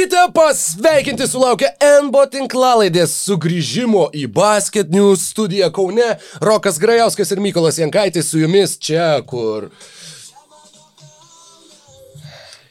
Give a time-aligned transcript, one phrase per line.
[0.00, 1.68] Būkite pasveikinti sulaukę
[2.06, 6.06] NBO tinklalaidės sugrįžimo į Basket News studiją Kaune.
[6.40, 9.66] Rokas Grajauskas ir Mykolas Jankaitis su jumis čia, kur.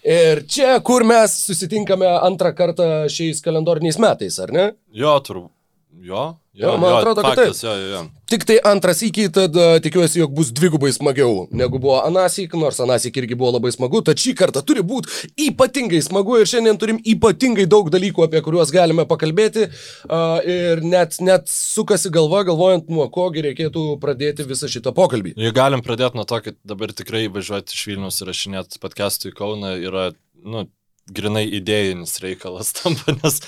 [0.02, 4.66] Ir čia, kur mes susitinkame antrą kartą šiais kalendoriniais metais, ar ne?
[4.90, 5.54] Jo, turbūt.
[6.02, 7.70] Jo, jo, Jo, man atrodo, kad faktas, taip.
[7.70, 8.06] Jo, jo, jo.
[8.30, 12.78] Tik tai antras iki, tad uh, tikiuosi, jog bus dvigubai smagiau negu buvo anasik, nors
[12.84, 17.00] anasik irgi buvo labai smagu, tad šį kartą turi būti ypatingai smagu ir šiandien turim
[17.02, 23.08] ypatingai daug dalykų, apie kuriuos galime pakalbėti uh, ir net, net sukasi galva, galvojant, nuo
[23.14, 25.34] kogi reikėtų pradėti visą šitą pokalbį.
[25.40, 29.38] Jei galim pradėti nuo to, kad dabar tikrai važiuoti iš Vilnius ir rašinėti podcastų į
[29.42, 30.06] Kauną yra,
[30.46, 30.68] nu,
[31.10, 33.42] grinai idėjinis reikalas tampa, nes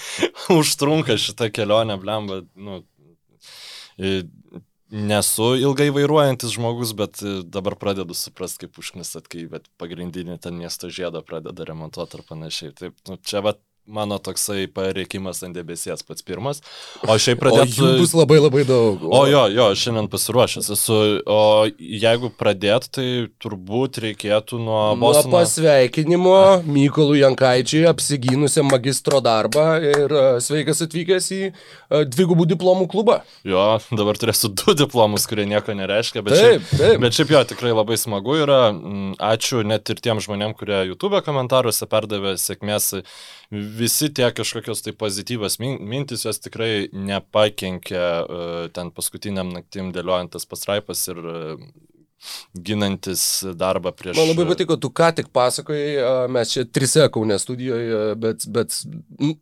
[0.57, 2.81] užtrunka šitą kelionę, blemba, nu,
[4.91, 9.47] nesu ilgai vairuojantis žmogus, bet i, dabar pradedu suprasti, kaip užknisat, kai
[9.81, 12.75] pagrindinį ten miesto žiedą pradeda remontuoti ar panašiai.
[12.77, 13.55] Taip, nu, čia va
[13.87, 16.61] mano toksai pareikimas ant debesies pats pirmas.
[17.07, 17.75] O šiaip O pradėti...
[17.79, 19.01] jų bus labai labai daug.
[19.03, 20.97] O jo, jo, šiandien pasiruošęs esu.
[21.25, 21.39] O
[21.77, 23.07] jeigu pradėt, tai
[23.41, 25.33] turbūt reikėtų nuo Nuo Bostono.
[25.39, 26.35] pasveikinimo
[26.67, 33.19] Mykolų Jankaičiui apsigynusiam magistro darbą ir uh, sveikas atvykęs į uh, dvigubų diplomų klubą.
[33.47, 37.01] Jo, dabar turėsiu du diplomus, kurie nieko nereiškia, bet Taip, šiaip, taip.
[37.03, 38.61] bet šiaip jo tikrai labai smagu yra.
[38.71, 42.93] Mm, Ačiū net ir tiem žmonėm, kurie YouTube komentaruose perdavė sėkmės.
[43.77, 48.41] Visi tie kažkokios tai pozityvas min- mintis jos tikrai nepakenkė e,
[48.75, 51.41] ten paskutiniam naktim dėliojant tas pastraipas ir e,
[52.53, 54.17] ginantis darbą prieš...
[54.19, 58.77] Man labai patiko, tu ką tik pasakojai, a, mes čia trise kaunė studijoje, bet, bet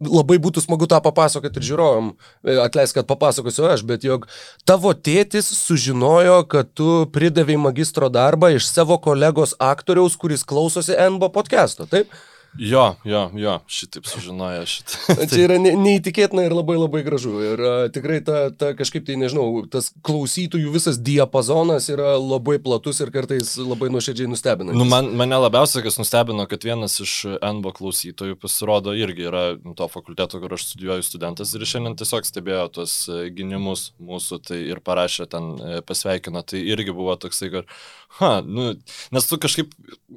[0.06, 2.14] labai būtų smagu tą papasakoti ir žiūrovom.
[2.46, 4.30] E, Atleisk, kad papasakosiu aš, bet jog
[4.68, 11.32] tavo tėtis sužinojo, kad tu pridavai magistro darbą iš savo kolegos aktoriaus, kuris klausosi NBO
[11.36, 12.14] podcast'o, taip?
[12.58, 15.16] Jo, jo, jo, šitaip sužinojo šitą.
[15.30, 17.36] Čia yra ne, neįtikėtina ir labai labai gražu.
[17.46, 23.00] Ir a, tikrai ta, ta kažkaip tai, nežinau, tas klausytojų visas diapazonas yra labai platus
[23.04, 24.74] ir kartais labai nuoširdžiai nustebina.
[24.76, 29.46] Nu, man, mane labiausiai kas nustebino, kad vienas iš NBO klausytojų pasirodo irgi yra
[29.78, 34.64] to fakulteto, kur aš studijuoju studentas ir šiandien tiesiog stebėjo tuos e, gynimus mūsų tai
[34.74, 36.44] ir parašė ten e, pasveikino.
[36.50, 37.80] Tai irgi buvo toksai, kad,
[38.20, 38.74] ha, nu,
[39.16, 39.76] nes tu kažkaip,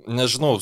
[0.09, 0.57] nežinau,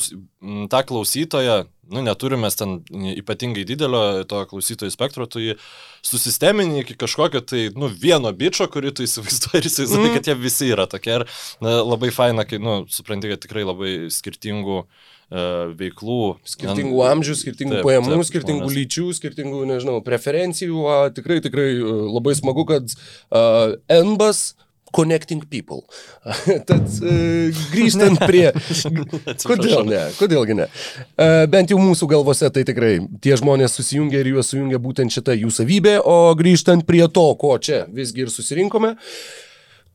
[0.71, 2.79] tą klausytoją, nu, neturime ten
[3.15, 5.57] ypatingai didelio to klausytojų spektro, tu jį
[6.05, 10.17] susistemini iki kažkokio tai, nu, vieno bičio, kurį tu įsivaizduoji ir įsivaizduoji, mm.
[10.17, 11.19] kad jie visi yra tokie.
[11.19, 11.27] Ir
[11.63, 16.23] na, labai faina, kai, nu, supranti, kad tikrai labai skirtingų uh, veiklų.
[16.55, 18.79] Skirtingų amžių, skirtingų Taip, pajamų, taip, skirtingų žmonės.
[18.79, 20.83] lyčių, skirtingų, nežinau, preferencijų.
[20.87, 24.51] A, tikrai, tikrai a, labai smagu, kad uh, NBAS
[24.91, 25.83] Connecting People.
[26.69, 28.49] Tad uh, grįžtant prie...
[29.43, 30.03] Kodėl ne?
[30.19, 30.67] Kodėlgi ne?
[31.15, 35.37] Uh, bent jau mūsų galvose tai tikrai tie žmonės susijungia ir juos sujungia būtent šita
[35.37, 38.97] jų savybė, o grįžtant prie to, ko čia visgi ir susirinkome.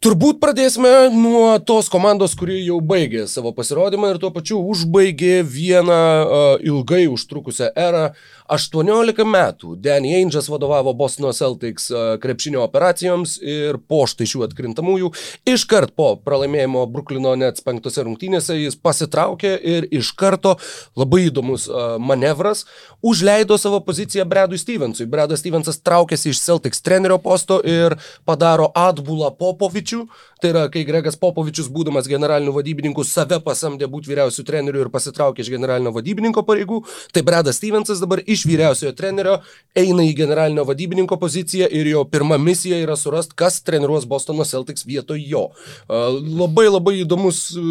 [0.04, 5.96] Turbūt pradėsime nuo tos komandos, kuri jau baigė savo pasirodymą ir tuo pačiu užbaigė vieną
[5.96, 8.10] uh, ilgai užtrukusią erą.
[8.48, 15.10] 18 metų Danny Ainge'as vadovavo Bostono Celtics uh, krepšinio operacijoms ir po štai šių atkrintamųjų
[15.48, 20.56] iškart po pralaimėjimo Bruklino Nets penktose rungtynėse jis pasitraukė ir iš karto
[20.98, 22.64] labai įdomus uh, manevras
[23.02, 25.06] užleido savo poziciją Bradui Stevensui.
[25.10, 30.06] Bradas Stevensas traukėsi iš Celtics trenerio posto ir padaro atbulą Popovičių.
[30.36, 35.40] Tai yra, kai Gregas Popovičius, būdamas generaliniu vadybininku, save pasamdė būti vyriausiu treneriu ir pasitraukė
[35.40, 36.82] iš generalinio vadybininko pareigų,
[37.16, 39.38] tai Bradas Stevensas dabar iš vyriausiojo trenerio
[39.72, 44.84] eina į generalinio vadybininko poziciją ir jo pirma misija yra surasti, kas treniruos Bostono Celtics
[44.84, 45.46] vietoj jo.
[45.88, 47.66] Labai labai įdomus e,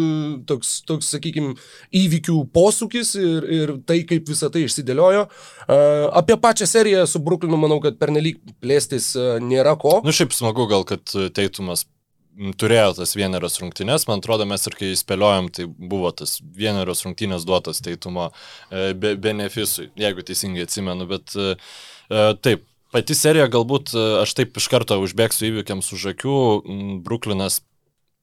[0.50, 1.54] toks, toks sakykime,
[1.94, 5.28] įvykių posūkis ir, ir tai, kaip visą tai išsidėliojo.
[6.18, 10.00] Apie pačią seriją su Brooklynu manau, kad pernelyg plėstis a, nėra ko.
[10.02, 11.06] Nu, šiaip smagu gal, kad
[11.36, 11.86] Teitumas
[12.60, 17.46] turėjo tas vienerios rungtynės, man atrodo, mes ir kai spėliojom, tai buvo tas vienerios rungtynės
[17.48, 21.54] duotas teitumo e, be, benefisui, jeigu teisingai atsimenu, bet e,
[22.10, 26.36] e, taip, pati serija galbūt, aš taip iš karto užbėgsiu įvykiams už akių,
[27.06, 27.62] Bruklinas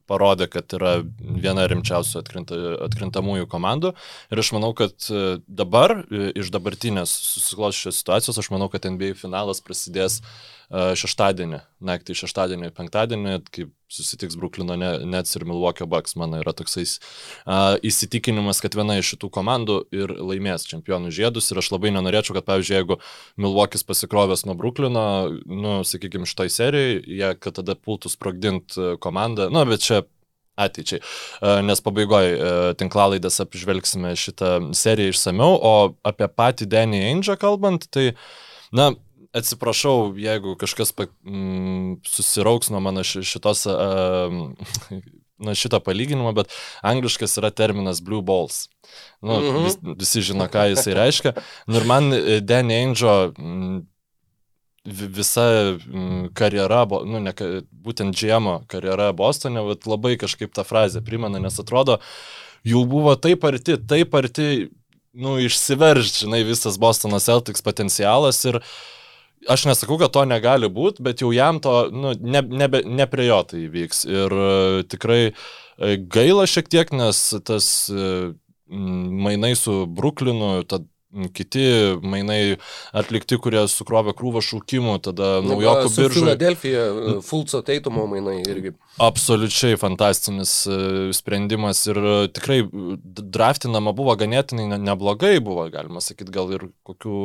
[0.09, 3.93] parodė, kad yra viena rimčiausių atkrinta, atkrintamųjų komandų.
[4.33, 5.07] Ir aš manau, kad
[5.47, 5.95] dabar,
[6.35, 10.25] iš dabartinės susikloščios situacijos, aš manau, kad NBA finalas prasidės e,
[10.73, 16.15] šeštadienį, naktį šeštadienį, penktadienį, kai susitiks Bruklino Ne- Nets ir Milwaukee Bucks.
[16.17, 21.51] Mano yra toksai uh, įsitikinimas, kad viena iš šitų komandų ir laimės čempionų žiedus.
[21.53, 22.97] Ir aš labai nenorėčiau, kad, pavyzdžiui, jeigu
[23.37, 25.05] Milwaukee'is pasikrovęs nuo Bruklino,
[25.45, 29.51] nu, sakykime, šitoj serijai, jie kad tada pultų sprogdinti komandą.
[29.53, 30.01] Na, bet čia
[30.57, 31.01] ateičiai.
[31.01, 32.33] E, nes pabaigoje
[32.81, 35.73] tinklalaidės apžvelgsime šitą seriją išsameu, o
[36.05, 38.11] apie patį Danny Ainge kalbant, tai,
[38.73, 38.93] na,
[39.33, 44.33] atsiprašau, jeigu kažkas pa, mm, susirauks nuo mano šitos, uh,
[45.43, 48.67] nuo šito palyginimo, bet angliškas yra terminas blue balls.
[49.21, 49.63] Nu, mm -hmm.
[49.63, 51.33] vis, visi žino, ką jisai reiškia.
[51.67, 53.81] Nu, ir man Danny Ainge mm,
[54.85, 55.77] visa
[56.33, 57.33] karjera, nu, ne,
[57.71, 61.99] būtent GM karjera Bostone, labai kažkaip tą frazę primena, nes atrodo,
[62.67, 64.69] jau buvo taip arti, taip arti,
[65.13, 68.59] nu, išsiverž, žinai, visas Bostono Celtics potencialas ir
[69.49, 73.27] aš nesakau, kad to negali būti, bet jau jam to, nu, ne, nebe, ne prie
[73.27, 74.05] jo tai vyks.
[74.09, 78.31] Ir uh, tikrai uh, gaila šiek tiek, nes tas uh,
[78.69, 80.87] mainai su Bruklinu, tad
[81.33, 81.65] kiti
[82.01, 82.57] mainai
[82.95, 86.19] atlikti, kurie sukrovė krūvą šaukimų, tada naujokų biržų.
[86.19, 86.85] Filadelfija,
[87.25, 88.73] Fulco Teitumo mainai irgi.
[89.01, 90.77] Absoliučiai fantastinis e,
[91.17, 92.59] sprendimas ir e, tikrai
[93.03, 97.21] draftinama buvo ganėtinai neblogai, buvo galima sakyti, gal ir kokių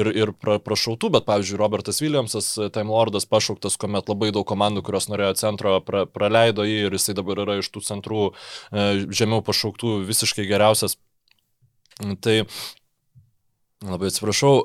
[0.00, 4.48] ir, ir pra, prašautų, bet pavyzdžiui, Robertas Williamsas, e, Time Lordas pašauktas, kuomet labai daug
[4.48, 8.24] komandų, kurios norėjo centro, pra, praleido jį ir jisai dabar yra iš tų centrų
[8.72, 10.96] žemiau pašauktų visiškai geriausias.
[12.24, 12.36] Tai
[13.80, 14.58] Labai atsiprašau,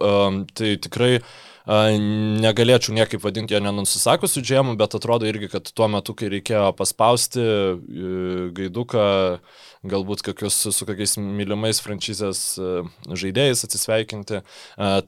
[0.60, 1.20] tai tikrai
[1.66, 7.42] negalėčiau niekaip vadinti jo nenusisakusiu džiemu, bet atrodo irgi, kad tuo metu, kai reikėjo paspausti
[7.42, 9.06] e, gaiduką,
[9.88, 12.74] galbūt kokius, su kokiais mylimais franšizės e,
[13.08, 14.44] žaidėjais atsisveikinti,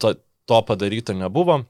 [0.01, 0.15] to,
[0.47, 1.65] to padaryta nebuvo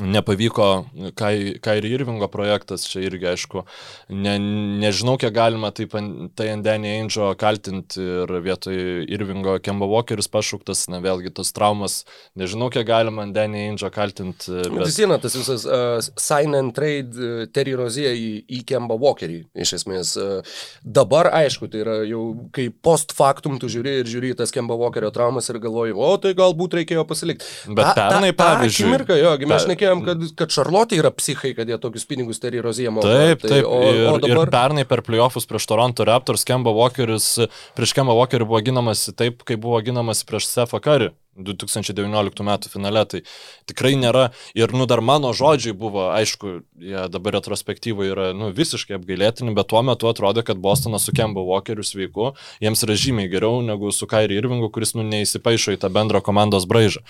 [0.00, 0.68] nepavyko
[1.16, 3.64] Kairi Irvingo projektas, čia irgi aišku,
[4.08, 4.36] ne,
[4.80, 5.94] nežinau, kiek galima taip
[6.38, 8.76] tai ant Danny Angel kaltinti ir vietoj
[9.10, 12.04] Irvingo Kemba Walkeris pašauktas, na vėlgi tos traumas,
[12.38, 14.54] nežinau, kiek galima ant Danny Angel kaltinti.
[14.62, 14.86] Bet...
[14.86, 19.42] Vis viena, tas visas uh, sign and trade uh, Terry Rozier į, į Kemba Walkerį,
[19.64, 20.14] iš esmės.
[20.20, 20.40] Uh,
[20.84, 22.24] dabar, aišku, tai yra jau,
[22.54, 26.34] kai post factum tu žiūri ir žiūri tas Kemba Walkerio traumas ir galvoji, o tai
[26.38, 27.46] galbūt reikėjo pasilikti.
[27.68, 28.88] Bet pernai, pavyzdžiui.
[28.88, 32.60] Akimirka, jo, mes šnekėjome šnekėjom, kad, kad Šarlotė yra psichai, kad jie tokius pinigus Terry
[32.62, 33.08] Rozier moka.
[33.08, 33.66] Taip, tai, taip.
[33.66, 34.46] O, ir, o dabar...
[34.46, 37.32] ir pernai per playoffus prieš Toronto Raptors Kemba Walkeris,
[37.78, 41.10] prieš Kemba Walkerį buvo ginamas taip, kaip buvo ginamas prieš Sefą Curry.
[41.46, 43.22] 2019 metų finale, tai
[43.70, 44.28] tikrai nėra.
[44.58, 49.70] Ir, nu, dar mano žodžiai buvo, aišku, jie dabar retrospektyvai yra, nu, visiškai apgailėtini, bet
[49.72, 52.32] tuo metu atrodė, kad Bostonas su Kemba Walkeriu sveiku,
[52.62, 56.68] jiems yra žymiai geriau negu su Kairi Irvingu, kuris, nu, neįsipaišo į tą bendrą komandos
[56.70, 57.04] braižą.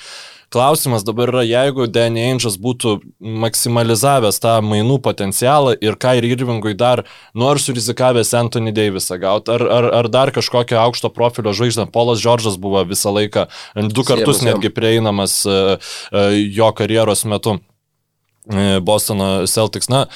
[0.51, 7.05] Klausimas dabar yra, jeigu Danny Ainge'as būtų maksimalizavęs tą mainų potencialą ir Kairi Irvingui dar,
[7.39, 12.59] nu, surizikavęs Anthony Davisą gauti, ar, ar, ar dar kažkokią aukšto profilio žvaigždę, Polas Džordžas
[12.59, 13.47] buvo visą laiką
[13.95, 15.61] du kartus netgi prieinamas e,
[16.13, 16.25] e,
[16.55, 17.59] jo karjeros metu
[18.51, 19.91] e, Bostono Celtics.
[19.93, 20.07] Na,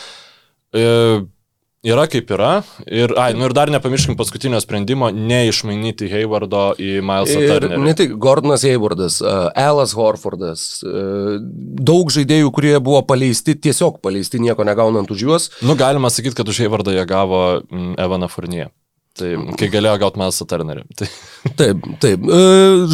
[1.84, 2.52] yra kaip yra.
[2.88, 7.80] Ir, ai, nu ir dar nepamirškim paskutinio sprendimo neišmainyti Haywardo į Milesą Turnerį.
[7.84, 15.10] Ne tik Gordonas Haywardas, Alas Horfordas, daug žaidėjų, kurie buvo paleisti, tiesiog paleisti, nieko negaunant
[15.14, 15.50] už juos.
[15.62, 18.72] Nu, galima sakyti, kad už Haywardą jie gavo mm, Evaną Furniją.
[19.14, 20.82] Tai kai galėjo gauti Milesą Turnerį.
[20.98, 21.06] Tai.
[21.54, 22.24] Taip, taip.
[22.24, 22.38] E,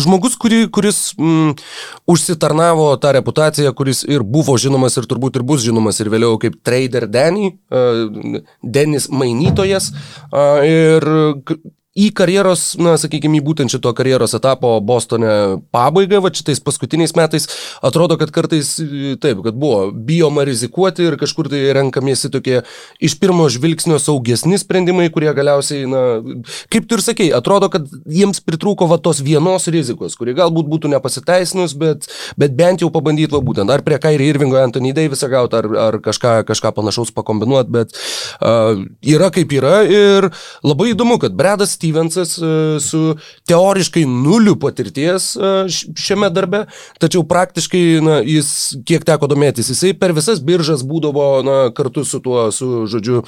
[0.02, 1.54] žmogus, kuri, kuris mm,
[2.10, 6.58] užsitarnavo tą reputaciją, kuris ir buvo žinomas ir turbūt ir bus žinomas ir vėliau kaip
[6.66, 9.92] trader Denny, e, Denis mainytojas.
[10.28, 11.08] E, ir
[11.98, 17.48] į karjeros, na, sakykime, į būtent šito karjeros etapo Bostone pabaigą, va šitais paskutiniais metais,
[17.82, 18.76] atrodo, kad kartais
[19.18, 22.60] taip, kad buvo bijoma rizikuoti ir kažkur tai renkamiesi tokie
[23.02, 26.04] iš pirmo žvilgsnio saugesni sprendimai, kurie galiausiai, na,
[26.70, 30.92] kaip tu ir sakei, atrodo, kad jiems pritrūko va tos vienos rizikos, kuri galbūt būtų
[30.94, 32.06] nepasiteisinus, bet,
[32.38, 35.98] bet bent jau pabandyti va būtent, ar prie Kairi Irvingo Anthony Davisą gauti, ar, ar
[36.06, 40.30] kažką, kažką panašaus pakombinuoti, bet uh, yra kaip yra ir
[40.62, 42.52] labai įdomu, kad Bredas Stevensas e,
[42.84, 43.16] su
[43.48, 45.54] teoriškai nuliu patirties e,
[45.96, 46.66] šiame darbe,
[47.00, 48.52] tačiau praktiškai, na, jis,
[48.86, 53.24] kiek teko domėtis, jisai per visas biržas būdavo, na, kartu su tuo, su, žodžiu,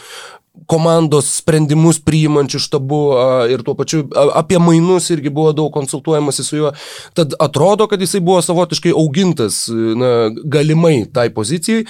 [0.68, 2.98] komandos sprendimus priimančių štabu
[3.52, 4.02] ir tuo pačiu
[4.36, 6.72] apie mainus irgi buvo daug konsultuojamasi su juo.
[7.16, 11.86] Tad atrodo, kad jisai buvo savotiškai augintas na, galimai tai pozicijai.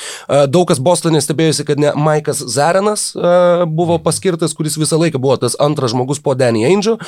[0.51, 3.09] Daug kas Bostonė stebėjosi, kad ne Maikas Zarenas
[3.67, 7.01] buvo paskirtas, kuris visą laiką buvo tas antras žmogus po Danny Angel.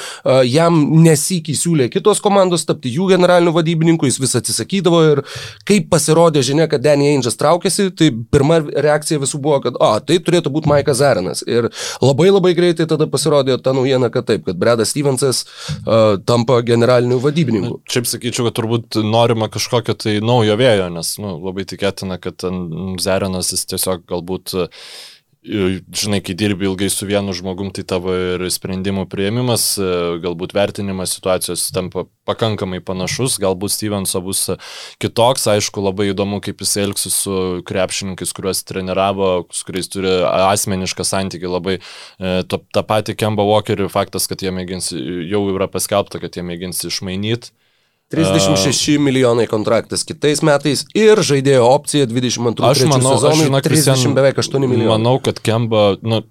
[0.51, 5.23] Jam nesikį siūlė kitos komandos tapti jų generaliniu vadybininku, jis vis atsisakydavo ir
[5.69, 10.19] kaip pasirodė žinia, kad Danny Angel traukėsi, tai pirma reakcija visų buvo, kad, o, tai
[10.19, 11.44] turėtų būti Maikas Zarenas.
[11.51, 11.71] Ir
[12.03, 17.21] labai labai greitai tada pasirodė ta naujiena, kad taip, kad Bredas Stevensas uh, tampa generaliniu
[17.23, 17.81] vadybininku.
[17.91, 22.47] Šiaip sakyčiau, kad turbūt norima kažkokio tai naujo vėjo, nes nu, labai tikėtina, kad
[23.03, 24.57] Zerenas jis tiesiog galbūt
[25.45, 29.89] žinai, kai dirbi ilgai su vienu žmogum, tai tavo ir sprendimų prieimimas, e,
[30.25, 34.47] galbūt vertinimas situacijos tampa pakankamai panašus, galbūt Stevenso bus
[35.05, 41.05] kitoks, aišku, labai įdomu, kaip jis elgsis su krepšininkais, kuriuos treniravo, su kuriais turi asmenišką
[41.05, 46.41] santykį, labai e, tą patį Kemba Walkerį, faktas, kad jie mėgins, jau yra paskelbta, kad
[46.41, 47.53] jie mėgins išmainyti
[48.14, 53.99] 36 milijonai kontraktas kitais metais ir žaidėjo opcija 22 aš manau, sezonui aš, žinok, 30
[53.99, 54.94] visien, beveik 8 milijonų.
[54.94, 56.23] Manau, kad Kemba, nu,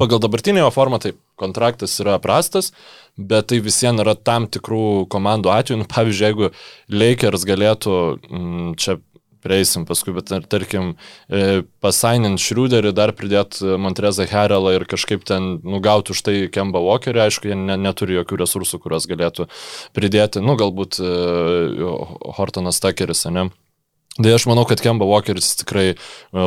[0.00, 2.70] pagal dabartinį jo formą, tai kontraktas yra prastas,
[3.18, 5.80] bet tai visiems yra tam tikrų komandų atveju.
[5.82, 6.50] Nu, pavyzdžiui, jeigu
[6.92, 8.98] Lakers galėtų m, mm, čia
[9.44, 10.94] prieisim paskui, bet tarkim,
[11.28, 17.24] e, pasainint Šriuderį, dar pridėt Montrezą Herelą ir kažkaip ten nugauti už tai Kemba Walkerį,
[17.26, 19.48] aišku, jie ne, neturi jokių resursų, kuriuos galėtų
[19.96, 21.10] pridėti, nu, galbūt e,
[22.38, 23.50] Hortonas Takeris, ne?
[24.18, 25.96] Tai aš manau, kad Kemba Walkeris tikrai e,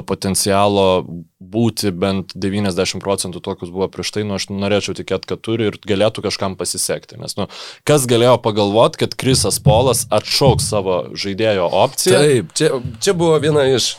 [0.03, 1.05] potencialo
[1.39, 5.77] būti bent 90 procentų tokius buvo prieš tai, nu aš norėčiau tikėti, kad turi ir
[5.87, 7.15] galėtų kažkam pasisekti.
[7.21, 7.47] Nes, nu,
[7.87, 12.19] kas galėjo pagalvoti, kad Krisas Polas atšauks savo žaidėjo opciją?
[12.19, 13.93] Taip, čia, čia buvo viena iš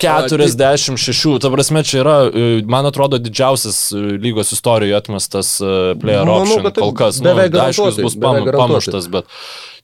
[0.00, 6.62] 46, ta prasme, čia yra, e, man atrodo, didžiausias e, lygos istorijoje atmestas player option
[6.62, 7.18] Manau, kol kas.
[7.20, 9.26] Nu, aišku, jis bus pamuštas, bet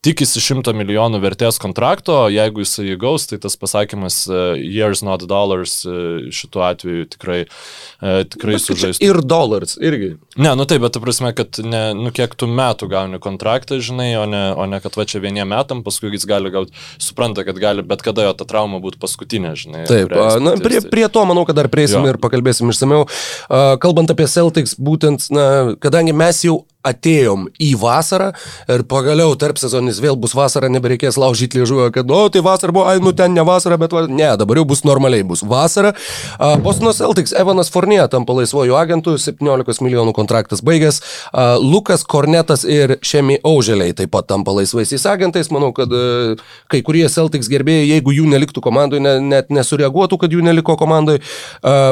[0.07, 5.81] tikisi 100 milijonų vertės kontrakto, jeigu jisai įgaus, tai tas pasakymas uh, years not dollars
[5.89, 9.03] uh, šituo atveju tikrai, uh, tikrai sužaistų.
[9.07, 10.15] Ir dollars irgi.
[10.39, 14.13] Ne, nu taip, bet tu prasme, kad ne, nu kiek tu metų gauni kontraktą, žinai,
[14.21, 17.59] o ne, o ne kad va čia vieniem metam, paskui jis gali gauti, supranta, kad
[17.63, 19.85] gali bet kada jo ta trauma būtų paskutinė, žinai.
[19.91, 22.15] Taip, a, na, prie, prie to manau, kad dar prieisim jo.
[22.15, 23.05] ir pakalbėsim išsameu.
[23.07, 25.47] Uh, kalbant apie Celtics, būtent, na,
[25.83, 28.33] kadangi mes jau atėjom į vasarą
[28.73, 32.87] ir pagaliau tarp sezonis vėl bus vasara, nebereikės laužyti liežuvio, kad, o, tai vasara buvo,
[32.91, 35.93] ai, nu ten ne vasara, bet, va, ne, dabar jau bus normaliai, bus vasara.
[36.37, 42.65] Uh, Bostono Celtics, Evanas Fornė tampa laisvojų agentų, 17 milijonų kontraktas baigęs, uh, Lukas Kornetas
[42.69, 47.91] ir Šemi Auželiai taip pat tampa laisvaisiais agentais, manau, kad uh, kai kurie Celtics gerbėjai,
[47.95, 51.23] jeigu jų neliktų komandoje, ne, net nesureaguotų, kad jų neliko komandoje.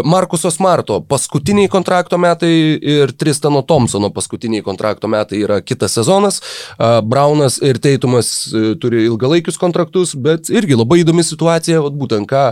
[0.05, 6.41] Markuso Smarto paskutiniai kontrakto metai ir Tristano Thompsono paskutiniai kontrakto kontrakto metai yra kitas sezonas.
[7.05, 12.45] Braunas ir Teitumas e, turi ilgalaikius kontraktus, bet irgi labai įdomi situacija, būtent ką,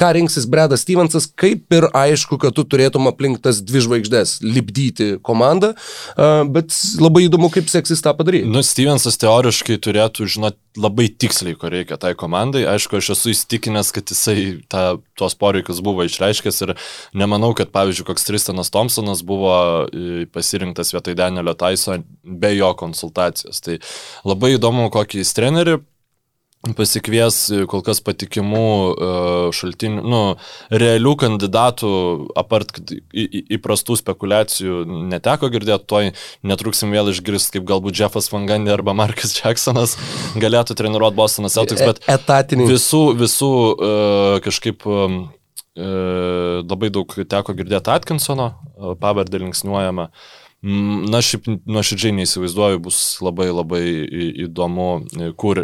[0.00, 5.18] ką rinksis Bredas Stevensas, kaip ir aišku, kad tu turėtum aplink tas dvi žvaigždės lipdyti
[5.24, 5.74] komandą,
[6.54, 8.48] bet labai įdomu, kaip seksis tą padaryti.
[8.48, 12.64] Nu, Stevensas teoriškai turėtų žinoti labai tiksliai, ko reikia tai komandai.
[12.66, 16.74] Aišku, aš esu įstikinęs, kad jisai ta, tuos poreikius buvo išreiškęs ir
[17.14, 19.54] nemanau, kad, pavyzdžiui, koks Tristanas Thompsonas buvo
[19.86, 23.60] e, pasirinktas vietoj Danielio Taiso be jo konsultacijos.
[23.64, 23.80] Tai
[24.24, 25.80] labai įdomu, kokį jis trenerių
[26.72, 27.36] pasikvies
[27.68, 29.08] kol kas patikimų e,
[29.52, 30.20] šaltinių, nu,
[30.72, 31.90] realių kandidatų,
[32.40, 32.80] apart
[33.12, 34.78] įprastų spekulacijų
[35.12, 36.12] neteko girdėti, toj
[36.46, 39.98] netruksim vėl išgirsti, kaip galbūt Jeffas Vangandė arba Markas Jacksonas
[40.40, 42.70] galėtų treniruoti Bostoną Celtics, bet etatiniai.
[42.72, 44.88] Visų, visų uh, kažkaip
[45.74, 48.44] labai daug teko girdėti Atkinsono,
[49.02, 50.04] pavardė linksniuojama.
[50.06, 53.82] Uh, na, šiaip nuoširdžiai neįsivaizduoju, bus labai labai
[54.46, 54.88] įdomu,
[55.40, 55.60] kur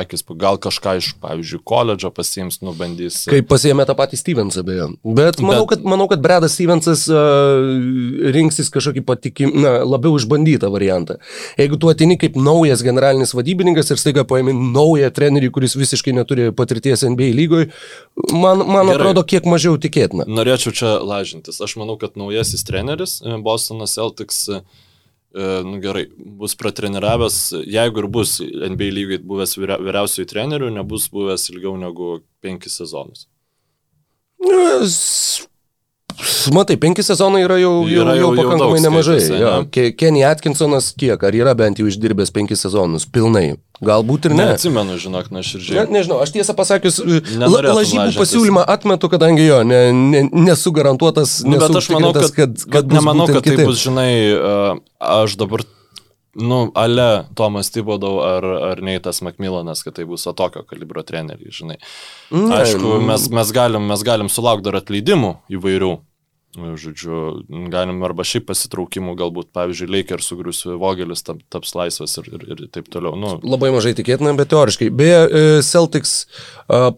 [0.00, 3.22] akis, gal kažką iš, pavyzdžiui, koledžo pasiims, nubandys.
[3.30, 4.88] Kaip pasiėmė tą patį Stevensą, beje.
[5.04, 5.76] Bet manau, Bet...
[5.76, 7.20] Kad, manau, kad Bredas Stevensas uh,
[8.34, 11.20] rinksis kažkokį patikim, na, labiau išbandytą variantą.
[11.60, 16.50] Jeigu tu atini kaip naujas generalinis vadybininkas ir staiga paėmė naują trenerį, kuris visiškai neturi
[16.56, 17.70] patirties NBA lygoje,
[18.32, 18.96] man, man Gerai.
[18.98, 20.26] atrodo kiek mažiau tikėtina.
[20.30, 21.60] Norėčiau čia lažintis.
[21.62, 26.06] Aš manau, kad naujasis treneris e, Bostonas Celtics e, nu gerai,
[26.40, 27.38] bus pratreniravęs,
[27.70, 33.28] jeigu ir bus NBA lygiai buvęs vyriausiųjų trenerių, nebus buvęs ilgiau negu penkis sezonus.
[36.54, 39.18] Matai, penki sezonai yra jau, jau, yra jau, jau pakankamai jau nemažai.
[39.24, 39.90] Skaičius, ja.
[39.98, 43.58] Kenny Atkinsonas kiek, ar yra bent jau išdirbęs penkis sezonus pilnai?
[43.84, 44.44] Galbūt ir ne.
[44.50, 45.78] Neatsimenu, žinok, nuoširdžiai.
[45.78, 51.38] Ne, nežinau, aš tiesą pasakius, la, lažybų pasiūlymą atmetu, kadangi jo, ne, ne, nesu garantuotas.
[51.48, 53.70] Nu, bet aš manau, kad, kad, kad nemanau, kad tai kitaip.
[53.70, 54.10] bus, žinai,
[55.00, 55.64] aš dabar
[56.34, 61.78] nu, ale Tomas Tibodau ar, ar Neitas Macmillanas, kad tai bus tokio kalibro treneriai, žinai.
[62.30, 65.92] Ne, Aišku, mes, mes, galim, mes galim sulaukti dar atleidimų įvairių,
[66.58, 72.46] Žodžiu, galim arba šiaip pasitraukimų, galbūt, pavyzdžiui, Lakers sugrius Vogelis tap, taps laisvas ir, ir,
[72.56, 73.14] ir taip toliau.
[73.14, 73.36] Nu.
[73.46, 74.88] Labai mažai tikėtina, bet teoriškai.
[74.90, 76.16] Beje, e, Celtics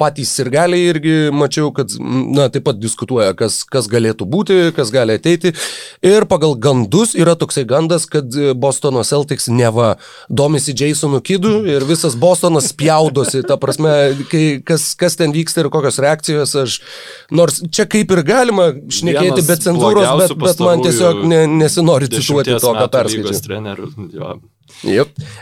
[0.00, 4.92] patys ir galiai irgi mačiau, kad, na, taip pat diskutuoja, kas, kas galėtų būti, kas
[4.94, 5.52] gali ateiti.
[6.00, 9.98] Ir pagal gandus yra toksai gandas, kad Bostono Celtics neva
[10.32, 13.92] domisi Jasonu Kidu ir visas Bostonas spjaudosi, ta prasme,
[14.32, 16.56] kai, kas, kas ten vyksta ir kokios reakcijos.
[16.64, 16.80] Aš,
[17.28, 22.56] nors čia kaip ir galima šnekėti be cenzūros, bet, bet man tiesiog ne, nesinori cituoti
[22.62, 23.30] to, ką perskaičiau.
[24.12, 24.42] Yep.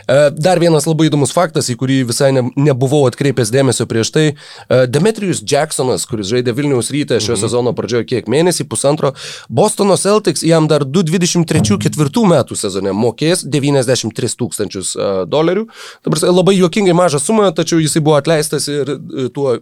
[0.07, 4.25] E, dar vienas labai įdomus faktas, į kurį visai ne, nebuvau atkreipęs dėmesio prieš tai.
[4.31, 7.41] E, Demetrius Jacksonas, kuris žaidė Vilniaus rytę šio mhm.
[7.41, 9.13] sezono pradžioje kiek mėnesį, pusantro,
[9.49, 15.65] Bostono Celtics jam dar 2023-2024 metų sezone mokės 93 tūkstančius e, dolerių.
[16.05, 18.93] Dabar labai juokingai maža suma, tačiau jisai buvo atleistas ir
[19.33, 19.57] tuo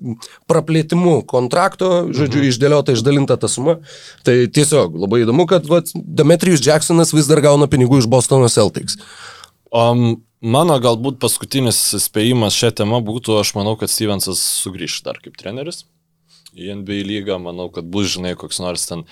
[0.50, 2.52] praplėtimu kontrakto, žodžiu, mhm.
[2.52, 3.80] išdėliota, išdalinta ta suma.
[4.28, 9.00] Tai tiesiog labai įdomu, kad vat, Demetrius Jacksonas vis dar gauna pinigų iš Bostono Celtics.
[9.70, 15.38] Um, mano galbūt paskutinis spėjimas šią temą būtų, aš manau, kad Stevensas sugrįš dar kaip
[15.40, 15.86] treneris
[16.58, 19.04] į NBA lygą, manau, kad bus, žinai, koks nors ten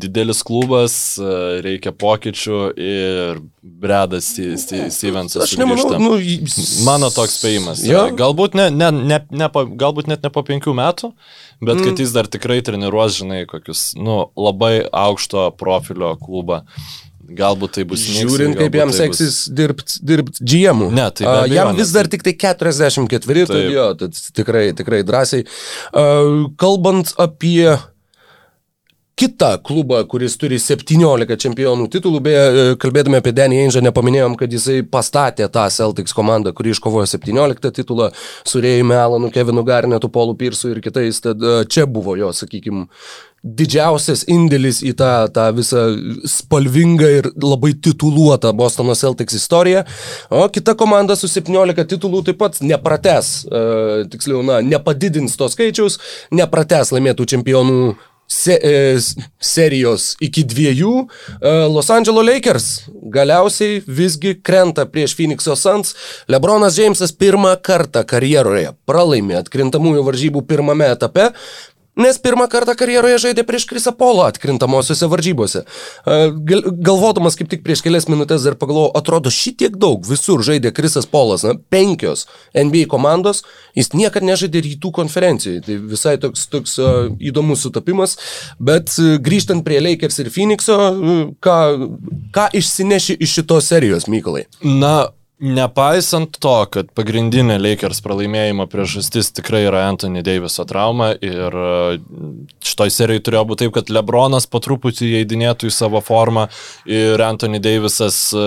[0.00, 0.94] didelis klubas,
[1.64, 5.44] reikia pokyčių ir Bredas Stevensas.
[5.44, 6.16] Aš nemanau, nu,
[6.86, 7.84] mano toks spėjimas.
[7.86, 8.06] Ja.
[8.16, 11.12] Galbūt, ne, ne, ne, ne, galbūt net ne po penkių metų,
[11.60, 11.84] bet mm.
[11.86, 16.62] kad jis dar tikrai treniruos, žinai, kokius, nu, labai aukšto profilio klubą.
[17.38, 19.54] Galbūt tai bus Žiūrint, Žiūrint, kaip jam tai seksis bus...
[19.60, 20.84] dirbti dirbt GM.
[20.94, 25.46] Ne, tai uh, jam vis dar tik tai 44, tai jo, tai tikrai, tikrai drąsiai.
[25.92, 27.72] Uh, kalbant apie
[29.22, 34.80] kitą klubą, kuris turi 17 čempionų titulų, beje, kalbėdami apie Danny Ainge, nepaminėjom, kad jisai
[34.88, 40.72] pastatė tą Celtics komandą, kuri iškovojo 17 titulą su Rėjumi Melanu, Kevinu Garnetu, Paulu Pirsu
[40.72, 42.88] ir kitais, tad čia buvo jo, sakykime,
[43.42, 45.88] didžiausias indėlis į tą, tą visą
[46.30, 49.82] spalvingą ir labai tituluotą Bostono Celtics istoriją.
[50.30, 55.98] O kita komanda su 17 titulų taip pat neprates, e, tiksliau, na, nepadidins to skaičiaus,
[56.30, 57.82] neprates laimėtų čempionų
[58.32, 58.98] se, e,
[59.42, 60.92] serijos iki dviejų.
[61.02, 62.68] E, Los Angeles Lakers
[63.12, 65.94] galiausiai visgi krenta prieš Phoenix'o Suns.
[66.32, 71.30] Lebronas Jamesas pirmą kartą karjeroje pralaimė atkrintamųjų varžybų pirmame etape,
[71.96, 75.60] Nes pirmą kartą karjeroje žaidė prieš Krisą Polo atkrintamosiose varžybose.
[76.48, 81.04] Gal, galvodamas kaip tik prieš kelias minutės dar pagalvojau, atrodo šitiek daug, visur žaidė Krisas
[81.04, 82.24] Polas, na, penkios
[82.56, 83.42] NBA komandos,
[83.76, 85.60] jis niekada nežaidė rytų konferencijai.
[85.66, 88.16] Tai visai toks, toks uh, įdomus sutapimas,
[88.56, 90.78] bet uh, grįžtant prie Lakers ir Phoenixo,
[91.44, 91.58] ką,
[92.32, 94.46] ką išsineši iš šitos serijos, Mykolai?
[94.64, 95.10] Na,
[95.42, 101.96] Nepaisant to, kad pagrindinė Lakers pralaimėjimo priežastis tikrai yra Anthony Daviso trauma ir e,
[102.62, 106.44] šitoj serijai turėjo būti taip, kad Lebronas po truputį įeidinėtų į savo formą
[106.86, 108.44] ir Anthony Davisas e,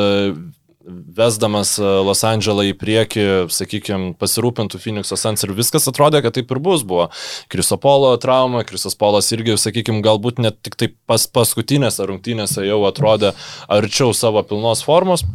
[1.17, 6.53] vesdamas e, Los Andželą į priekį, sakykime, pasirūpintų Phoenix'o Suns ir viskas atrodė, kad taip
[6.55, 6.85] ir bus.
[6.87, 7.09] Buvo
[7.51, 13.35] Krisopolo trauma, Krisopolas irgi, sakykime, galbūt net tik tai pas paskutinėse rungtynėse jau atrodė
[13.67, 15.27] arčiau savo pilnos formos.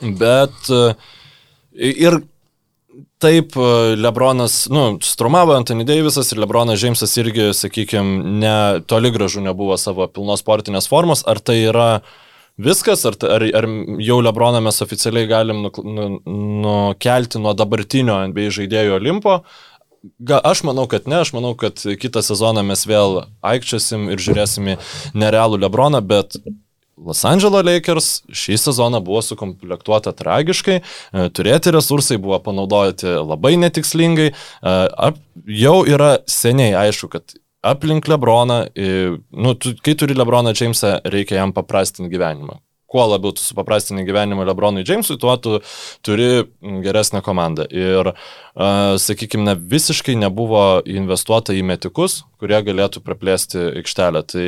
[0.00, 0.82] Bet e,
[1.74, 2.20] ir
[3.18, 8.56] taip, e, Lebronas, nu, strumavo Anthony Davisas ir Lebronas Džeimsas irgi, sakykime, ne,
[8.86, 11.24] toli gražu nebuvo savo pilnos sportinės formos.
[11.26, 11.88] Ar tai yra
[12.58, 13.68] viskas, ar, ar, ar
[14.02, 19.42] jau Lebroną mes oficialiai galim nukelti nu, nuo dabartinio NBA žaidėjo Olimpo?
[20.22, 24.70] Ga, aš manau, kad ne, aš manau, kad kitą sezoną mes vėl aikčiasim ir žiūrėsim
[24.74, 24.76] į
[25.18, 26.38] nerealų Lebroną, bet
[27.06, 34.30] Los Angeles Lakers šį sezoną buvo sukomplektuota tragiškai, e, turėti resursai buvo panaudoti labai netikslingai,
[34.32, 35.10] e,
[35.62, 38.60] jau yra seniai aišku, kad aplink Lebroną,
[39.34, 44.46] nu, tu, kai turi Lebroną Jamesą, reikia jam paprastinti gyvenimą kuo labiau tu supaprastini gyvenimą
[44.48, 45.58] Lebronui Jamesui, tuo tu
[46.02, 46.44] turi
[46.84, 47.66] geresnę komandą.
[47.68, 54.24] Ir, uh, sakykime, visiškai nebuvo investuota į metikus, kurie galėtų praplėsti aikštelę.
[54.32, 54.46] Tai,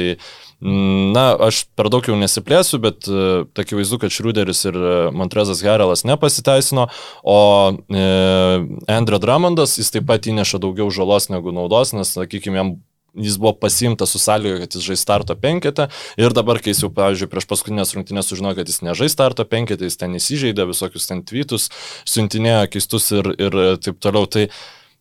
[1.13, 4.81] na, aš per daug jau nesiplėsiu, bet uh, akivaizdu, kad Šrūderis ir
[5.13, 6.89] Montrezas Herelas nepasiteisino,
[7.21, 7.39] o
[7.77, 12.79] uh, Andrew Drummondas, jis taip pat įneša daugiau žalos negu naudos, nes, sakykime, jam
[13.15, 15.89] jis buvo pasimtas su sąlyga, kad jis žais starto penketę
[16.21, 19.89] ir dabar, kai jis jau, pavyzdžiui, prieš paskutinės rungtynės sužinojo, kad jis nežais starto penketę,
[19.89, 21.71] jis ten įsižeidė, visokius ten tweetus,
[22.09, 24.29] siuntinėjo keistus ir, ir taip toliau.
[24.31, 24.47] Tai,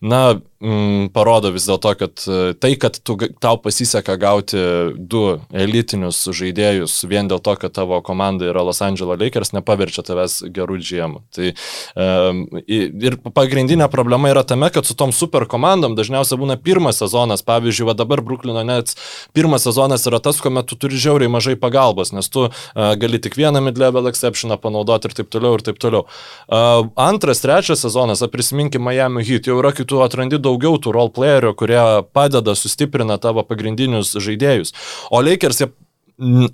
[0.01, 0.23] na,
[0.59, 4.59] mm, parodo vis dėlto, kad e, tai, kad tu, tau pasiseka gauti
[4.99, 5.23] du
[5.55, 10.79] elitinius žaidėjus vien dėl to, kad tavo komanda yra Los Angeles Lakers, nepaverčia tavęs gerų
[10.83, 11.21] džiemų.
[11.35, 11.51] Tai,
[11.95, 17.43] um, ir pagrindinė problema yra tame, kad su tom super komandom dažniausiai būna pirmas sezonas.
[17.47, 18.97] Pavyzdžiui, va dabar Bruklino Nets
[19.35, 22.51] pirmas sezonas yra tas, kuomet tu turi žiauriai mažai pagalbos, nes tu uh,
[22.99, 26.05] gali tik vieną mid-level exceptioną panaudoti ir taip toliau ir taip toliau.
[26.49, 31.13] Uh, antras, trečias sezonas, prisiminkime Miami Heat, jau yra kitų atrandi daug daugiau tų role
[31.13, 31.81] playerių, kurie
[32.15, 34.75] padeda, sustiprina tavo pagrindinius žaidėjus.
[35.13, 35.71] O Lakers jie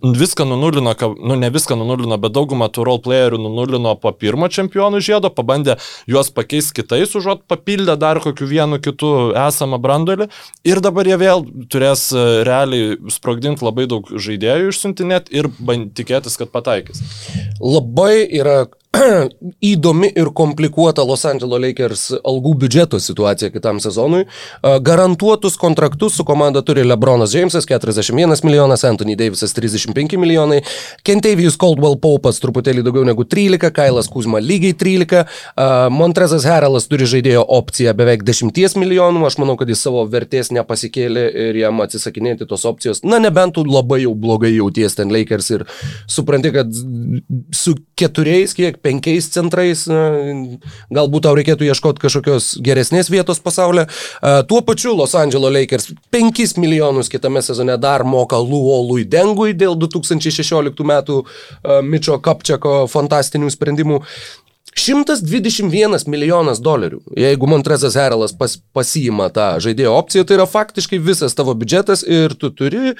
[0.01, 5.01] viską nunulino, nu ne viską nunulino, bet daugumą tų role playerių nunulino po pirmo čempionų
[5.01, 5.77] žiedo, pabandė
[6.09, 10.29] juos pakeisti kitais, užuot papildę dar kokiu vienu kitu esamą brandolį.
[10.67, 15.49] Ir dabar jie vėl turės e, realiai sprogdinti labai daug žaidėjų išsiuntinėti ir
[15.97, 17.01] tikėtis, kad pataikys.
[17.59, 18.65] Labai yra
[19.73, 24.25] įdomi ir komplikuota Los Angeles Lakers algų biudžeto situacija kitam sezonui.
[24.85, 30.61] Garantuotus kontraktus su komanda turi LeBronas Jamesas 41 milijonas, Anthony Davisas 35 milijonai,
[31.05, 35.23] Kentavijus Coldwell Paupas truputėlį daugiau negu 13, Kailas Kuzma lygiai 13,
[35.95, 41.25] Montrezas Heralas turi žaidėjo opciją beveik 10 milijonų, aš manau, kad jis savo vertės nepasikėlė
[41.49, 45.65] ir jam atsisakinėti tos opcijos, na nebent tu labai jau blogai jauties ten Lakers ir
[46.11, 46.71] supranti, kad
[47.55, 49.85] su keturiais, kiek penkiais centrais,
[50.93, 53.87] galbūt tau reikėtų ieškoti kažkokios geresnės vietos pasaulyje.
[54.49, 59.05] Tuo pačiu Los Angeles Lakers 5 milijonus kitame sezone dar moka Luolui
[59.45, 61.21] Dengui dėl 2016 metų
[61.85, 64.01] Mičio Kapčiako fantastinių sprendimų.
[64.75, 66.99] 121 milijonas dolerių.
[67.15, 72.35] Jeigu Montrezas Heralas pas, pasiima tą žaidėjo opciją, tai yra faktiškai visas tavo biudžetas ir
[72.35, 72.95] tu turi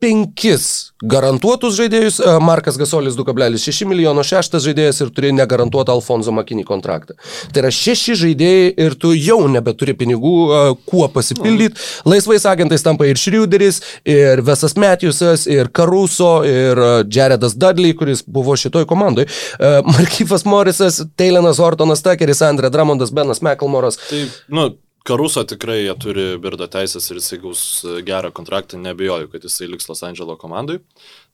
[0.00, 6.64] penkis garantuotus žaidėjus, e, Markas Gasolis 2,6 milijono, šeštas žaidėjas ir turi negarantuotą Alfonso Makinį
[6.68, 7.16] kontraktą.
[7.52, 11.80] Tai yra šeši žaidėjai ir tu jau nebeturi pinigų, e, kuo pasipildyti.
[12.08, 18.24] Laisvais agentais tampa ir Šriuderis, ir Vesas Matthewsas, ir Caruso, ir e, Jaredas Dudley, kuris
[18.26, 19.26] buvo šitoj komandai.
[19.60, 23.98] Markyfas Morisas, Taylonas Hortonas Tuckeris, Andre Dramondas, Benas McElmoras.
[24.08, 24.70] Tai, nu,
[25.10, 29.66] Karuso tikrai jie turi birdo teisės ir jisai gaus e, gerą kontraktą, nebejoju, kad jisai
[29.72, 30.78] liks Los Andželo komandai.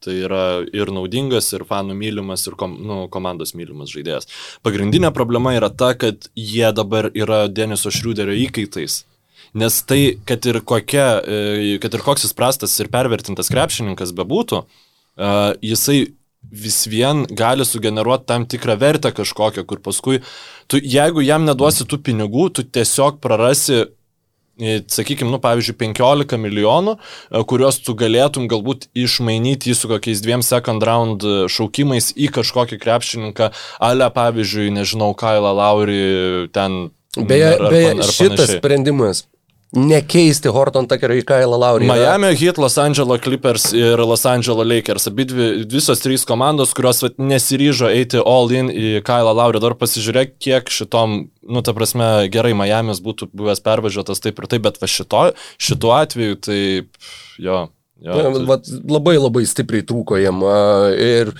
[0.05, 4.31] Tai yra ir naudingas, ir fanų mylimas, ir kom, nu, komandos mylimas žaidėjas.
[4.65, 9.03] Pagrindinė problema yra ta, kad jie dabar yra Deniso Šriuderio įkaitais.
[9.57, 14.65] Nes tai, kad ir, kokia, e, kad ir koks jis prastas ir pervertintas krepšininkas bebūtų,
[14.65, 15.35] e,
[15.75, 16.01] jisai
[16.51, 20.21] vis vien gali sugeneruoti tam tikrą vertę kažkokią, kur paskui,
[20.67, 26.97] tu, jeigu jam neduosi tų pinigų, tu tiesiog prarasi e, sakykime, nu, pavyzdžiui, 15 milijonų,
[26.97, 32.81] e, kuriuos tu galėtum galbūt išmainyti su kokiais dviem second round e, šaukimais į kažkokį
[32.83, 36.05] krepšininką, ale, pavyzdžiui, nežinau, Kailą Laurį
[36.57, 36.87] ten.
[37.17, 39.25] Beje, ar, beje ar šitas sprendimas
[39.75, 41.89] nekeisti Horton Tuckerio į Kailą Laurį.
[41.91, 45.09] Miami Heat, Los Angeles Clippers ir Los Angeles Lakers.
[45.11, 49.63] Abi dvi, visos trys komandos, kurios vat, nesiryžo eiti all in į Kailą Laurį.
[49.65, 54.65] Dar pasižiūrėk, kiek šitom, nu, ta prasme, gerai, Miami's būtų buvęs pervažiuotas taip ir taip,
[54.69, 55.25] bet va šito,
[55.59, 56.63] šituo atveju tai,
[57.43, 57.67] jo.
[58.07, 58.47] jo tai...
[58.53, 60.47] Vat, labai labai stipriai trūko jam.
[60.95, 61.35] Ir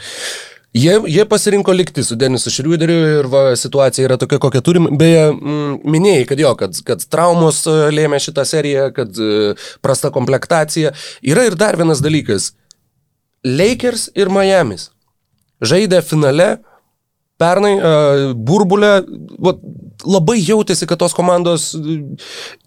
[0.77, 4.89] Jie, jie pasirinko likti su Denisu Šriuderiu ir va, situacija yra tokia, kokią turim.
[5.01, 10.13] Beje, m, minėjai, kad jo, kad, kad traumos e, lėmė šitą seriją, kad e, prasta
[10.13, 10.93] komplektacija.
[11.25, 12.51] Yra ir dar vienas dalykas.
[13.47, 14.91] Lakers ir Miami's
[15.65, 16.57] žaidė finale
[17.41, 18.93] pernai uh, burbulę,
[19.45, 19.61] vat,
[20.05, 21.71] labai jautėsi, kad tos komandos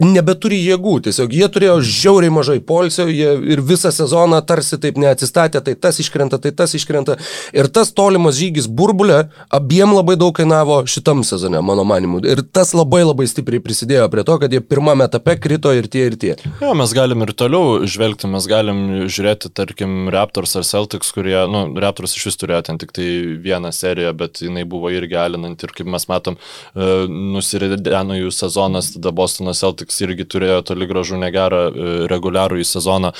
[0.02, 5.76] nebeturi jėgų, tiesiog jie turėjo žiauriai mažai polsio ir visą sezoną tarsi taip neatsistatė, tai
[5.76, 7.18] tas iškrenta, tai tas iškrenta.
[7.54, 9.22] Ir tas tolimas žygis burbulė
[9.54, 12.22] abiem labai daug kainavo šitam sezone, mano manimu.
[12.26, 16.08] Ir tas labai labai stipriai prisidėjo prie to, kad jie pirmame etape krito ir tie,
[16.10, 16.36] ir tie.
[16.64, 21.66] Jo, mes galim ir toliau žvelgti, mes galim žiūrėti, tarkim, Raptors ar Celtics, kurie, nu,
[21.82, 23.08] Raptors iš vis turėjo ten tik tai
[23.44, 26.40] vieną seriją, bet jinai buvo irgi alinanti ir kaip mes matom,
[26.74, 32.68] uh, nusirideno jų sezonas, tada Bostono Celtics irgi turėjo toli gražu negerą e, reguliarų į
[32.70, 33.12] sezoną.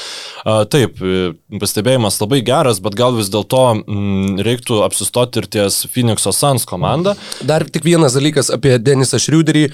[0.72, 1.32] Taip, e,
[1.62, 7.16] pastebėjimas labai geras, bet gal vis dėlto mm, reiktų apsistoti ir ties Phoenix'o Suns komanda.
[7.46, 9.68] Dar tik vienas dalykas apie Denisą Šriuderį.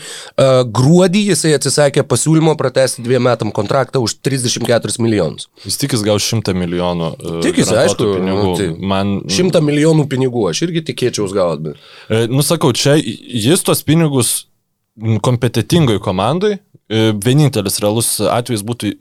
[0.76, 5.50] Gruodį jisai atsisakė pasiūlymo pratesti dviem metam kontraktą už 34 milijonus.
[5.66, 7.12] Jis tikis gaus 100 milijonų.
[7.16, 8.46] E, tikisi, aišku, pinigų.
[8.46, 9.16] Nu, tai Man...
[9.32, 11.74] 100 milijonų pinigų, aš irgi tikėčiau gauti.
[11.74, 12.32] Bet...
[12.32, 14.15] Nusakau, čia jis tos pinigus
[15.26, 16.58] kompetitingoj komandai.
[16.86, 18.94] E, vienintelis realus atvejis būtų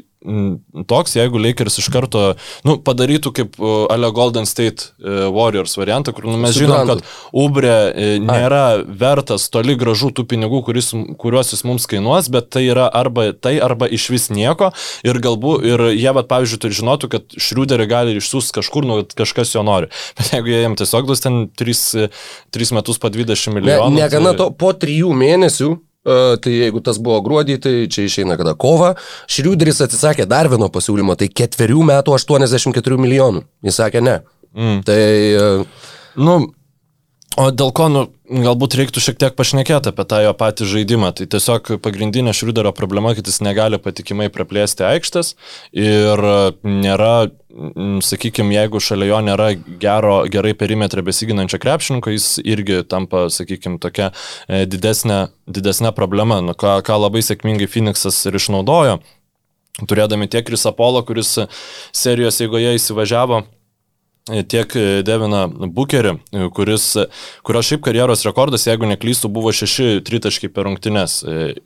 [0.89, 2.23] toks, jeigu Lakers iš karto,
[2.65, 3.59] nu, padarytų kaip
[3.93, 7.03] Ale Golden State e, Warriors variantą, kur nu, mes žinom, kad
[7.37, 8.85] Ubre e, nėra Ai.
[9.05, 13.57] vertas toli gražu tų pinigų, kuris, kuriuos jis mums kainuos, bet tai yra arba tai,
[13.63, 14.73] arba iš vis nieko.
[15.05, 19.55] Ir galbūt, ir jie, bet, pavyzdžiui, turi žinoti, kad Šriuderį gali išsiųsti kažkur, nu, kažkas
[19.57, 19.91] jo nori.
[20.19, 22.09] Bet jeigu jie jam tiesiog duos ten 3,
[22.55, 23.93] 3 metus po 20 milijonų.
[23.93, 24.41] Ne, negana tai...
[24.41, 28.93] to, po 3 mėnesių tai jeigu tas buvo gruodį, tai čia išeina kada kova.
[29.31, 33.45] Šriuderis atsisakė dar vieno pasiūlymo, tai ketverių metų 84 milijonų.
[33.65, 34.21] Jis sakė ne.
[34.55, 34.85] Mm.
[34.87, 35.01] Tai...
[35.41, 35.91] Uh,
[36.21, 36.39] nu,
[37.35, 41.11] O dėl ko, nu, galbūt reiktų šiek tiek pašnekėti apie tą jo patį žaidimą.
[41.19, 45.33] Tai tiesiog pagrindinė Šriuderio problema, kad jis negali patikimai praplėsti aikštės
[45.75, 46.23] ir
[46.63, 47.15] nėra,
[48.07, 49.49] sakykime, jeigu šalia jo nėra
[49.83, 54.13] gero, gerai perimetrą besiginančio krepšininko, jis irgi tampa, sakykime, tokia
[54.47, 59.01] e, didesnė, didesnė problema, nu, ką, ką labai sėkmingai Phoenixas ir išnaudojo,
[59.91, 61.35] turėdami tiek Krisapolo, kuris
[61.91, 63.43] serijos eigoje įsivažiavo
[64.25, 64.73] tiek
[65.05, 66.15] Devina Bukerį,
[66.57, 66.87] kuris,
[67.45, 71.19] kurio šiaip karjeros rekordas, jeigu neklystų, buvo 6 tritaškai per rungtynes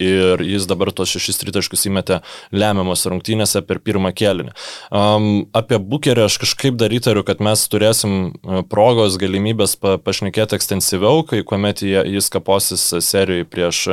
[0.03, 2.19] ir jis dabar tos 6 tritaškus įmetė
[2.51, 4.55] lemiamos rungtynėse per pirmą kėlinį.
[4.91, 8.35] Um, apie Bukerį aš kažkaip dar įtariu, kad mes turėsim
[8.73, 13.85] progos galimybės pa, pašnekėti ekstensyviau, kai kuomet jis kaposis serijai prieš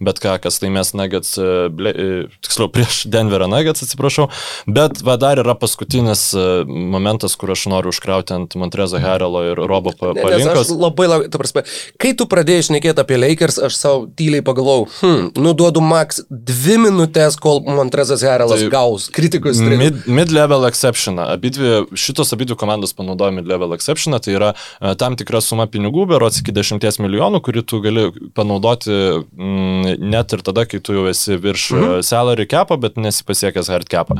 [0.00, 4.30] bet ką, kas laimės Nuggets, tiksliau prieš Denverą Nuggets, atsiprašau,
[4.64, 6.30] bet va, dar yra paskutinis
[6.64, 10.70] momentas, kur aš noriu užkrauti krauti ant Montrezo Herelo ir Robo palinkos.
[10.70, 11.64] Labai, labai, ta prasme,
[12.00, 17.38] kai tu pradėjai šnekėti apie Lakers, aš savo tyliai pagalvojau, hm, nuduodu maks dvi minutės,
[17.40, 19.60] kol Montrezas Herelas tai gaus kritikos.
[19.60, 21.18] Mid-level mid exception.
[21.24, 26.42] Abidvi, šitos abidvi komandos panaudoja mid-level exception, tai yra uh, tam tikra suma pinigų, berots
[26.42, 31.40] iki 10 milijonų, kurį tu gali panaudoti mm, net ir tada, kai tu jau esi
[31.40, 31.82] virš mhm.
[31.84, 34.16] Uh, salary capą, bet nesi pasiekęs hard capą.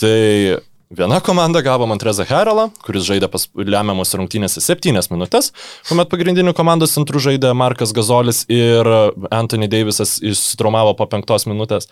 [0.00, 0.14] Tai
[0.94, 5.50] Viena komanda gavo Montrezą Herelą, kuris žaidė pas lemiamos rungtynėse 7 minutės,
[5.88, 8.86] kuomet pagrindinių komandos centrų žaidė Markas Gazolis ir
[9.34, 11.90] Anthony Davisas išsitraumavo po 5 minutės.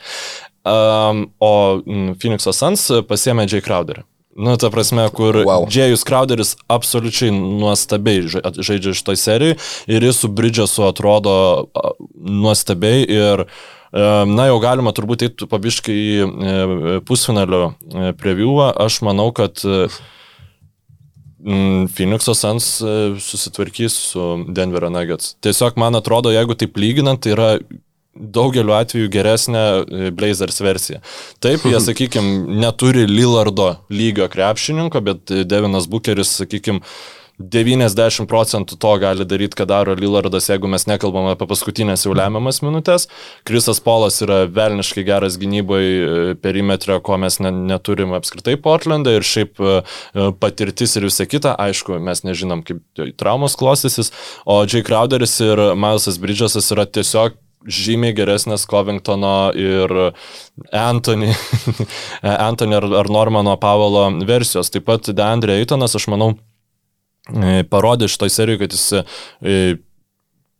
[0.63, 1.83] Um, o
[2.23, 4.07] Phoenix'o Suns pasėmė Jay Crowderį.
[4.39, 5.67] Nu, ta prasme, kur wow.
[5.69, 9.59] Džėjus Crowderis absoliučiai nuostabiai žaidžia šitoj serijai
[9.93, 11.35] ir jis su Bridgesu atrodo
[12.15, 13.61] nuostabiai ir uh,
[13.93, 18.71] Na, jau galima turbūt eiti pabiškai į e, pusfinalio e, previewą.
[18.81, 19.85] Aš manau, kad e,
[21.43, 22.69] Phoenix'o Suns
[23.21, 25.35] susitvarkys su Denverio Nuggets.
[25.45, 27.49] Tiesiog man atrodo, jeigu taip lyginant, tai yra
[28.13, 29.65] daugeliu atveju geresnė
[30.17, 31.03] Blazers versija.
[31.45, 36.81] Taip, jie, sakykime, neturi Lillardo lygio krepšininko, bet Devinas Bucheris, sakykime,
[37.39, 42.61] 90 procentų to gali daryti, ką daro Lillardas, jeigu mes nekalbam apie paskutinės jau lemiamas
[42.65, 43.09] minutės.
[43.49, 49.27] Krisas Polas yra velniškai geras gynyboje e, perimetre, ko mes ne, neturim apskritai Portlandą ir
[49.27, 52.83] šiaip e, e, patirtis ir visa kita, aišku, mes nežinom, kaip
[53.21, 54.13] traumos klostysis,
[54.45, 59.93] o Jay Crowderis ir Milesas Bridgesas yra tiesiog žymiai geresnės Covingtono ir
[60.75, 61.31] Anthony,
[62.49, 64.73] Anthony ar, Normano Pavalo versijos.
[64.73, 66.33] Taip pat Deandre Eitonas, aš manau,
[67.71, 69.57] parodė šitoj serijoje, kad jis e,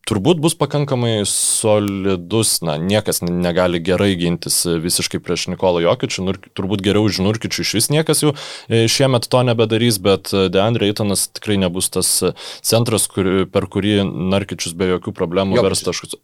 [0.07, 6.85] turbūt bus pakankamai solidus, na, niekas negali gerai gintis visiškai prieš Nikolą Jokičių, nur, turbūt
[6.87, 11.91] geriau už Nurkičių iš vis niekas e, šiemet to nebedarys, bet Deandre Eitonas tikrai nebus
[11.95, 12.15] tas
[12.63, 16.19] centras, kur, per kurį Narkičius be jokių problemų vers taškus.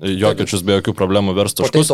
[0.00, 1.90] Jokiečius be jokių problemų vers taškus.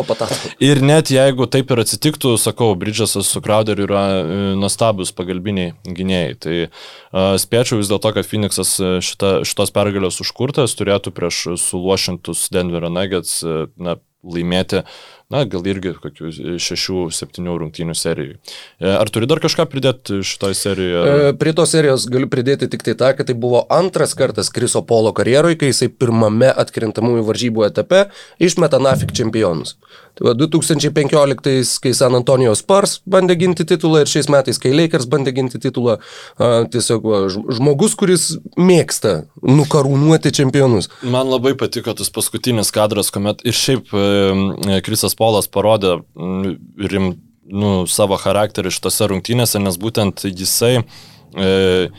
[0.63, 6.37] Ir net jeigu taip ir atsitiktų, sakau, Bridžasas su Crowderiu yra e, nuostabus pagalbiniai gynėjai.
[6.43, 12.47] Tai uh, spėčiau vis dėlto, kad Phoenixas e, šita, šitos pergalės užkurtas turėtų prieš suluošintus
[12.55, 14.97] Denverio Nuggets na, laimėti uh,
[15.33, 16.31] na, gal irgi kokių
[16.63, 18.37] šešių, septynių rungtynių serijų.
[18.79, 21.15] E, ar turi dar kažką pridėti šitoje serijoje?
[21.29, 24.85] E, prie tos serijos galiu pridėti tik tai tą, kad tai buvo antras kartas Kriso
[24.87, 28.05] Polo karjeroje, kai jisai pirmame atkrintamųjų varžybų etape
[28.39, 29.75] išmeta Nafik čempionus.
[30.17, 35.05] Tai va, 2015, kai San Antonijos Spars bandė ginti titulą ir šiais metais, kai Lakers
[35.09, 35.99] bandė ginti titulą,
[36.37, 38.27] a, tiesiog va, žmogus, kuris
[38.57, 40.89] mėgsta nukarūnuoti čempionus.
[41.05, 46.57] Man labai patiko tas paskutinis kadras, kuomet ir šiaip e, Krisas Polas parodė mm,
[46.89, 47.09] rim,
[47.47, 51.89] nu, savo charakterį šitose rungtynėse, nes būtent jisai e,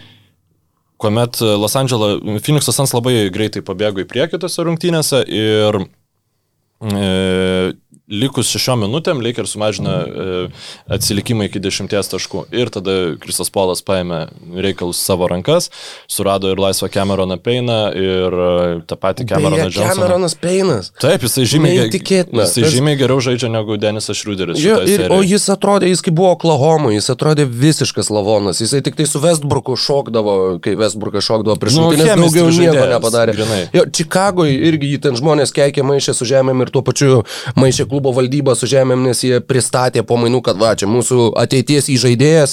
[0.99, 5.79] kuomet Los Angeles, Phoenix'o Sans labai greitai pabėgo į priekį tose rungtynėse ir
[6.83, 7.09] e,
[8.09, 10.37] likus šešiom minutėm Lakers sumažina e,
[10.97, 12.47] atsilikimą iki dešimties taškų.
[12.57, 14.23] Ir tada Kristas Polas paėmė
[14.65, 15.69] reikalus savo rankas,
[16.09, 18.49] surado ir laisvą Cameroną Peiną ir e,
[18.89, 19.93] tą patį Cameroną Johnsoną.
[19.93, 20.91] Cameronas Peinas.
[21.01, 24.61] Taip, jisai žymiai, jisai žymiai geriau žaidžia negu Denisas Šriuderis.
[24.65, 25.29] Jo, ir, o serijoj.
[25.35, 28.63] jis atrodė, jis kaip buvo Oklahoma, jis atrodė visiškas lavonas.
[28.65, 33.37] Jisai tik tai su Westbrooku šokdavo, kai Westbrookas šokdavo prieš Nu, chemistry daugiau nieko nepadarė.
[33.37, 33.61] grynai.
[33.77, 37.23] Jo, Čikagoje irgi jį ten žmonės keikė maišė su žemėm ir tuo pačiu
[37.59, 41.89] maišė klubo valdybą su žemėm, nes jie pristatė po mainų, kad va, čia mūsų ateities
[41.91, 42.53] įžaidėjas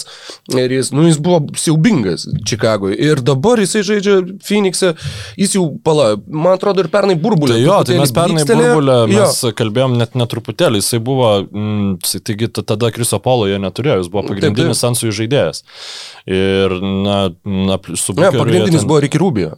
[0.57, 2.97] ir jis, nu, jis buvo siaubingas Čikagoje.
[2.97, 4.95] Ir dabar jisai žaidžia Phoenix'e,
[5.37, 7.53] jis jau, pala, man atrodo, ir pernai burbulė.
[7.59, 9.19] Tai jo, tai mes pernai burbulę, Jo.
[9.27, 13.99] mes kalbėjom net netruputėlį, jisai buvo, mm, jisai, taigi ta- tada Kriso Polo jo neturėjo,
[14.01, 15.61] jis buvo pagrindinis Sansų žaidėjas.
[16.25, 19.53] Ir, na, na su Ne, Bookeriu jie pagrindinis ten- buvo Ricky Rubio.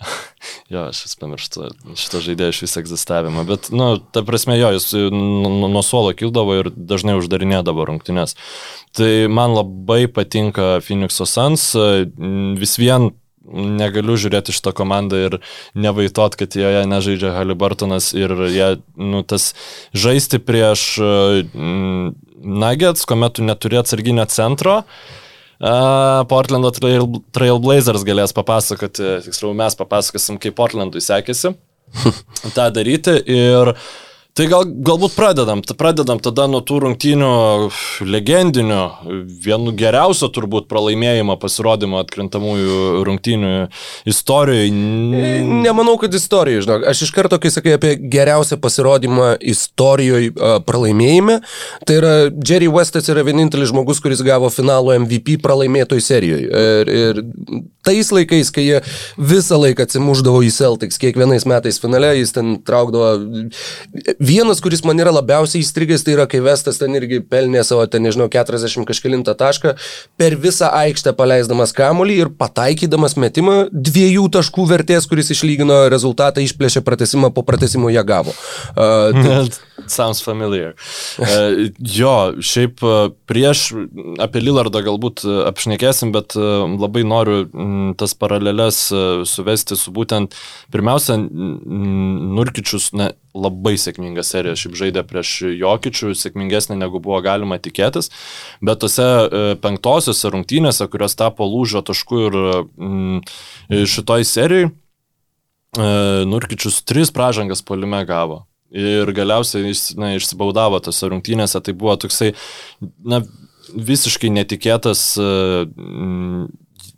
[0.68, 4.90] Jo, aš vis pamirštu šitą žaidėją iš visą egzistavimą, bet, nu, ta prasme, jo, jis
[4.92, 8.36] nu- nu- nuo suolo kildavo ir dažnai uždarinėdavo rungtynes.
[8.92, 13.10] Tai man labai patinka Phoenix'o Suns, mm, vis vien
[13.48, 15.38] negaliu žiūrėti šitą komandą ir
[15.72, 18.68] nevaitot, kad joje nežaidžia Halibartonas ir jie,
[19.00, 19.54] nu, tas
[19.96, 22.12] žaisti prieš mm,
[22.44, 25.27] Nuggets, kuomet tu neturi atsarginio centro, Uh,
[25.58, 31.54] Portlando Trail, Trailblazers galės papasakoti, tiksliau mes papasakosim, kaip Portlandui sekėsi
[32.56, 33.16] tą daryti.
[33.26, 33.72] Ir
[34.38, 37.30] Tai gal, galbūt pradedam, pradedam tada nuo tų rungtynių
[38.06, 38.82] legendinių,
[39.42, 43.50] vienu geriausio turbūt pralaimėjimo pasirodymo atkrintamųjų rungtynių
[44.06, 44.68] istorijoje.
[45.66, 46.86] Nemanau, kad istorijoje, žinok.
[46.86, 50.30] Aš iš karto, kai sakai apie geriausią pasirodymą istorijoje
[50.68, 51.40] pralaimėjime,
[51.82, 56.46] tai yra Jerry Westas yra vienintelis žmogus, kuris gavo finalo MVP pralaimėtoj serijoje.
[56.46, 57.20] Ir, ir
[57.88, 58.78] tais laikais, kai jie
[59.18, 63.48] visą laiką atsimuždavo į Celtics, kiekvienais metais finale jis ten traukdavo.
[64.28, 68.04] Vienas, kuris man yra labiausiai įstrigęs, tai yra, kai Vestas ten irgi pelnė savo, ten
[68.04, 69.72] nežinau, 40 kažkilintą tašką,
[70.20, 76.82] per visą aikštę paleisdamas kamolį ir pataikydamas metimą dviejų taškų vertės, kuris išlygino rezultatą, išplėšė
[76.84, 78.34] pratesimą, po pratesimo ją gavo.
[78.74, 79.38] Uh, tai,
[79.88, 80.74] Sounds familiar.
[81.16, 82.14] Uh, jo,
[82.44, 82.82] šiaip
[83.30, 83.62] prieš
[84.20, 88.82] apie Lillardą galbūt apšnekėsim, bet labai noriu tas paralelės
[89.30, 90.36] suvesti su būtent,
[90.74, 98.10] pirmiausia, Nurkičius, na, labai sėkminga serija, šiaip žaidė prieš Jokičių, sėkmingesnė negu buvo galima tikėtis,
[98.64, 102.38] bet tose uh, penktosiose rungtynėse, kurios tapo lūžio tašku ir
[102.76, 103.18] mm,
[103.94, 108.44] šitoj serijai, uh, Nurkičius tris pražangas polime gavo.
[108.68, 112.34] Ir galiausiai jis, na, išsibaudavo tose rungtynėse, tai buvo toksai,
[113.00, 113.22] na,
[113.72, 115.64] visiškai netikėtas uh,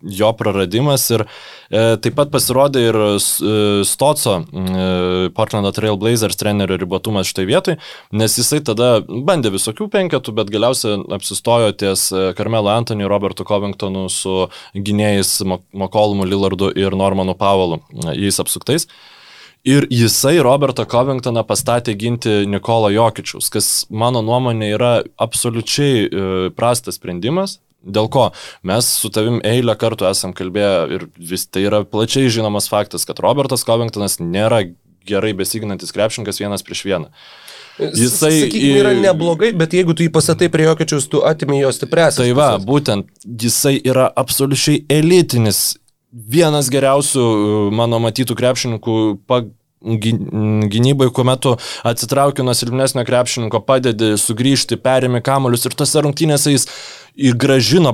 [0.01, 3.09] jo praradimas ir e, taip pat pasirodė ir e,
[3.87, 7.77] Stoco, e, Portlando Trail Blazers trenerio ribotumas štai vietoj,
[8.17, 14.45] nes jisai tada bandė visokių penketų, bet galiausiai apsistojo ties Karmelo Antony, Robertu Covingtonu su
[14.75, 17.81] gynėjais Mokolumu Lillardu ir Normanu Powellu,
[18.15, 18.87] jais apsuktais.
[19.61, 26.23] Ir jisai Robertą Covingtoną pastatė ginti Nikola Jokičius, kas mano nuomonė yra absoliučiai e,
[26.57, 27.59] prastas sprendimas.
[27.81, 28.27] Dėl ko
[28.67, 33.21] mes su tavim eilę kartų esam kalbėję ir vis tai yra plačiai žinomas faktas, kad
[33.23, 34.63] Robertas Covingtonas nėra
[35.07, 37.09] gerai besiginantis krepšininkas vienas prieš vieną.
[37.81, 42.19] Jisai Sakykime, yra neblogai, bet jeigu tu jį pasatai prie jokiečius, tu atimi jo stipresnį.
[42.19, 45.79] Tai va, būtent jisai yra absoliučiai elitinis
[46.11, 47.23] vienas geriausių
[47.73, 49.49] mano matytų krepšininkų pag,
[49.81, 51.55] gynybai, kuomet tu
[51.87, 56.67] atsitrauki nuo silpnesnio krepšininko, padedi sugrįžti, perimi kamolius ir tose rungtynėse jis
[57.15, 57.93] ir gražino,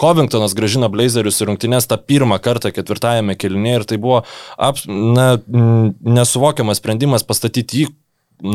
[0.00, 4.22] Covingtonas gražino Blazerius į rungtynės tą pirmą kartą ketvirtajame kelinėje ir tai buvo
[4.56, 7.92] ap, na, nesuvokiamas sprendimas pastatyti jį,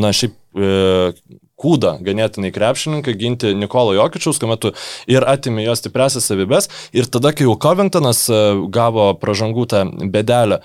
[0.00, 1.12] na šiaip e,
[1.60, 4.70] kūdą ganėtinai krepšininkai, ginti Nikolo Jokičiaus, kuomet
[5.10, 6.70] ir atimė jo stipresias savybės.
[6.96, 8.24] Ir tada, kai jau Covingtonas
[8.72, 10.62] gavo pražangų tą bedelę,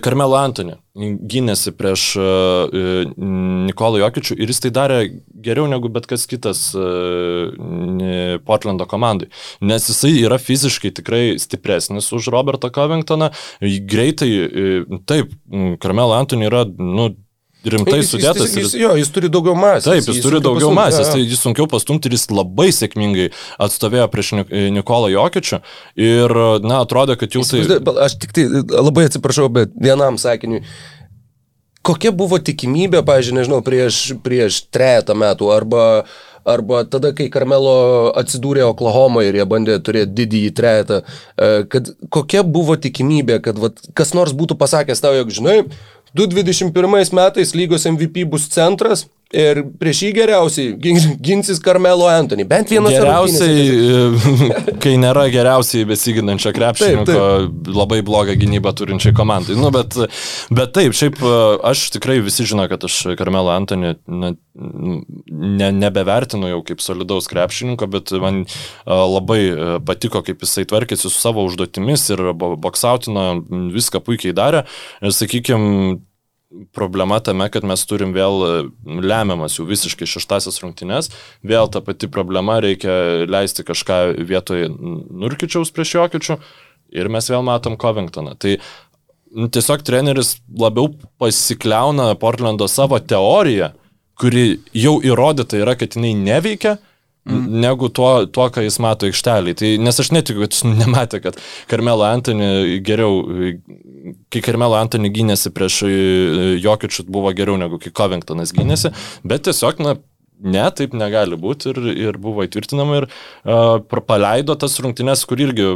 [0.00, 2.04] Karmelo Antoni gynėsi prieš
[3.66, 5.00] Nikolą Jokičių ir jis tai darė
[5.44, 6.70] geriau negu bet kas kitas
[8.46, 9.28] Portlando komandai.
[9.60, 13.28] Nes jisai yra fiziškai tikrai stipresnis už Robertą Covingtoną.
[13.60, 14.30] Greitai,
[15.04, 15.36] taip,
[15.84, 17.12] Karmelo Antoni yra, nu,
[17.74, 18.52] rimtai jis, sudėtas.
[18.52, 19.88] Jis, jis, jo, jis turi daugiau masės.
[19.88, 23.28] Taip, jis, jis turi daugiau pastumti, masės, tai jis sunkiau pastumti ir jis labai sėkmingai
[23.66, 24.34] atstovėjo prieš
[24.76, 25.62] Nikolą Jokičių
[26.08, 27.64] ir, na, atrodo, kad jau tai...
[28.06, 30.62] Aš tik tai labai atsiprašau, bet vienam sakiniui.
[31.86, 35.84] Kokia buvo tikimybė, pažiūrėjau, nežinau, prieš, prieš trejata metų arba
[36.46, 41.00] arba tada, kai Karmelo atsidūrė Oklahomoje ir jie bandė turėti didįjį trejetą,
[41.72, 45.56] kad kokia buvo tikimybė, kad vat, kas nors būtų pasakęs tau, jog žinai,
[46.16, 52.44] 2021 metais lygos MVP bus centras ir prieš jį geriausiai gin- ginsis Carmelo Anthony.
[52.46, 57.16] Bent vienas Geriausiai, e, kai nėra geriausiai besiginančio krepšininko,
[57.74, 59.56] labai blogą gynybą turinčiai komandai.
[59.58, 59.98] Nu, bet,
[60.54, 61.32] bet taip, šiaip e,
[61.72, 67.90] aš tikrai visi žino, kad aš Karmelo Antony na, ne, nebevertinu jau kaip solidaus krepšininko,
[67.98, 68.48] bet man e,
[68.94, 69.42] labai
[69.90, 73.26] patiko, kaip jisai tvarkėsi su savo užduotimis ir bo- boksautino,
[73.74, 74.62] viską puikiai darė.
[75.02, 75.98] Ir sakykime,
[76.72, 78.50] problema tame, kad mes turim vėl e,
[79.02, 81.10] lemiamas jau visiškai šeštasias rungtynes,
[81.46, 86.38] vėl ta pati problema, reikia leisti kažką vietoj Nurkičiaus prieš Jokičių
[86.96, 88.36] ir mes vėl matom Covingtoną.
[88.38, 88.56] Tai
[89.34, 93.72] nu, tiesiog treneris labiau pasikliauna Portlando savo teoriją,
[94.16, 96.76] kuri jau įrodyta yra, kad jinai neveikia,
[97.26, 97.46] Mm.
[97.60, 99.56] negu tuo, tuo, ką jis mato aikštelį.
[99.58, 103.24] Tai, nes aš netikiu, kad jis nematė, kad Karmelo Antony geriau,
[104.30, 105.94] kai Karmelo Antony gynėsi prieš e,
[106.62, 108.92] Jokičių buvo geriau negu kai Covingtonas gynėsi,
[109.26, 109.96] bet tiesiog, na,
[110.38, 115.66] ne, taip negali būti ir, ir buvo įtvirtinama ir uh, paleido tas rungtynes, kur irgi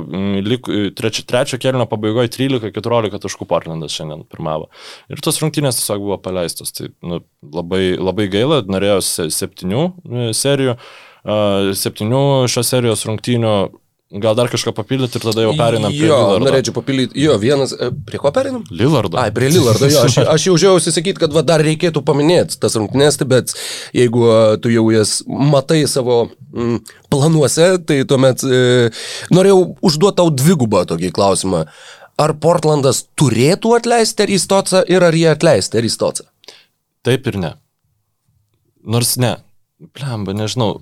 [0.46, 4.68] lik, trečio, trečio kelio pabaigoje 13-14 taškų Portlandas šiandien pirmavo.
[5.10, 6.74] Ir tos rungtynės tiesiog buvo paleistos.
[6.76, 13.54] Tai nu, labai, labai gaila, norėjau se- septynių e, serijų, uh, septynių šios serijos rungtynių.
[14.10, 16.38] Gal dar kažką papildyti ir tada jau perinam prie Jo, Lillardo.
[16.48, 17.14] norėčiau papildyti.
[17.22, 17.70] Jo, vienas.
[17.78, 18.64] e, Prie ko perinam?
[18.74, 19.14] Lillardo.
[19.22, 22.74] Ai, prie Lillardo, jo, aš, aš jau žiausi sakyti, kad va, dar reikėtų paminėti tas
[22.74, 23.54] rungtynės, tai bet
[23.94, 26.80] jeigu a, tu jau jas matai savo mm,
[27.12, 28.90] planuose, tai tuomet e,
[29.30, 31.62] norėjau užduoti tau dvigubą tokį klausimą.
[32.18, 36.26] Ar Portlandas turėtų atleisti Aristocą ir ar jie atleisti Aristocą?
[37.06, 37.52] Taip ir ne.
[38.82, 39.36] Nors ne.
[39.94, 40.80] Plemba, nežinau.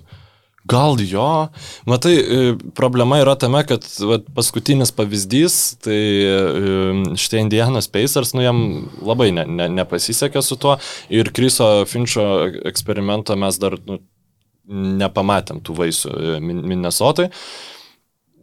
[0.67, 1.47] Gal jo.
[1.87, 5.55] Matai, e, problema yra tame, kad vat, paskutinis pavyzdys,
[5.85, 8.59] tai e, štai Indianas Pacers, nu jam
[8.99, 10.75] labai ne, ne, nepasisekė su tuo
[11.09, 12.25] ir Kriso Finčio
[12.69, 14.01] eksperimento mes dar nu,
[14.99, 16.65] nepamatėm tų vaisių e, Min-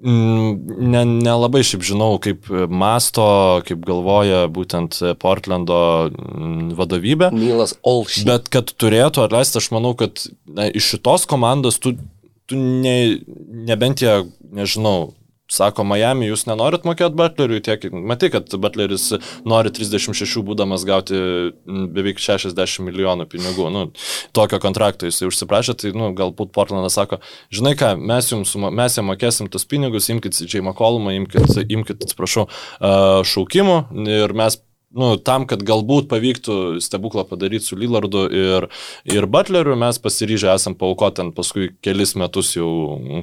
[0.04, 0.58] Mm,
[0.92, 3.24] ne- Nelabai šiaip žinau, kaip masto,
[3.64, 5.78] kaip galvoja būtent Portlando
[6.12, 7.30] mm, vadovybė.
[7.32, 8.26] Nilas Olšy.
[8.28, 11.94] Bet kad turėtų atleisti, aš manau, kad na, iš šitos komandos tu,
[12.44, 13.22] tu ne,
[13.66, 14.18] nebent jie,
[14.52, 15.14] nežinau,
[15.52, 19.08] sako Miami, jūs nenorit mokėti Butleriui, tiek, matai, kad Butleris
[19.46, 21.20] nori 36 būdamas gauti
[21.66, 23.84] beveik 60 milijonų pinigų, nu,
[24.36, 27.20] tokio kontrakto jisai užsiprašė, tai, nu, galbūt Portlandas sako,
[27.54, 30.64] žinai ką, mes jums, mes jam mokėsim tos pinigus, imkite J.
[30.64, 32.48] McCollumą, imkite, imkite atsiprašau,
[33.26, 33.80] šaukimų
[34.10, 34.60] ir mes
[34.96, 38.68] nu, tam, kad galbūt pavyktų stebuklą padaryti su Lillardu ir,
[39.08, 42.70] ir Butleriu, mes pasiryžę esam paukoti ant paskui kelis metus jau,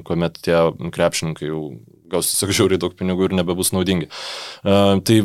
[0.06, 0.60] kuomet tie
[0.94, 1.64] krepšininkai jau
[2.12, 4.10] gaus tiesiog žiauriai daug pinigų ir nebebus naudingi.
[4.62, 5.22] Uh, tai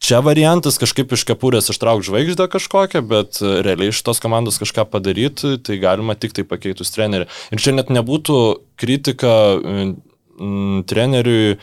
[0.00, 4.86] čia variantas kažkaip iš kepurės ištrauk žvaigždę kažkokią, bet e, realiai iš tos komandos kažką
[4.90, 7.28] padaryti, tai galima tik tai pakeitus trenerių.
[7.52, 8.38] Ir čia net nebūtų
[8.80, 11.58] kritika mm, treneriui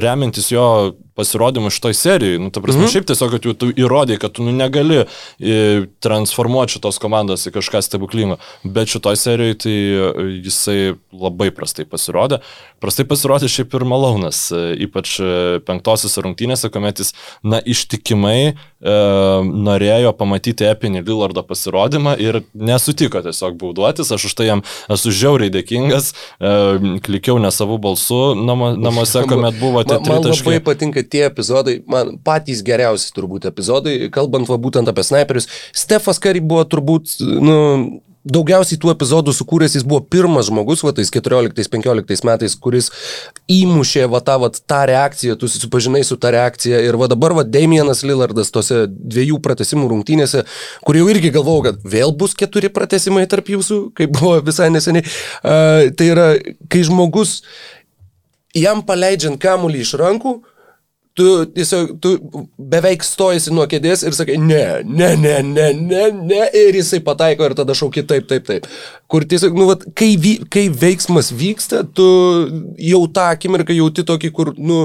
[0.00, 2.38] remiantis jo pasirodymu šitoj serijai.
[2.38, 2.92] Nu, ta prasme, mhm.
[2.94, 5.56] šiaip tiesiog, kad tu įrodai, kad tu nu, negali e,
[6.00, 8.38] transformuoti šitos komandos į kažką stebuklingo.
[8.64, 10.78] Bet šitoj serijai tai e, jisai
[11.12, 12.40] labai prastai pasirodė.
[12.80, 15.18] Prastai pasirodė šiaip ir Malaunas, e, ypač
[15.66, 17.12] penktosios rungtynėse, kuomet jis,
[17.44, 18.54] na, ištikimai e,
[19.68, 24.14] norėjo pamatyti epinį Lillardo pasirodymą ir nesutiko tiesiog bauduotis.
[24.14, 26.56] Aš už tai jam esu žiauriai dėkingas, e,
[27.04, 28.72] klikiau ne savų balsų namo,
[29.16, 30.60] namuose, kuomet buvo tie Man, man labai tritaškai.
[30.66, 35.48] patinka tie epizodai, man patys geriausi turbūt epizodai, kalbant va būtent apie snaiperius.
[35.76, 37.58] Stefas Kari buvo turbūt, nu,
[38.28, 42.90] daugiausiai tų epizodų sukūręs, jis buvo pirmas žmogus, va tais 14-15 metais, kuris
[43.50, 47.46] įmušė va tą, va tą reakciją, tu susipažinai su tą reakciją ir va dabar va
[47.48, 50.44] Damienas Lillardas tose dviejų pratesimų rungtynėse,
[50.84, 55.06] kur jau irgi galvojau, kad vėl bus keturi pratesimai tarp jūsų, kaip buvo visai neseniai.
[55.40, 56.30] Uh, tai yra,
[56.68, 57.40] kai žmogus
[58.56, 60.40] jam paleidžiant kamuolį iš rankų,
[61.18, 62.12] tu tiesiog, tu
[62.70, 67.48] beveik stojasi nuo kėdės ir sakai, ne, ne, ne, ne, ne, ne, ir jisai pataiko
[67.48, 68.68] ir tada šauki taip, taip, taip.
[69.10, 72.06] Kur tiesiog, nu, vat, kai, vy, kai veiksmas vyksta, tu
[72.78, 74.84] jau tą akimirką jauti tokį, kur, nu,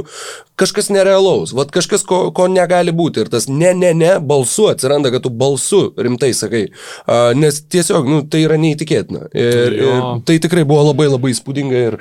[0.59, 3.21] kažkas nerealaus, vat kažkas, ko, ko negali būti.
[3.25, 6.65] Ir tas ne, ne, ne, balsu atsiranda, kad tu balsu rimtai sakai.
[7.05, 9.29] A, nes tiesiog, nu, tai yra neįtikėtina.
[9.35, 9.93] Ir, Jo.
[9.93, 11.99] ir tai tikrai buvo labai labai įspūdinga ir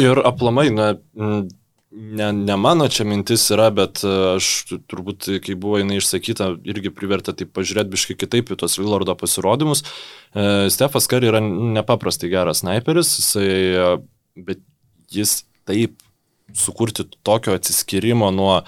[0.00, 1.46] Ir aplamai, na, mm,
[1.96, 6.50] ne, ne mano čia mintis yra, bet e, aš tu- turbūt, kai buvo jinai išsakyta,
[6.68, 9.82] irgi privertė taip pažiūrėti biškai kitaip į tos Lillardo pasirodymus.
[9.82, 13.86] E, Stefas Kari yra nepaprastai geras sniperis, jisai, e,
[14.48, 14.60] bet
[15.12, 15.96] jis taip
[16.56, 18.60] sukurti tokio atsiskirimo nuo,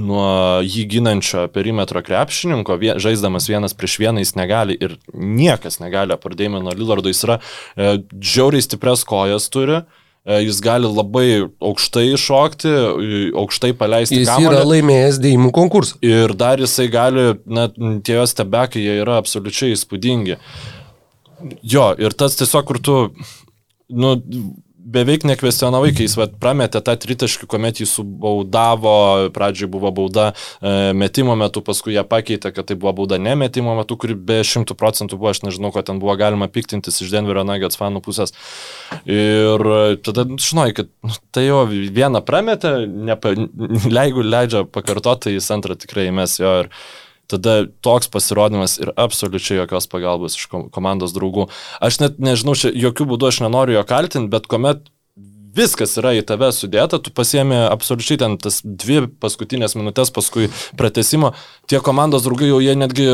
[0.00, 0.28] nuo
[0.64, 6.72] jį ginančio perimetro krepšininko, žaisdamas vienas prieš vieną jis negali ir niekas negali apardėjimo nuo
[6.72, 7.36] Lillardo, jis yra
[7.76, 9.82] e, žiauriai stipres kojas turi.
[9.82, 12.72] E, jis gali labai aukštai šokti,
[13.38, 14.20] aukštai paleisti.
[14.22, 14.50] Jis kamalį.
[14.50, 15.98] yra laimėjęs dėjimų konkursą.
[16.04, 20.38] Ir dar jisai gali, net tie jos tebekai, jie yra absoliučiai įspūdingi.
[21.62, 22.96] Jo, ir tas tiesiog, kur tu,
[23.88, 24.16] nu,
[24.92, 28.94] beveik nekvestionavai, kai jis vat, prametė tą tritaškį, kuomet jį subaudavo,
[29.34, 33.74] pradžioj buvo bauda e, metimo metu, paskui ją pakeitė, kad tai buvo bauda ne metimo
[33.78, 37.44] metu, kuri be šimtų procentų buvo, aš nežinau, ko ten buvo galima piktintis iš Denverio
[37.48, 38.34] Nuggets fanų pusės.
[39.08, 39.66] Ir
[40.06, 45.76] tada, žinai, kad nu, tai jo vieną prametė, nepa, jeigu leidžia pakartoti, tai jis antrą
[45.78, 46.72] tikrai mes jo ir
[47.28, 51.48] tada toks pasirodymas ir absoliučiai jokios pagalbos iš komandos draugų.
[51.84, 54.88] Aš net nežinau, čia jokių būdų aš nenoriu jo kaltinti, bet kuomet
[55.58, 61.34] viskas yra į tave sudėta, tu pasiemi absoliučiai ten tas dvi paskutinės minutės paskui pratesimo,
[61.70, 63.08] tie komandos draugai jau jie netgi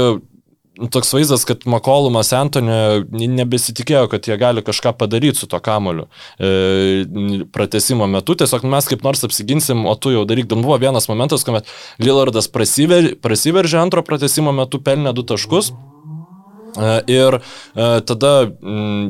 [0.90, 6.08] toks vaizdas, kad Makolumas Antonio nebesitikėjo, kad jie gali kažką padaryti su to kamoliu
[6.38, 7.06] e,
[7.54, 8.36] pratesimo metu.
[8.38, 10.48] Tiesiog mes kaip nors apsiginsim, o tu jau daryk.
[10.50, 11.70] Dan buvo vienas momentas, kuomet
[12.02, 15.70] Lillardas prasiveržė, prasiveržė antro pratesimo metu, pelnė du taškus.
[15.70, 15.93] E,
[17.06, 18.32] ir e, tada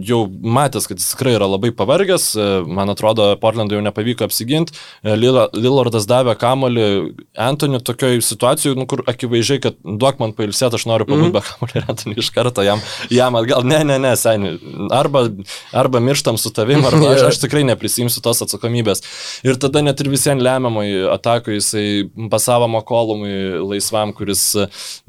[0.04, 4.76] jau matęs, kad jis tikrai yra labai pavargęs, e, man atrodo, Portlandui jau nepavyko apsiginti,
[5.04, 6.86] Lillardas davė kamolį
[7.40, 11.34] Antoniu tokioje situacijoje, nu, kur akivaizdžiai, kad duok man pailsėti, aš noriu pabūti mm.
[11.34, 14.58] be kamolį ir Antoniu iš karto jam, jam atgal, ne, ne, ne, seniai,
[14.94, 15.26] arba,
[15.72, 19.04] arba mirštam su tavim, arba aš, aš tikrai neprisimsiu tos atsakomybės.
[19.46, 24.46] Ir tada net ir visiems lemiamai atakai jisai pasavo Makolumui laisvam, kuris,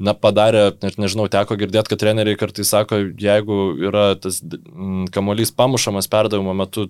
[0.00, 4.38] na, padarė, net nežinau, teko girdėti, kad treneriai kartais sako, jeigu yra tas
[5.12, 6.86] kamuolys pamušamas perdavimo metu,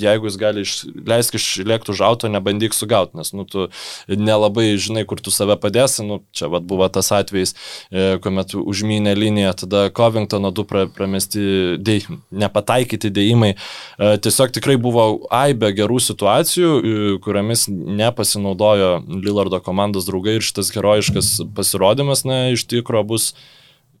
[0.00, 0.64] jeigu jis gali
[1.06, 3.68] leisti išlėkti už auto, nebandyk sugauti, nes nu, tu
[4.08, 6.04] nelabai žinai, kur tu save padėsi.
[6.06, 7.54] Nu, čia vat, buvo tas atvejis,
[7.90, 12.08] e, kuomet užmynė liniją, tada Covingtono du pra, pramesti, dėj,
[12.44, 13.54] nepataikyti dėjimai.
[13.54, 18.94] E, tiesiog tikrai buvo aibė gerų situacijų, e, kuriamis nepasinaudojo
[19.24, 23.34] Lillardo komandos draugai ir šitas herojiškas pasirodymas, na, iš tikrųjų bus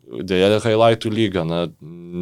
[0.04, 1.42] Dėja, highlightų lyga.
[1.48, 1.64] Na,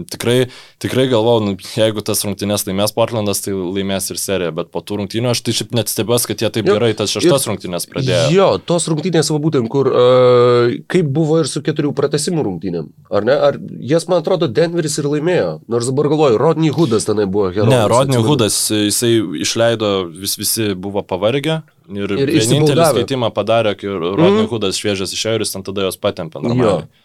[0.09, 0.49] tikrai,
[0.83, 5.01] tikrai galvau, nu, jeigu tas rungtynės laimės Portlandas, tai laimės ir serija, bet po tų
[5.03, 8.31] rungtynių aš tai šiaip net stebės, kad jie taip jo, gerai tas šeštas rungtynės pradėjo.
[8.33, 13.29] Jo, tos rungtynės, va būtent, kur, uh, kaip buvo ir su keturių pratesimų rungtynėm, ar
[13.29, 13.37] ne?
[13.51, 13.61] Ar
[13.93, 17.75] jas, man atrodo, Denveris ir laimėjo, nors dabar galvoju, Rodney Hoodas tenai buvo herojus.
[17.75, 21.63] Ne, Rodney Hoodas, jisai išleido, vis visi buvo pavargę.
[21.93, 24.51] Ir, ir vienintelį skaitimą padarė, kai Rodney mm.
[24.53, 26.41] Hoodas šviežias išėjo ir jis ten tada jos patempė.
[26.41, 26.87] Normaliai.
[26.87, 27.02] Jo.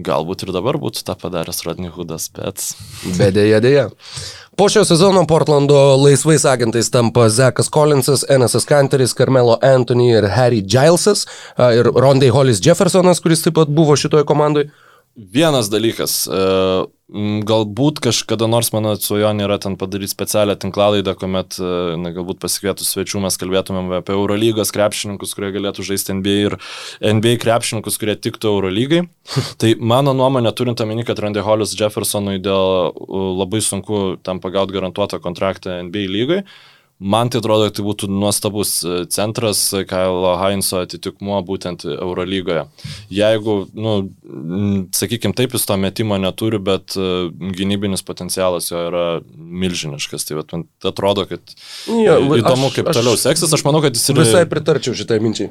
[0.00, 2.62] Galbūt ir dabar būtų tą padaręs Rodney Hoodas, bet...
[3.18, 3.90] Bet dėja, dėja.
[4.56, 10.62] Po šio sezono Portlando laisvais agentais tampa Zekas Collinsas, Enesas Kanteris, Carmelo Anthony ir Harry
[10.64, 11.26] Gilesas
[11.76, 14.70] ir Rondai Hollis Jeffersonas, kuris taip pat buvo šitoje komandoje.
[15.12, 16.36] Vienas dalykas, e,
[17.44, 22.88] galbūt kažkada nors mano svajonė yra ten padaryti specialią tinklalaidą, kuomet, e, na, galbūt pasikvietus
[22.94, 26.56] svečių mes kalbėtumėm apie Eurolygos krepšininkus, kurie galėtų žaisti NBA ir
[27.12, 29.02] NBA krepšininkus, kurie tiktų Eurolygai.
[29.60, 32.96] tai mano nuomonė, turint omeny, kad Randy Hollis Jeffersonui dėl
[33.36, 36.44] labai sunku tam pagauti garantuotą kontraktą NBA lygai,
[37.02, 42.62] Man tai atrodo, tai būtų nuostabus e, centras Kailo Heinzo atitikmuo būtent Eurolygoje.
[43.10, 43.94] Jeigu, nu,
[44.94, 47.08] sakykime, taip jis to metimo neturi, bet e,
[47.58, 50.28] gynybinis potencialas jo yra milžiniškas.
[50.28, 51.54] Tai man atrodo, kad
[51.90, 53.56] jo, įdomu, aš, kaip aš, toliau seksis.
[53.58, 54.20] Aš manau, kad jis ir...
[54.22, 55.50] Visai pritarčiau šitai minčiai.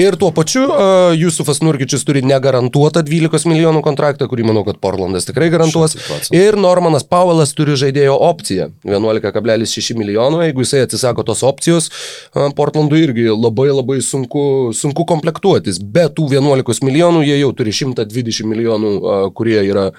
[0.00, 5.28] Ir tuo pačiu uh, Jusufas Nurkičius turi negarantuotą 12 milijonų kontraktą, kurį manau, kad Portlandas
[5.28, 5.98] tikrai garantuos.
[6.32, 11.90] Ir Normanas Pauelas turi žaidėjo opciją 11,6 milijonų, jeigu jeigu jisai atsisako tos opcijos,
[12.56, 15.80] Portlandui irgi labai labai sunku, sunku komplektuotis.
[15.82, 18.92] Be tų 11 milijonų jie jau turi 120 milijonų,
[19.34, 19.90] kurie yra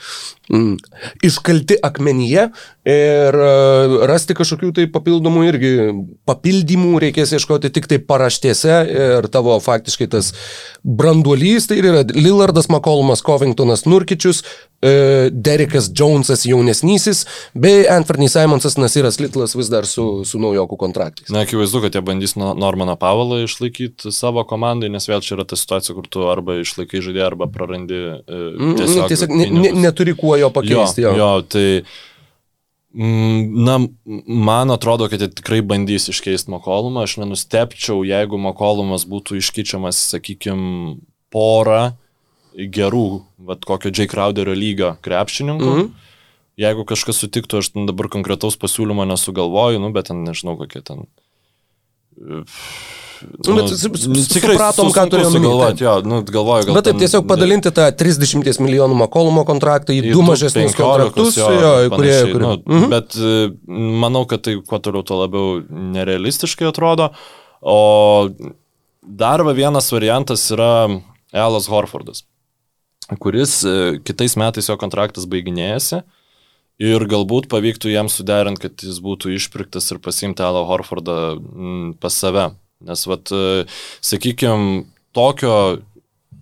[0.49, 0.77] mm,
[1.23, 2.49] iškalti akmenyje
[2.83, 3.37] ir
[4.09, 5.73] rasti kažkokių tai papildomų irgi
[6.27, 10.33] papildymų reikės ieškoti tik tai paraštėse ir tavo faktiškai tas
[10.83, 14.43] branduolys, tai yra Lillardas, McCollumas, Covingtonas, Nurkičius,
[14.83, 17.23] e, Derekas Jonesas jaunesnysis,
[17.55, 21.31] bei Anthony Simonsas, Nasiras Litlas vis dar su, su naujokų kontraktais.
[21.33, 25.57] Na, akivaizdu, kad jie bandys Normaną Pavalą išlaikyti savo komandai, nes vėl čia yra ta
[25.59, 30.15] situacija, kur tu arba išlaikai žaidėją, arba prarandi e, mm, tiesiog, tiesiog ne, ne, neturi
[30.17, 31.05] kuo jo pakeisti.
[31.05, 31.21] Jo, jo.
[31.21, 31.65] jo tai
[32.93, 33.79] mm, Na,
[34.27, 37.07] man atrodo, kad jie tikrai bandys iškeisti Makolumą.
[37.07, 40.99] Aš nenustepčiau, jeigu Makolumas būtų iškyčiamas, sakykime,
[41.33, 41.95] porą
[42.53, 44.05] gerų, vad kokio J.
[44.11, 45.69] Crowderio lygio krepšininkų.
[45.69, 46.02] Mm -hmm.
[46.59, 51.07] Jeigu kažkas sutiktų, aš dabar konkretaus pasiūlymo nesugalvoju, nu, bet ten nežinau, kokie ten
[53.47, 55.83] Nu, bet su- su- supratom, ką turėjom omeny, galvoti.
[55.85, 60.01] Jo, nu, galvoju, gal Bet taip ten- tiesiog padalinti tą 30 milijonų Makolumo kontraktą į
[60.03, 62.17] į du mažesnius 15, kontraktus, jo, jo, kurie...
[62.19, 62.89] kurie nu, mhm.
[62.91, 63.31] Bet e,
[64.03, 67.13] manau, kad tai kuo toliau, tuo labiau nerealistiškai atrodo.
[67.61, 68.29] O
[69.01, 71.01] dar vienas variantas yra
[71.31, 72.25] Elas Horfordas,
[73.19, 76.03] kuris e, kitais metais jo kontraktas baiginėjasi.
[76.81, 82.17] Ir galbūt pavyktų jam suderinti, kad jis būtų išpirktas ir pasimti Alą Horfordą mm, pas
[82.17, 82.49] save.
[82.83, 83.29] Nes, vat,
[84.03, 84.83] sakykime,
[85.15, 85.53] tokio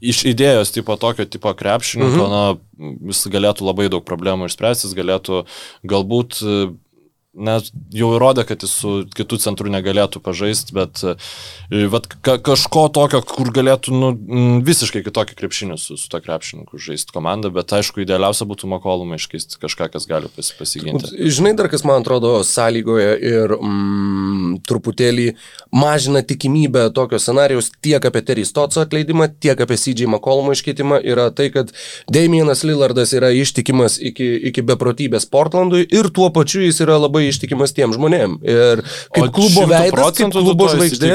[0.02, 2.32] iš idėjos tipo tokio tipo krepšininko, mhm.
[2.32, 5.44] na, jis galėtų labai daug problemų išspręsti, jis galėtų
[5.88, 6.42] galbūt,
[7.32, 12.90] net jau įrodė, kad jis su kitų centrų negalėtų pažaisti, bet e, vat, ka, kažko
[12.92, 14.10] tokio, kur galėtų nu,
[14.68, 19.62] visiškai kitokį krepšinį su, su to krepšininku žaisti komandą, bet aišku, idealiausia būtų Makolumą iškeisti
[19.64, 21.14] kažką, kas gali pas, pasiginti.
[21.32, 25.30] Žinai, dar kas man atrodo sąlygoja ir mm, truputėlį
[25.72, 31.30] mažina tikimybę tokio scenarijaus tiek apie Terry Stotso atleidimą, tiek apie CJ McCollumo iškeitimą yra
[31.32, 31.72] tai, kad
[32.12, 37.76] Damienas Lillardas yra ištikimas iki, iki beprotybės Portlandui ir tuo pačiu jis yra labai ištikimas
[37.78, 38.38] tiem žmonėm.
[38.46, 38.82] Ir
[39.14, 41.12] kaip O klubo 100% veidas, kaip klubo žvaigždė,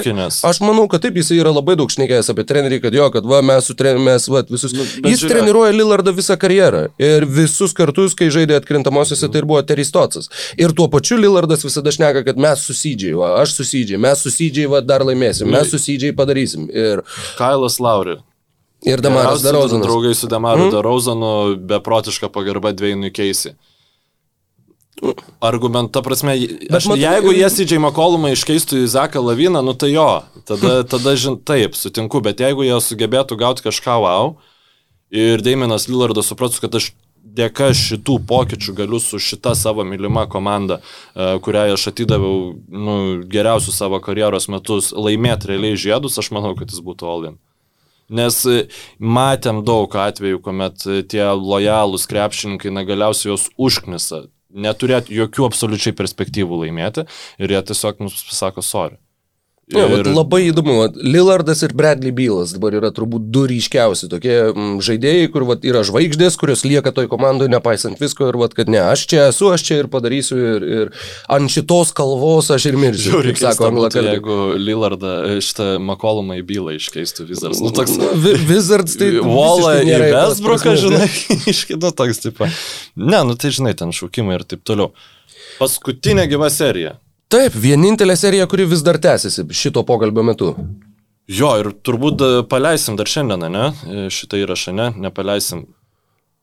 [0.47, 3.43] aš manau, kad taip jis yra labai daug šnekėjęs apie trenerį, kad jo, kad va,
[3.47, 4.75] mes su treneriais, va, visus.
[4.77, 5.33] Nu, jis žiūrėk.
[5.33, 10.31] treniruoja Lillardą visą karjerą ir visus kartus, kai žaidė atkrintamosiose, tai ir buvo Terry Stotsas.
[10.61, 14.83] Ir tuo pačiu Lillardas visada šneka, kad mes susydžiai, va, aš susydžiai, mes susydžiai, va,
[14.85, 16.69] dar laimėsim, mes susydžiai padarysim.
[16.73, 17.05] Ir,
[17.41, 18.19] Kailas Lauri.
[18.87, 19.87] ir Damaras Darozanas.
[19.87, 20.75] Draugai su Damaru mm.
[20.75, 21.33] Darozanu,
[21.71, 23.57] beprotiška pagarba dviejų keisi.
[25.45, 26.35] Argumentą prasme,
[26.73, 31.13] aš, matai- jeigu jie CJ McCollumą iškeistų į Zaką Laviną, nu tai jo, tada, tada
[31.21, 34.37] žin, taip, sutinku, bet jeigu jie sugebėtų gauti kažką wow
[35.13, 36.91] ir Daiminas Lillardas suprastų, kad aš
[37.37, 40.81] dėka šitų pokyčių galiu su šita savo mylima komanda,
[41.13, 42.95] e, kuriai aš atidaviau nu,
[43.29, 47.37] geriausius savo karjeros metus, laimėti realiai žiedus, aš manau, kad jis būtų Olin.
[48.09, 48.69] Nes e,
[49.03, 54.27] matėm daug atvejų, kuomet e, tie lojalūs krepšininkai na galiausiai jos užknisa,
[54.57, 57.07] neturėt jokių absoliučiai perspektyvų laimėti
[57.39, 58.99] ir jie tiesiog mums pasako sorry.
[59.67, 60.07] Jo, ir...
[60.15, 65.43] Labai įdomu, Lillardas ir Bradley Bylas dabar yra turbūt du ryškiausi tokie mm, žaidėjai, kur
[65.49, 69.25] vat, yra žvaigždės, kurios lieka toj komandoje nepaisant visko ir vat, kad ne, aš čia
[69.33, 70.93] esu, aš čia ir padarysiu ir, ir
[71.35, 73.17] ant šitos kalvos aš ir mirsiu.
[73.17, 74.13] Žiūrėk, kaip sako anglakalbiai.
[74.15, 77.63] jeigu Lillardą e, šitą Makolumą į bylą iškeistų Wizards.
[77.65, 79.09] Nu, toks Vi- Wizards tai...
[79.17, 81.09] Visiškai į prasmės, žinai,
[81.57, 82.45] iškino toks, taip.
[82.95, 84.93] Ne, nu tai žinai, ten šaukimai ir taip toliau.
[85.59, 86.95] Paskutinė gyva serija.
[87.33, 90.53] Taip, vienintelė serija, kuri vis dar tęsiasi šito pokalbio metu.
[91.27, 93.65] Jo, ir turbūt e, paleisim dar šiandieną, ne?
[93.67, 94.93] E, Šitą įrašą, ne?
[95.09, 95.65] Nepaleisim.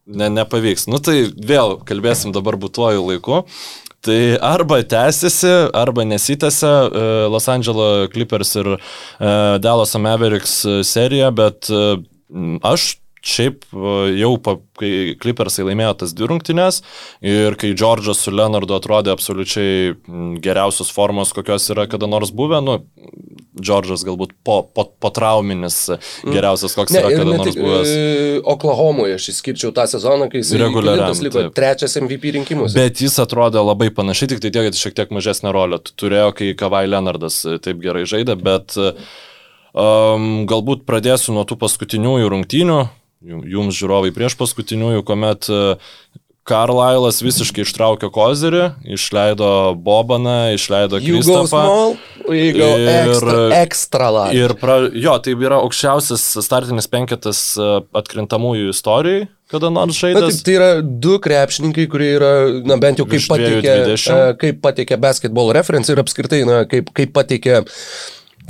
[0.03, 0.89] Ne, nepavyks.
[0.91, 3.45] Nu tai vėl kalbėsim dabar būtuoju laiku.
[4.03, 8.73] Tai arba tęsiasi, arba nesitęsia e, Los Angeles Clippers ir
[9.63, 11.71] Dallas Mavericks serija, bet
[12.67, 12.89] aš
[13.23, 16.81] šiaip e, jau, pa, kai Clippersai laimėjo tas dvi rungtynes
[17.23, 19.93] ir kai Džordžas su Leonardu atrodė absoliučiai
[20.43, 22.81] geriausios formos, kokios yra kada nors buvę, nu,
[23.63, 25.75] Džordžas galbūt po, po, po trauminis
[26.25, 27.91] geriausias, koks Ne, yra kada ne nors tik buvęs.
[27.93, 31.53] e, Oklahomoje aš išskirčiau tą sezoną, kai jis Reguliariam, liko taip.
[31.55, 32.73] trečias MVP rinkimus.
[32.75, 36.33] Bet jis atrodė labai panašiai, tik tai tiek, kad šiek tiek mažesnę rolę tu- turėjo,
[36.35, 38.75] kai Kavai Leonardas e, taip gerai žaidė, bet
[39.73, 42.79] um, galbūt pradėsiu nuo tų paskutiniųjų rungtynių,
[43.23, 45.61] jums žiūrovai prieš paskutiniųjų, kuomet e,
[46.43, 48.63] Carlisle'as visiškai ištraukė kozerį,
[48.97, 49.49] išleido
[49.79, 50.99] Bobaną, išleido
[52.57, 54.41] go Ir- extra, extra large.
[54.41, 60.41] Ir pra, jo, tai yra aukščiausias startinis penketas e, atkrintamųjų istorijai, kada nors žaidęs.
[60.41, 62.33] tai, tai yra du krepšininkai, kurie yra,
[62.67, 66.63] na bent jau kaip Virš dviejų pateikė, e, kaip pateikė basketball reference ir apskritai, na,
[66.67, 67.61] kaip, kaip pateikė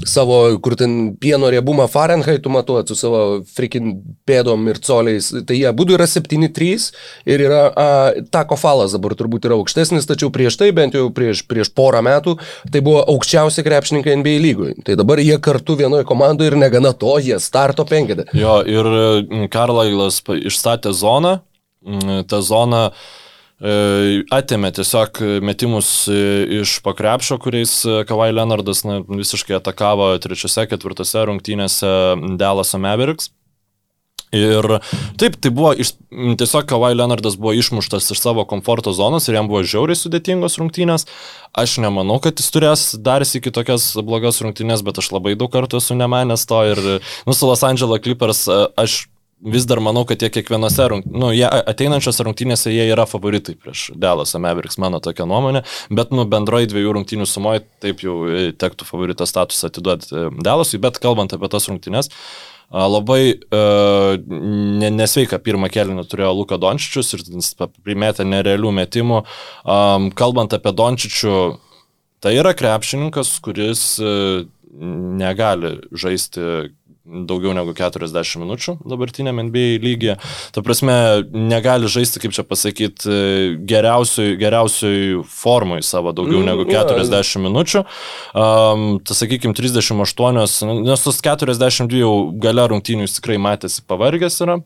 [0.06, 3.22] savo, kur ten pieno riebumą Fahrenheit, matuot su savo
[3.56, 3.94] frikin
[4.28, 5.30] pėdom ir coliais.
[5.48, 6.89] Tai jie būtų yra 7-3
[7.30, 7.88] ir yra a,
[8.34, 12.36] Tako Falas dabar turbūt yra aukštesnis, tačiau prieš tai, bent jau prieš, prieš porą metų,
[12.74, 14.76] tai buvo aukščiausi krepšininkai NBA lygoj.
[14.88, 18.28] Tai dabar jie kartu vienoje komandoje ir negana to, jie starto penketą.
[18.38, 21.38] Jo, ir mm, Karlailas išstatė zoną,
[21.86, 23.22] mm, ta zona e,
[23.64, 26.18] atėmė tiesiog metimus e,
[26.61, 31.93] iš pakrepšio, kuriais e, Kavai Leonardas na, visiškai atakavo trečiose, ketvirtose rungtynėse
[32.39, 33.32] Dallas Mavericks.
[34.34, 34.66] Ir
[35.22, 39.47] taip, tai buvo iš, tiesiog Kavai Leonardas buvo išmuštas iš savo komforto zonos ir jam
[39.47, 41.05] buvo žiauriai sudėtingos rungtynės.
[41.53, 45.80] Aš nemanau, kad jis turės dar iki tokias blogas rungtynės, bet aš labai daug kartų
[45.80, 46.84] esu nemanęs to ir,
[47.30, 49.03] nu, su Los Angeles Clippers e, aš
[49.44, 53.89] vis dar manau, kad jie kiekvienose rungtynėse, nu, jie ateinančiose rungtynėse jie yra favoritai prieš
[54.00, 58.88] Delas Mavericks, mano tokia nuomonė, bet nu, bendroji dviejų rungtynių sumoje taip jau e, tektų
[58.88, 62.12] favorito statusą atiduoti e, Delasui, bet kalbant apie tas rungtynės,
[62.74, 64.16] Labai uh,
[64.98, 67.22] nesveika pirmą kelią turėjo Luka Dončičius ir
[67.86, 69.20] primėtė nerealių metimų.
[69.62, 71.36] Um, kalbant apie Dončičių,
[72.24, 76.74] tai yra krepšininkas, kuris uh, negali žaisti
[77.04, 80.16] daugiau negu 40 minučių dabartiniam NBA lygyje.
[80.56, 80.95] Ta prasme,
[81.36, 83.18] negali žaisti, kaip čia pasakyti,
[83.68, 87.43] geriausioj, geriausioj formai savo daugiau mm, negu 40 yeah.
[87.43, 87.84] minučių.
[88.32, 90.39] Um, tas, sakykime, 38,
[90.88, 94.62] nes tos 42 jau gale rungtynių jis tikrai matėsi pavargęs yra.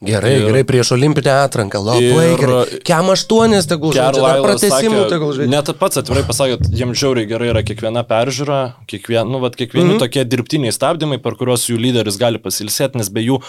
[0.00, 2.78] Gerai, ir, gerai, prieš olimpinę atranką, labai ir, gerai.
[2.88, 5.50] Kem aštuonės tegul žaidžia, pratesimų tegul žaidžia.
[5.52, 9.92] Net pats atvirai pasakėt, jiems žiauriai gerai yra kiekviena peržiūra, kiekvien, nu, vat, kiekvieni mm
[9.92, 10.00] -hmm.
[10.00, 13.42] tokie dirbtiniai stabdymai, per kuriuos jų lyderis gali pasilsėti, nes be jų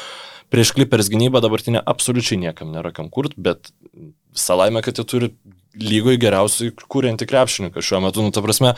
[0.51, 3.71] prieš klipers gynybą dabartinė absoliučiai niekam nėra kam kurt, bet
[4.35, 5.31] salaime, kad jie turi
[5.79, 8.23] lygoj geriausiai kūrinti krepšininką šiuo metu.
[8.25, 8.73] Nu, ta prasme,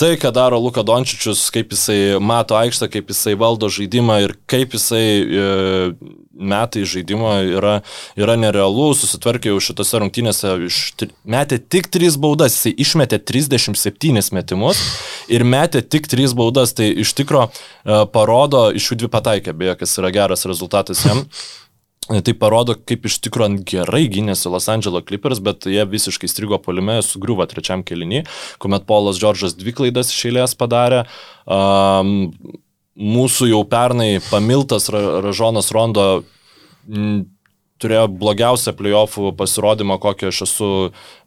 [0.00, 4.76] tai, ką daro Luka Dončičius, kaip jisai mato aikštę, kaip jisai valdo žaidimą ir kaip
[4.76, 5.46] jisai e,
[6.34, 7.78] metai žaidimo yra,
[8.18, 10.80] yra nerealu, susitvarkė jau šitose rungtynėse, iš,
[11.24, 14.84] metė tik 3 baudas, jisai išmetė 37 metimus
[15.32, 19.78] ir metė tik 3 baudas, tai iš tikro e, parodo, iš jų dvi pataikė, beje,
[19.80, 21.24] kas yra geras rezultatas jam.
[22.04, 26.98] Tai parodo, kaip iš tikrųjų gerai gynėsi Los Angeles Clippers, bet jie visiškai strigo polime,
[27.00, 28.26] sugriuvo trečiam kelinį,
[28.60, 31.06] kuomet Polas Džordžas dvi klaidas iš eilės padarė.
[31.48, 32.28] Um,
[32.94, 36.06] mūsų jau pernai pamiltas Ražonas Rondo
[36.84, 37.24] m,
[37.82, 40.68] turėjo blogiausią playoffų pasirodymą, kokį aš esu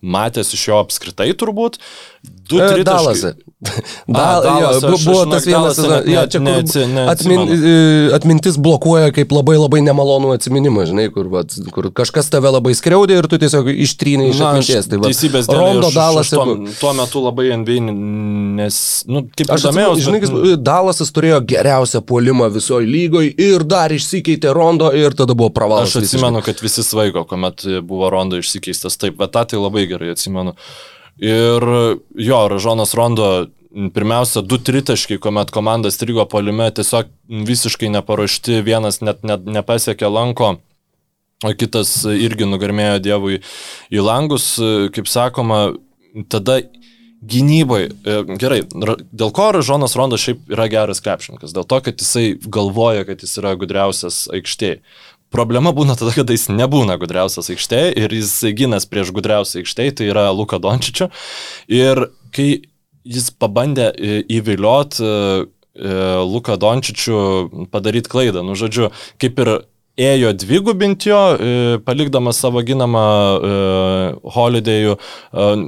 [0.01, 1.81] matęs iš jo apskritai turbūt.
[2.49, 3.33] Du, e, Dalasai.
[4.07, 7.39] Dal, A, jo, aš, buvo aš, tas vienas, ne, jo, čia ne, ne, ne, atmin,
[7.49, 7.71] e,
[8.15, 13.17] atmintis blokuoja kaip labai labai nemalonų atsiminimą, žinai, kur, vat, kur kažkas tave labai skriaudė
[13.17, 14.87] ir tu tiesiog ištrynai iš atminties.
[14.91, 15.57] Tai, va, teisybės dėlį.
[15.59, 16.29] Rondo Dalas.
[16.31, 16.45] Tuo,
[16.77, 17.79] tuo metu labai NBA,
[18.61, 18.77] nes,
[19.09, 20.05] nu, kaip aš domėjausi.
[20.05, 20.61] Žinai, bet...
[20.67, 25.89] Dalasas turėjo geriausią puolimą visoje lygoje ir dar išsikeitė Rondo ir tada buvo pravalas.
[25.89, 26.53] Aš atsimenu, visiškai.
[26.53, 29.01] kad visi svaigo, kuomet buvo Rondo išsikeistas.
[29.01, 30.53] Taip, bet tą tai labai gerai atsimenu.
[31.17, 31.63] Ir
[32.13, 33.29] jo, Ražonas Rondo
[33.93, 37.09] pirmiausia, du tritaškiai, kuomet komanda strigo polime, tiesiog
[37.47, 40.55] visiškai neparuošti, vienas net, net nepasiekė lanko,
[41.45, 43.41] o kitas irgi nugarmėjo Dievui
[43.93, 44.55] į langus,
[44.95, 45.61] kaip sakoma,
[46.31, 46.61] tada
[47.27, 52.27] gynybai, e, gerai, dėl ko Ražonas Rondas šiaip yra geras krepšininkas, dėl to, kad jisai
[52.37, 54.81] galvoja, kad jis yra gudriausias aikštėje.
[55.33, 60.09] Problema būna tada, kada jis nebūna gudriausias aikštėje ir jis ginas prieš gudriausią aikštėje, tai
[60.13, 61.09] yra Luka Dončičiu.
[61.67, 62.49] Ir kai
[63.07, 65.97] jis pabandė e, įviliot e, e,
[66.27, 67.19] Luką Dončičių
[67.73, 68.43] padaryti klaidą.
[68.45, 69.53] Nu, žodžiu, kaip ir
[69.97, 71.21] ėjo dvigubinti jo,
[71.81, 73.05] palikdamas savo ginamą
[74.35, 74.91] Holiday'ų,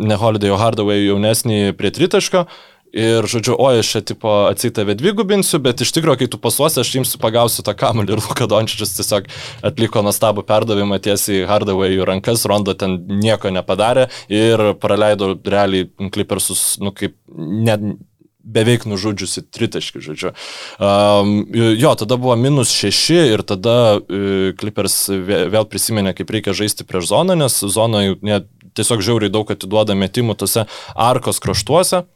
[0.06, 2.44] ne Holiday'ų, Hardaway jaunesnį prie tritaško.
[2.94, 6.94] Ir, žodžiu, o aš čia tipo atsitavę dvigubinsiu, bet iš tikrųjų, kai tu pasuosi, aš
[6.96, 9.30] jums pagausiu tą kamuolį ir Luka Dončičius tiesiog
[9.70, 16.80] atliko nuostabų perdavimą tiesiai Hardaway jų rankas, Rondo ten nieko nepadarė ir praleido realiai Clippersus,
[16.82, 17.78] nu kaip, ne,
[18.50, 20.34] beveik nužudžiusi tritaškį, žodžiu.
[20.82, 26.90] Um, jo, tada buvo minus šeši ir tada uh, Clippers vėl prisiminė, kaip reikia žaisti
[26.90, 28.18] prieš zoną, nes zonoje
[28.74, 30.66] tiesiog žiauriai daug atiduoda metimų tose
[30.98, 32.08] arkos kraštuose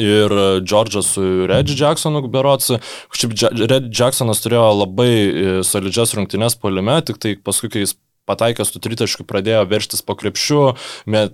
[0.00, 0.32] ir
[0.62, 2.72] Džordžas su Red Jacksonu berots.
[3.16, 3.36] Šiaip
[3.66, 7.96] Red Jacksonas turėjo labai e, solidžias rungtynes polime, tik tai paskui, kai jis
[8.28, 10.60] pataikęs tų tritaškių pradėjo verštis po krepšiu,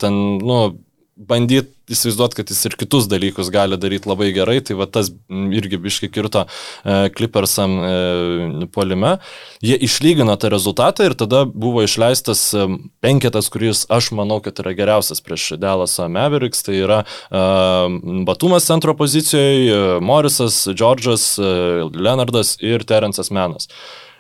[0.01, 0.61] ten, nu,
[1.19, 5.81] bandyti įsivaizduoti, kad jis ir kitus dalykus gali daryti labai gerai, tai va tas irgi
[5.81, 9.17] biški kirto e, Clippersam e, polime.
[9.65, 12.67] Jie išlygino tą rezultatą ir tada buvo išleistas e,
[13.05, 17.45] penketas, kuris aš manau, kad yra geriausias prieš Dallasą Mavericks, tai yra e,
[18.29, 21.55] Batumas centro pozicijoje, e, Morrisas, Džordžas, e,
[21.97, 23.73] Leonardas ir Terence'as Menas.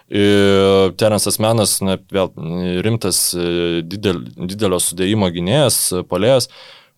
[0.08, 2.30] Terensas Menas, na, vėl
[2.80, 6.48] rimtas e, didel, didelio sudėjimo gynėjas, polėjas,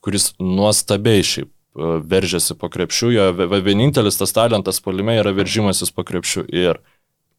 [0.04, 3.28] kuris nuostabiai šiaip e, veržiasi po krepšių, jo
[3.60, 6.80] vienintelis tas talentas polime yra veržimasis po krepšių ir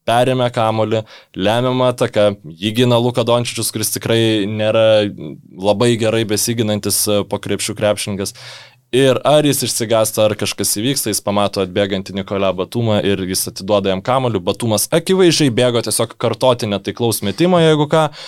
[0.07, 1.03] perėmė kamolį,
[1.37, 5.05] lemiamą ataką, jį gina Luka Dončičius, kuris tikrai nėra
[5.61, 8.35] labai gerai besiginantis e, po krepšių krepšininkas.
[8.91, 13.93] Ir ar jis išsigąsta, ar kažkas įvyksta, jis pamato atbėgantį Nikolą Batumą ir jis atiduoda
[13.93, 14.41] jam kamoliu.
[14.43, 18.09] Batumas akivaizdžiai bėgo tiesiog kartoti netaiklaus metimo, jeigu ką.
[18.09, 18.25] Uh,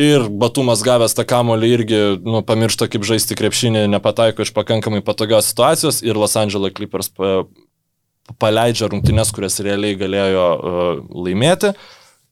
[0.00, 5.50] Ir Batumas gavęs tą kamolį irgi nu, pamiršta, kaip žaisti krepšinį, nepataiko iš pakankamai patogios
[5.50, 7.42] situacijos ir Los Angeles Clippers pa,
[8.40, 10.92] paleidžia rungtynes, kurias realiai galėjo uh,
[11.26, 11.74] laimėti.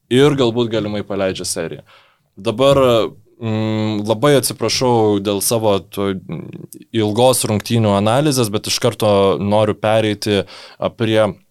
[0.08, 1.82] ir galbūt galimai paleidžia seriją.
[2.36, 5.74] Dabar mm, labai atsiprašau dėl savo
[6.88, 10.46] ilgos rungtynių analizės, bet iš karto noriu pereiti
[10.96, 11.47] prie E,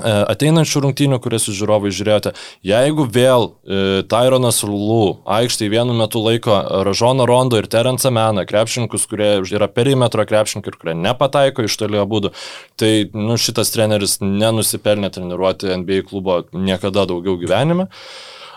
[0.00, 2.32] ateinančių rungtynių, kurias jūs žiūrovai žiūrėjote,
[2.64, 6.56] jeigu vėl e, Tyronas Lulu aikštai vienu metu laiko
[6.88, 12.06] Ražoną Rondo ir Terence Meną, krepšininkus, kurie yra perimetro krepšininkai ir kurie nepataiko iš tolio
[12.08, 12.32] būdų,
[12.80, 17.90] tai nu, šitas treneris nenusipelnė treniruoti NBA klubo niekada daugiau gyvenime.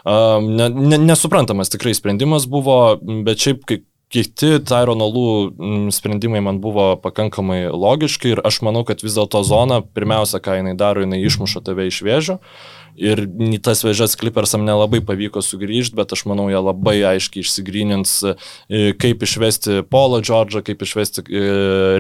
[0.06, 3.80] Uh, ne, ne, nesuprantamas tikrai sprendimas buvo, bet šiaip kai
[4.16, 9.44] kiti Tyrono Lų mm, sprendimai man buvo pakankamai logiški ir aš manau, kad vis dėlto
[9.48, 12.40] zona, pirmiausia, ką jinai daro, jinai išmuša tave iš vėžio.
[12.96, 13.26] Ir
[13.64, 19.26] tas vėžes Clippersam nelabai pavyko sugrįžti, bet aš manau, jie labai aiškiai išsigrynins, e, kaip
[19.28, 21.44] išvesti Paulą Džordžą, kaip išvesti e,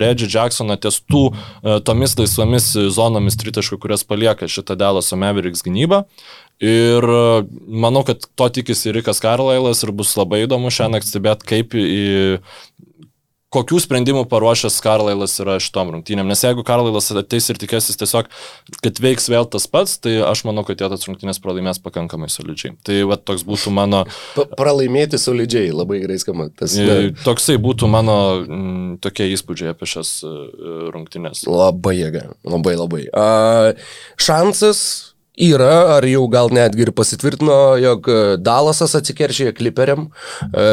[0.01, 6.05] Reggie Jacksoną ties tų e, tomis laisvomis zonomis tritaškų, kurias palieka šitą Delaso Mavericks gynybą.
[6.63, 7.03] Ir
[7.67, 12.05] manau, kad to tikisi Rikas Karlailas ir bus labai įdomu šiandien stebėti, kaip į
[13.55, 16.27] kokių sprendimų paruošęs Karlailas yra šitom rungtynėm.
[16.31, 18.29] Nes jeigu Karlailas ateis ir tikėsis tiesiog,
[18.83, 22.75] kad veiks vėl tas pats, tai aš manau, kad jie tas rungtynės pralaimės pakankamai solidžiai.
[22.85, 24.03] Tai va, toks būtų mano...
[24.35, 26.49] Pa pralaimėti solidžiai, labai gerai skamba.
[26.59, 27.15] Tas, ne...
[27.25, 30.45] Toksai būtų mano m, mm, tokie įspūdžiai apie šias uh,
[30.93, 31.45] rungtynės.
[31.49, 33.03] Labai jėga, labai labai.
[33.11, 33.73] Uh,
[34.21, 34.85] šansas
[35.35, 38.07] Yra, ar jau gal netgi ir pasitvirtino, jog
[38.39, 40.07] Dalasas atsikeršė kliperiam.
[40.47, 40.67] E,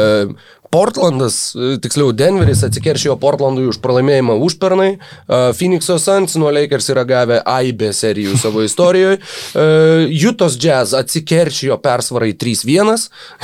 [0.73, 7.03] Portlandas, e, tiksliau Denveris atsikeršijo Portlandui už pralaimėjimą užpernai, e, Phoenix'o Suns nuo Lakers yra
[7.05, 9.19] gavę aibę serijų savo istorijoje,
[10.09, 13.03] Jutos Jazz atsikeršijo persvarai 3-1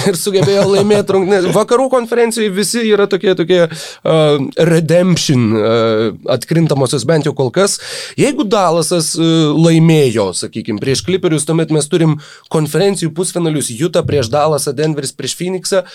[0.10, 1.50] ir sugebėjo laimėti rungtynės.
[1.60, 7.78] Vakarų konferencijoje visi yra tokie, tokie uh, redemption uh, atkrintamosios bent jau kol kas.
[8.20, 12.18] Jeigu Dalasas uh, laimėjo, sakykime, prieš Clipperius, tuomet mes turim
[12.54, 15.86] konferencijų pusfinalius Juta prieš Dalasą, Denveris prieš Phoenixą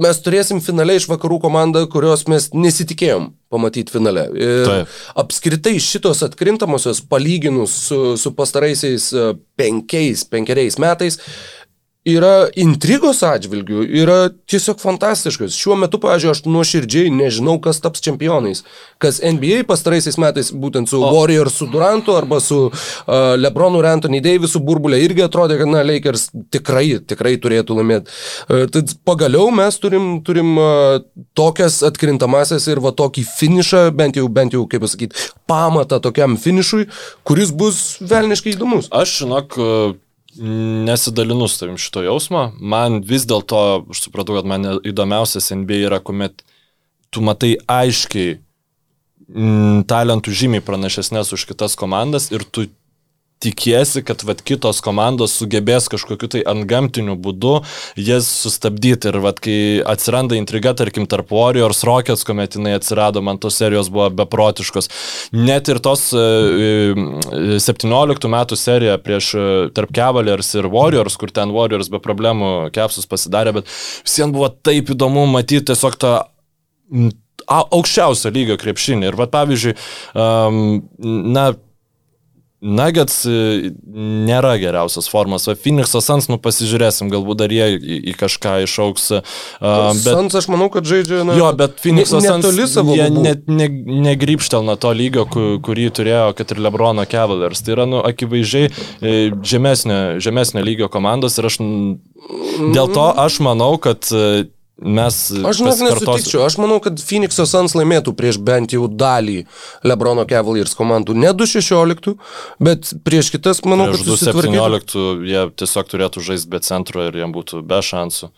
[0.00, 4.26] mes turėsim finale iš vakarų komandą, kurios mes nesitikėjom pamatyti finale.
[4.38, 4.92] Ir Taip.
[5.20, 9.26] apskritai šitos atkrintamosios palyginus su, su pastaraisiais e,
[9.60, 11.18] penkiais, penkeriais metais,
[12.08, 14.16] yra intrigos atžvilgių, yra
[14.50, 15.54] tiesiog fantastiškas.
[15.54, 18.64] Šiuo metu, pažiūrėjau, aš nuoširdžiai nežinau, kas taps čempionais.
[19.02, 21.12] Kas NBA pastaraisiais metais, būtent su o.
[21.14, 22.74] Warriors, su Durantu arba su uh,
[23.38, 28.10] Lebronu ir Anthony Davisu burbulė irgi atrodė, kad, na, Lakers tikrai, tikrai turėtų laimėti.
[28.48, 30.98] Uh, tad pagaliau mes turim, turim uh,
[31.38, 36.88] tokias atkrintamasias ir va tokį finišą, bent jau, bent jau, kaip pasakyti, pamatą tokiam finišui,
[37.22, 38.90] kuris bus velniškai įdomus.
[38.90, 40.00] Aš, žinok, uh
[40.36, 42.46] nesidalinu su tavim šito jausmo.
[42.60, 46.44] Man vis dėlto, aš supratau, kad man įdomiausias NBA yra, kuomet
[47.12, 48.38] tu matai aiškiai
[49.28, 52.66] m, talentų žymiai pranašesnės už kitas komandas ir tu
[53.42, 57.58] tikiesi, kad vat, kitos komandos sugebės kažkokiu tai antgamtiniu būdu
[58.00, 59.10] jas sustabdyti.
[59.10, 59.56] Ir vat, kai
[59.92, 64.90] atsiranda intriga, tarkim, tarp Warriors Rockets, kuomet jinai atsirado, man tos serijos buvo beprotiškos.
[65.34, 66.94] Net ir tos e,
[67.62, 72.70] 17 e, metų serija prieš e, tarp Cavaliers ir Warriors, kur ten Warriors be problemų
[72.74, 73.72] kepsus pasidarė, bet
[74.06, 76.14] visiems buvo taip įdomu matyti tiesiog tą
[77.50, 79.10] aukščiausio lygio krepšinį.
[79.10, 79.74] Ir, va, pavyzdžiui,
[80.14, 80.82] um,
[81.34, 81.50] na,
[82.62, 83.72] Nuggets e,
[84.28, 89.08] nėra geriausias formas, o Phoenix'o Suns, nu pasižiūrėsim, galbūt dar jie į, į kažką išauks.
[89.18, 93.66] Uh, bet, Suns aš manau, kad žaidžia, na, jo, bet Phoenix'o Suns, jie net ne,
[94.06, 97.64] negrypštelna to lygio, kurį turėjo, kad ir Lebrono Cavaliers.
[97.66, 103.74] Tai yra, nu, akivaizdžiai e, žemesnio, žemesnio lygio komandos ir aš dėl to aš manau,
[103.82, 104.06] kad
[104.80, 105.18] mes...
[105.44, 109.42] Aš žinok nesutikčiau, aš manau, kad Phoenix'o Suns laimėtų prieš bent jau dalį
[109.86, 111.16] Lebrono Cavaliers komandų.
[111.18, 112.14] Ne 2-16,
[112.62, 117.34] bet prieš kitas, manau, prieš kad 2-17 jie tiesiog turėtų žaisti be centro ir jiem
[117.34, 118.32] būtų be šansų.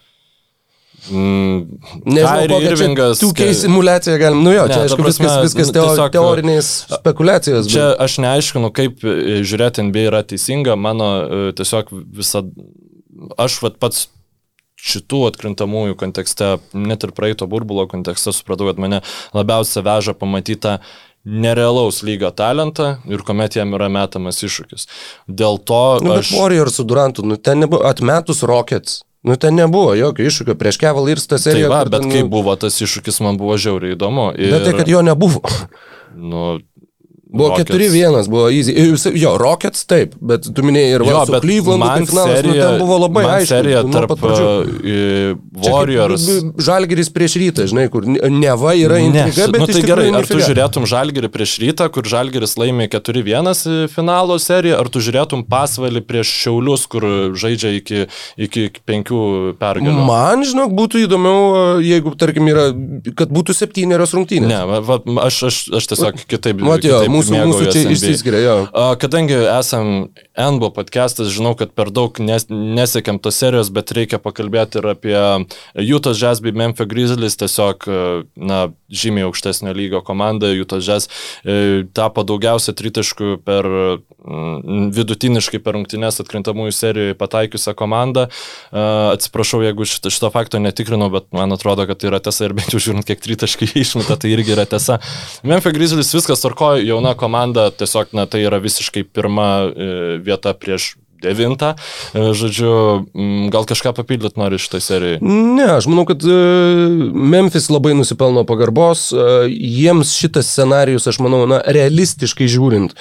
[1.10, 3.20] Mm, Nežinau, kokia Irvingas.
[3.20, 6.70] Tūkiai simulacija galim, nu jo, ne, čia aišku prasme, viskas, viskas nu, teo, tiesiog, teorinės
[6.94, 7.68] spekulacijos.
[7.68, 8.00] Čia bet...
[8.06, 12.46] aš neaiškinu, kaip žiūrėti NBA yra teisinga, mano e, tiesiog visą,
[13.36, 14.06] aš vat, pats
[14.84, 19.00] šitų atkrintamųjų kontekste, net ir praeito burbulo kontekste, supratau, kad mane
[19.36, 20.78] labiausia veža pamatyta
[21.24, 24.86] nerealaus lygio talentą ir kuomet jam yra metamas iššūkis.
[25.24, 25.82] Dėl to...
[26.04, 26.34] Nu, aš...
[26.36, 29.00] Warriors su Durantu, nu, ten nebuvo atmetus Rockets.
[29.24, 31.70] Nu, ten nebuvo jokio iššūkio prieš Cavaliers tas serija.
[31.70, 32.32] Tai va, bet ten, kaip nu...
[32.34, 34.28] buvo tas iššūkis, man buvo žiauriai įdomu.
[34.36, 34.52] Ir...
[34.52, 35.40] Bet tai, kad jo nebuvo.
[36.12, 36.58] Nu,
[37.34, 38.72] Buvo 4-1, buvo easy.
[39.18, 42.68] Jo, Rockets taip, bet tu minėjai ir Jo, va, su bet tai finalas, nu, serija-
[42.68, 43.50] ten buvo labai man aišku.
[43.50, 46.24] serija nuo tarp uh, Warriors.
[46.58, 50.26] Žalgiris prieš rytą, žinai, kur ne- neva yra Ne, intriga, bet nu, tai gerai, ar
[50.28, 56.04] tu žiūrėtum Žalgirį prieš rytą, kur Žalgiris laimė 4-1 finalo seriją, ar tu žiūrėtum pasvalį
[56.06, 57.02] prieš Šiaulius, kur
[57.38, 58.04] žaidžia iki,
[58.46, 59.20] iki penkių
[59.60, 60.06] pergalių?
[60.06, 62.68] Man, žinok, būtų įdomiau, jeigu, tarkim, yra,
[63.18, 64.50] kad būtų septynerios rungtynės.
[64.50, 66.60] Ne, va, va, aš, aš, aš tiesiog kitaip.
[66.64, 68.56] Mat, jo, kitaip mūsų, mūsų čia išsiskiria, jo.
[69.00, 69.92] Kadangi esam
[70.34, 75.16] NBO podcastas, žinau, kad per daug nes, nesiekėm tos serijos, bet reikia pakalbėti ir apie
[75.80, 77.88] Utah Jazz bei Memphis Grizzlies, tiesiog,
[78.36, 78.60] na,
[78.94, 80.52] žymiai aukštesnio lygio komanda.
[80.54, 81.08] Utah Jazz
[81.44, 83.70] e, tapo daugiausia tritaškų per
[84.24, 88.26] vidutiniškai per rungtynės atkrintamųjų serijoje pataikiusią komandą.
[88.72, 92.72] Atsiprašau, jeigu šito, šito fakto netikrinau, bet man atrodo, kad tai yra tiesa ir bent
[92.72, 94.98] jau žiūrint, kiek tritaškai išmeta, tai irgi yra tiesa.
[95.44, 99.94] Memphis Grizzlies viskas tvarkoja, jauna komanda, tiesiog, na, tai yra visiškai pirma e,
[100.24, 100.94] vieta prieš
[101.24, 101.74] devintą.
[102.12, 102.72] E, žodžiu,
[103.52, 105.20] gal kažką papildyti nori šitai serijai.
[105.24, 106.40] Ne, aš manau, kad e,
[107.34, 109.08] Memphis labai nusipelno pagarbos.
[109.48, 112.96] Jiems šitas scenarius, aš manau, na, realistiškai žiūrint,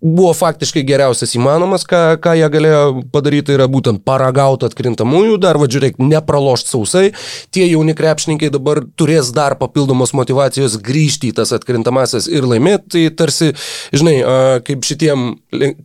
[0.00, 2.82] buvo faktiškai geriausias įmanomas, ką, ką jie galėjo
[3.12, 7.04] padaryti, yra būtent paragauti atkrintamųjų, dar vadžiūrėk, nepralošti sausai.
[7.54, 12.86] Tie jauni krepšininkai dabar turės dar papildomos motivacijos grįžti į tas atkrintamasis ir laimėti.
[12.88, 13.50] Tai tarsi,
[13.92, 14.14] žinai,
[14.66, 15.24] kaip šitiem,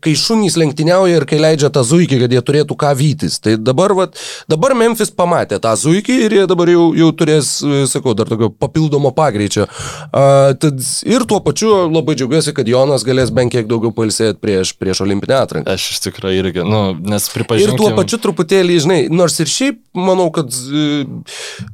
[0.03, 3.39] kai šunys lenktyniauja ir kai leidžia tą zuikį, kad jie turėtų ką vytis.
[3.43, 7.83] Tai dabar, vat, dabar Memphis pamatė tą zuikį ir jie dabar jau, jau turės, e,
[7.89, 9.65] sakau, dar tokio papildomo pagreičio.
[10.13, 15.03] Tad ir tuo pačiu labai džiaugiuosi, kad Jonas galės bent kiek daugiau pailsėti prieš, prieš
[15.07, 15.73] olimpinę atranką.
[15.73, 17.79] Aš iš tikrųjų irgi, nu, nes Ir pripažinsiu.
[17.79, 20.51] tuo pačiu truputėlį, žinai, nors ir šiaip manau, kad...
[20.51, 21.71] e,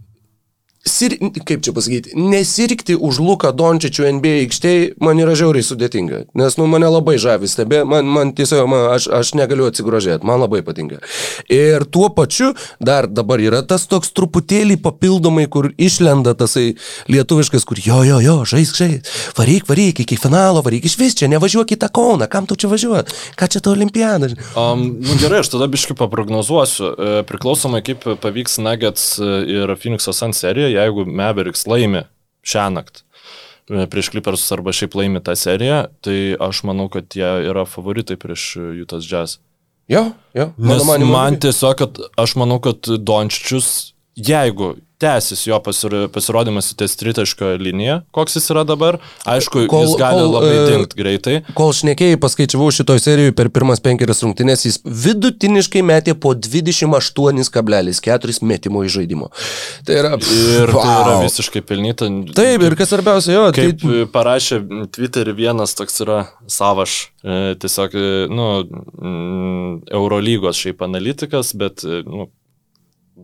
[0.88, 1.12] Sir,
[1.44, 6.68] kaip čia pasakyti, nesirgti už Luką Dončičių NBA aikštėje man yra žiauriai sudėtinga, nes nu,
[6.72, 11.02] mane labai žavi stebė, man, man tiesiog, man, aš, aš negaliu atsigrožėti, man labai patinka.
[11.52, 16.78] Ir tuo pačiu dar dabar yra tas toks truputėlį papildomai, kur išlenda tasai
[17.12, 21.28] lietuviškas, kur jo, jo, jo, žaisk, žaisk, varyk, varyk iki finalo, varyk iš vis čia,
[21.36, 24.32] nevažiuok į tą kauną, kam tu čia važiuoti, ką čia to olimpiadą.
[24.56, 26.90] Um, nu, gerai, aš tada biškai paprognozuosiu.
[26.96, 32.06] E, Priklausomai kaip pavyks Nuggets e, ir Phoenix'o Sun serija, jeigu Mavericks laimi
[32.46, 37.30] šią naktį e, prieš Clippersus arba šiaip laimi tą seriją, tai aš manau, kad jie
[37.50, 39.40] yra favoritai prieš Utah Jazz.
[39.90, 45.94] Jo, jo, Nes manymu, man tiesiog, kad aš manau, kad Dončičius, jeigu tęsis jo pasir
[46.14, 48.98] pasirodymas į ties tritaško liniją, koks jis yra dabar,
[49.30, 51.36] aišku, Kol- jis gali kol, labai e, dingti greitai.
[51.58, 58.84] Kol šnekėjai, paskaičiavau šitoj serijoje per pirmas penkerias rungtynės, jis vidutiniškai metė po 28,4 metimo
[58.84, 59.28] iš žaidimo.
[59.88, 60.12] Tai yra...
[60.20, 60.84] Ir wow.
[60.84, 62.06] tai yra visiškai pelnyta.
[62.36, 64.02] Taip, ir kas svarbiausia, jo, Kaip tai...
[64.12, 64.56] parašė
[64.96, 66.20] Twitter'į vienas toks yra
[66.52, 66.92] savaš,
[67.24, 67.92] e, tiesiog,
[68.36, 68.46] nu,
[69.96, 72.28] Eurolygos šiaip analitikas, bet, nu,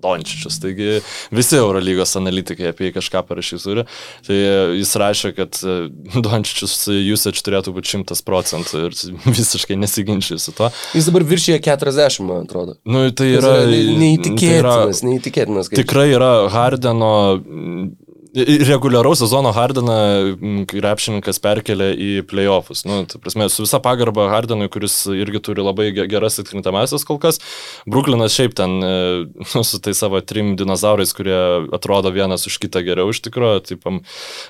[0.05, 0.99] Dončičius, taigi
[1.35, 3.85] visi Eurolygos analitikai apie jį kažką parašys turi.
[4.27, 5.77] Tai e, jis rašė, kad e,
[6.25, 6.77] Dončičius
[7.15, 8.97] usage turėtų būti 100 procentų ir
[9.39, 10.69] visiškai nesiginčiai su to.
[10.95, 12.77] Jis dabar viršyje 40, man atrodo.
[12.85, 15.71] Nu, tai yra, yra ne- tai yra neįtikėtinas, neįtikėtinas.
[15.75, 17.13] Tikrai yra Hardeno,
[18.35, 19.97] reguliaraus sezono Hardeną
[20.69, 22.83] krepšininkas perkelė į playoffus.
[22.87, 27.39] Nu, prasme, su visa pagarba Hardenui, kuris irgi turi labai ge- geras atkrintamasis kol kas.
[27.87, 31.37] Bruklinas šiaip ten nu, su tai savo trim dinozaurais, kurie
[31.75, 33.61] atrodo vienas už kitą geriau iš tikrųjų.
[33.69, 34.01] Tai pam,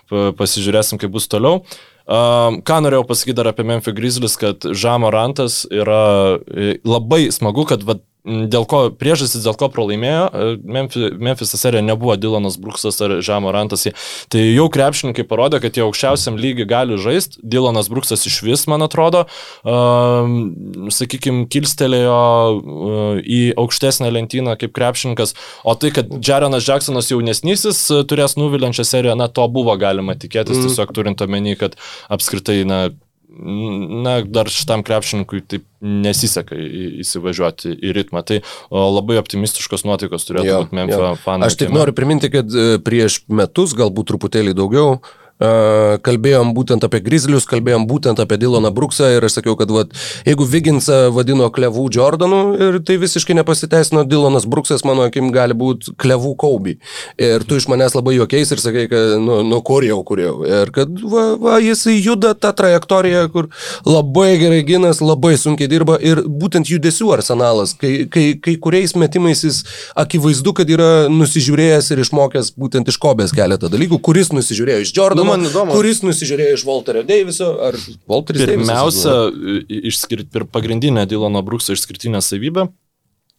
[0.10, 1.62] pa, pasižiūrėsim, kaip bus toliau.
[2.06, 7.64] Um, ką norėjau pasakyti dar apie Memphis Grizzlies, kad Žamo Rantas yra e, labai smagu,
[7.66, 12.98] kad va, m, dėl ko, priežastis, dėl ko pralaimėjo, e, Memphis, serija nebuvo Dylanas Bruksas
[13.06, 13.86] ar Žamo Rantas.
[14.34, 17.40] Tai jau krepšininkai parodė, kad jie aukščiausiam lygiui gali žaisti.
[17.46, 19.26] Dylanas Bruksas iš vis, man atrodo,
[19.62, 25.36] um, sakykime, kilstelėjo uh, į aukštesnę lentyną kaip krepšininkas.
[25.64, 30.58] O tai, kad Jarenas Jacksonas jaunesnysis e, turės nuvilinčią seriją, na, to buvo galima tikėtis,
[30.58, 30.70] mm.
[30.70, 31.78] tiesiog turint omeny, kad
[32.12, 32.80] apskritai, na,
[33.36, 36.58] na, dar šitam krepšininkui taip nesiseka
[37.04, 38.24] įsivažiuoti į ritmą.
[38.26, 38.40] Tai
[38.72, 41.50] labai optimistiškos nuotaikos turėtų būti Memphis fanai.
[41.50, 47.02] Aš tik noriu priminti, kad e, prieš metus, galbūt truputėlį daugiau, e, kalbėjom būtent apie
[47.04, 49.92] Grizzlius, kalbėjom būtent apie Dylaną Bruksą ir aš sakiau, kad vat,
[50.28, 55.92] jeigu Viginsą vadino klevų Jordanu ir tai visiškai nepasiteisino, Dylanas Bruksas, mano akim, gali būti
[56.00, 56.78] klevų Kaubi.
[57.20, 60.38] Ir tu iš manęs labai juokiais ir sakai, kad, nu, nu kur jau, kur jau.
[60.48, 63.52] Ir kad, va, va, jis juda tą trajektoriją, kur
[63.84, 69.44] labai gerai ginas, labai sunkiai dirba ir būtent judesių arsenalas, kai, kai, kai kuriais metimais
[69.44, 69.62] jis
[70.00, 75.25] akivaizdu, kad yra nusižiūrėjęs ir išmokęs būtent iš Kobės keletą dalykų, kuris nusižiūrėjo iš Jordano,
[75.50, 75.74] įdomu.
[75.76, 77.76] Kuris nusižiūrėjo iš Walterio Daviso, ar
[78.10, 79.18] Walteris Pirmiausia,
[79.92, 82.70] išskirt, per pagrindinę Dylono Brukso išskirtinę savybę,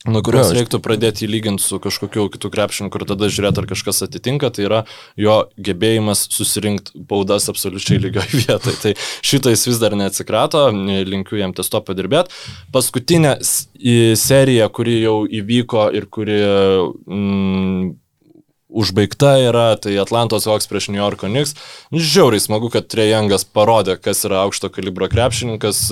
[0.07, 4.53] nuo kurios reiktų pradėti lyginti su kažkokiu kitu krepšiniu, kur tada žiūrėti, ar kažkas atitinka,
[4.55, 4.83] tai yra
[5.19, 8.77] jo gebėjimas susirinkti baudas absoliučiai lygioje vietoje.
[8.85, 8.93] Tai
[9.27, 10.69] šitą jis vis dar neatsikrato,
[11.11, 12.31] linkiu jam ties to padirbėti.
[12.77, 17.95] Paskutinė s- į seriją, kuri jau įvyko ir kuri mm,
[18.77, 21.57] užbaigta yra, tai Atlantos Hawks prieš New Yorko Knicks.
[21.93, 25.83] Žiauriai smagu, kad Trejangas parodė, kas yra aukšto kalibro krepšininkas.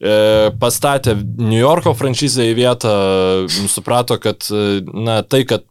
[0.00, 0.14] E,
[0.60, 2.94] pastatė New Yorko franšizę į vietą,
[3.68, 5.66] suprato, kad e, na, tai, kad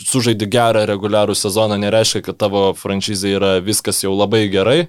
[0.00, 4.86] sužaidi gerą reguliarų sezoną, nereiškia, kad tavo franšizė yra viskas jau labai gerai.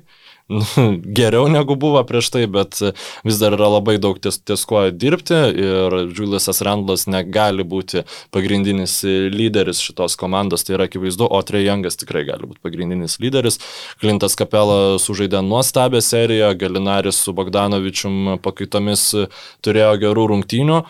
[1.18, 2.80] Geriau negu buvo prieš tai, bet
[3.24, 8.04] vis dar yra labai daug ties, ties kuo dirbti ir Juliusas Randlas negali būti
[8.36, 9.00] pagrindinis
[9.34, 13.60] lyderis šitos komandos, tai yra akivaizdu, o Trejangas tikrai gali būti pagrindinis lyderis.
[14.04, 19.10] Klintas Kapela sužaidė nuostabią seriją, Galinaris su Bogdanovičium pakaitomis
[19.64, 20.84] turėjo gerų rungtynių.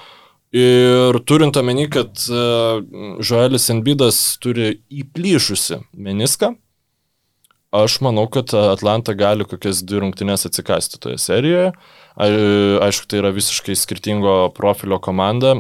[0.54, 2.84] Ir turint omeny, kad uh,
[3.26, 6.52] Joelis Embidas turi įplyšusi meniską,
[7.74, 11.74] aš manau, kad Atlanta gali kokias dvi rungtynės atsikasti toje serijoje.
[12.14, 15.58] Aišku, tai yra visiškai skirtingo profilio komanda,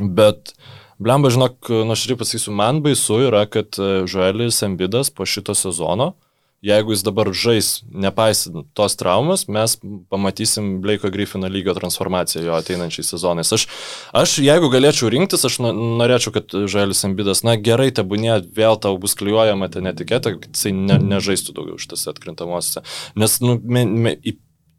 [0.00, 0.54] bet
[0.98, 6.16] Blemba, žinok, nuoširdžiai pasakysiu, man baisu yra, kad Joelis Embidas po šito sezono
[6.64, 9.76] jeigu jis dabar žais, nepaisant tos traumas, mes
[10.10, 13.52] pamatysim Blake'o Griffino lygio transformaciją jo ateinančiais sezonais.
[13.54, 13.68] Aš,
[14.16, 18.98] aš jeigu galėčiau rinktis, aš no- norėčiau, kad Žaelis Ambidas, na gerai, tebūnė, vėl tau
[18.98, 22.82] bus klijuojama ten etiketė, kad jisai ne, nežaistų daugiau šitose atkrintamosiose.
[23.18, 24.16] Nes, nu, me, me,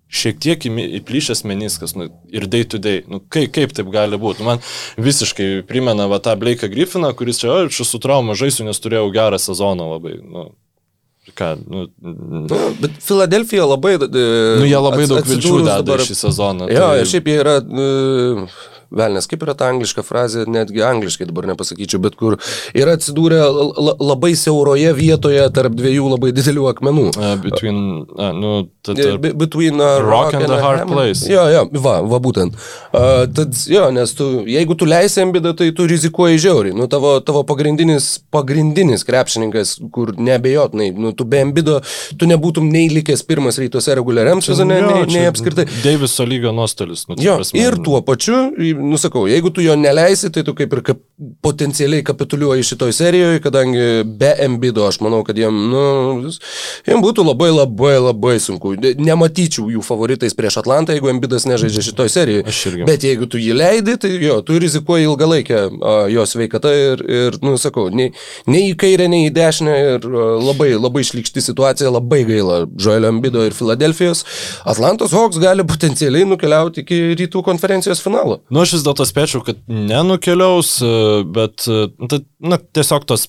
[0.09, 0.63] šiek tiek
[0.99, 3.03] įplyšęs meniskas nu, ir day to day.
[3.07, 4.41] Nu, kaip, kaip taip gali būti?
[4.41, 4.63] Nu, man
[4.97, 9.11] visiškai primena va, tą Blake'ą Griffiną, kuris čia, "Oi, čia su trauma žaisiu, nes turėjau
[9.13, 10.17] gerą sezoną labai.
[10.25, 10.49] Nu,
[11.37, 11.85] ką, nu,
[12.49, 13.93] Nu, bet Filadelfija labai...
[13.95, 14.07] e,
[14.59, 16.69] Nu, jie labai daug vilčių deda dabar- šį sezoną.
[16.71, 17.05] Jo, tai...
[17.11, 18.59] šiaip jie yra, uh,
[18.91, 22.37] velnės, kaip yra ta angliška frazė, netgi angliškai dabar nepasakyčiau, bet kur
[22.73, 23.39] yra atsidūrę
[23.99, 27.05] labai siauroje vietoje tarp dviejų labai didelių akmenų.
[27.17, 27.79] Uh, between,
[28.17, 28.53] uh, nu,
[28.85, 30.95] ta, E, ta, be- Between a Rock and a hard hammer.
[30.95, 31.27] place.
[31.29, 32.55] Jo, jo, va, va būtent.
[32.91, 36.75] Uh, tad, jo, nes tu, jeigu tu leisi ambidą, tai tu rizikuoji žiauriai.
[36.75, 41.79] Nu, tavo, tavo pagrindinis, pagrindinis krepšininkas, kur nebejotinai, nu, tu be ambido,
[42.17, 45.67] tu nebūtum nei likęs pirmas rytuose reguliariam sezone, nei, nei apskritai.
[45.83, 47.05] Deiviso lygio nuostolis.
[47.09, 48.49] Nu, Jo, prasme, ir tuo pačiu,
[48.79, 50.99] nusakau, jeigu tu jo neleisi, tai tu kaip ir kap,
[51.43, 53.85] potencialiai kapituliuoji šitoj serijoje, kadangi
[54.19, 55.83] be embido aš manau, kad jiem, nu,
[56.87, 58.73] jiem būtų labai labai labai sunku.
[58.79, 62.45] Ne- Nematyčiau jų favoritais prieš Atlantą, jeigu embidas nežaidžia šitoj serijoje.
[62.87, 65.59] Bet jeigu tu jį leidi, tai jo, tu rizikuoji ilgalaikę
[66.13, 68.11] jo sveikatą ir, ir nu, sakau, nei,
[68.47, 70.07] nei į kairę, nei į dešinę ir
[70.45, 74.23] labai, labai šlikšti situacija, labai gaila Joelio Embido ir Filadelfijos.
[74.69, 78.39] Atlantos Hawks gali potencialiai nukeliauti iki rytų konferencijos finalo.
[78.53, 80.93] Nu, aš vis dėlto spėčiau, kad nenukeliaus, e,
[81.25, 83.27] bet e, tai, na, tiesiog tos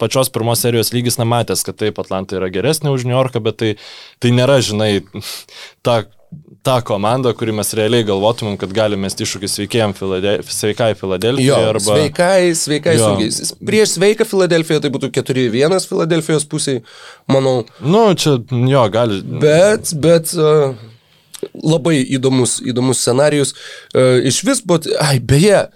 [0.00, 3.72] pačios pirmos serijos lygis nematęs, kad taip Atlanta yra geresnė už New Yorką, bet tai,
[4.22, 4.90] tai nėra, žinai,
[5.86, 6.02] ta,
[6.66, 11.86] ta komanda, kuri mes realiai galvotumėm, kad galime mesti iššūkį sveikėjam Filade- sveikai Filadelfijai arba...
[11.86, 13.48] sveikai, sveikai sunkiai.
[13.70, 16.82] Prieš sveiką Filadelfiją tai būtų 4-1 Filadelfijos pusiai,
[17.30, 17.62] manau.
[17.80, 18.36] Nu, čia,
[18.74, 19.22] jo, gali.
[19.46, 20.76] Bet, bet uh,
[21.54, 23.54] labai įdomus, įdomus scenarius.
[23.94, 25.66] Uh, iš vis, bet, ai, beje,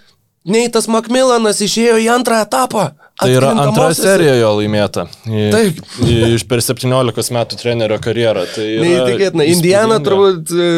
[0.43, 2.89] Neitas Makmilanas išėjo į antrą etapą.
[3.21, 5.05] Tai yra antra serija jo laimėta.
[5.29, 5.83] Į- Taip.
[6.07, 8.47] Iš per 17 metų trenerio karjerą.
[8.55, 9.47] Tai Neįtikėtina.
[9.53, 10.71] Indiana turbūt e,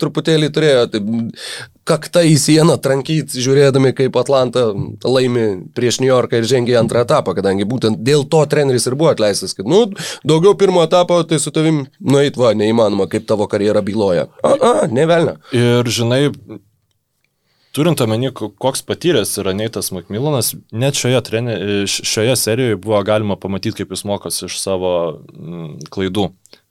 [0.00, 1.10] truputėlį turėjo taip,
[1.90, 4.68] kaktą į sieną trankyti, žiūrėdami, kaip Atlanta
[5.04, 8.94] laimi prieš New Yorką ir žengia į antrą etapą, kadangi būtent dėl to treneris ir
[9.00, 9.88] buvo atleistas, kad, nu,
[10.22, 14.28] daugiau pirmo etapo, tai su tavim, nu, eit va, neįmanoma, kaip tavo karjera byloja.
[14.44, 15.36] A, a, nevelna.
[15.56, 16.28] Ir žinai,
[17.72, 21.54] turint omeny, ko- koks patyręs yra Neitas Makmilanas, net šioje, trenė,
[21.86, 24.92] š- šioje serijoje buvo galima pamatyti, kaip jis mokosi iš savo
[25.94, 26.30] klaidų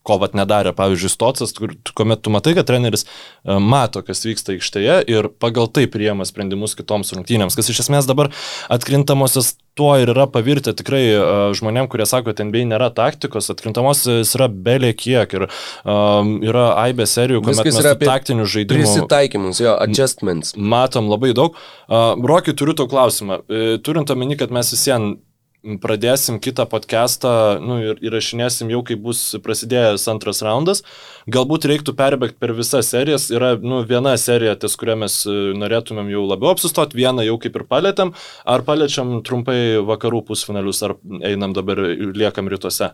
[0.10, 4.56] ko vat nedarė, pavyzdžiui, Stocas, kur, kuomet tu matai, kad treneris e, mato, kas vyksta
[4.56, 8.32] aikštėje ir pagal tai priema sprendimus kitoms rungtynėms, kas iš esmės dabar
[8.74, 11.22] atkrintamosios tuo ir yra pavirtę tikrai e,
[11.56, 17.08] žmonėm, kurie sako, kad NBA nėra taktikos, atkrintamosios yra belė kiek ir um, yra aibė
[17.08, 20.56] serijų, kuomet mes taktinių žaidimų Prisitaikymus, jo, adjustments.
[20.58, 21.56] matom labai daug.
[21.88, 23.42] Uh, Rokai, turiu tau klausimą.
[23.86, 25.18] Turint omeny, kad mes visiems
[25.64, 27.32] pradėsim kitą podcastą
[27.64, 30.84] nu, ir įrašinėsim jau, kai bus prasidėjęs antras raundas,
[31.28, 33.28] galbūt reiktų perbėgti per visas serijas.
[33.34, 37.60] Yra nu, viena serija, ties kurią mes e, norėtumėm jau labiau apsistoti, vieną jau kaip
[37.60, 38.14] ir palėtėm,
[38.48, 40.96] ar paliečiam trumpai vakarų pusfinalius, ar
[41.28, 41.84] einam dabar,
[42.16, 42.94] liekam rytuose.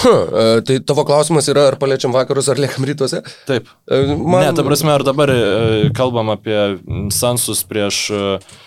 [0.00, 3.24] Huh, tai tavo klausimas yra, ar paliečiam vakarus, ar liekam rytuose?
[3.48, 3.68] Taip.
[3.90, 4.44] Man...
[4.46, 5.34] Ne, ta prasme, ar dabar
[5.98, 6.58] kalbam apie
[7.12, 8.04] Sansus prieš...
[8.14, 8.66] Uh,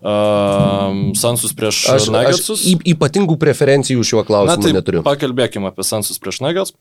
[0.00, 2.64] Sansus prieš aš, Nuggetsus?
[2.64, 5.04] Aš ypatingų preferencijų šiuo klausimu Na, tai neturiu.
[5.06, 6.74] Pakalbėkime apie Sansus prieš Nuggets.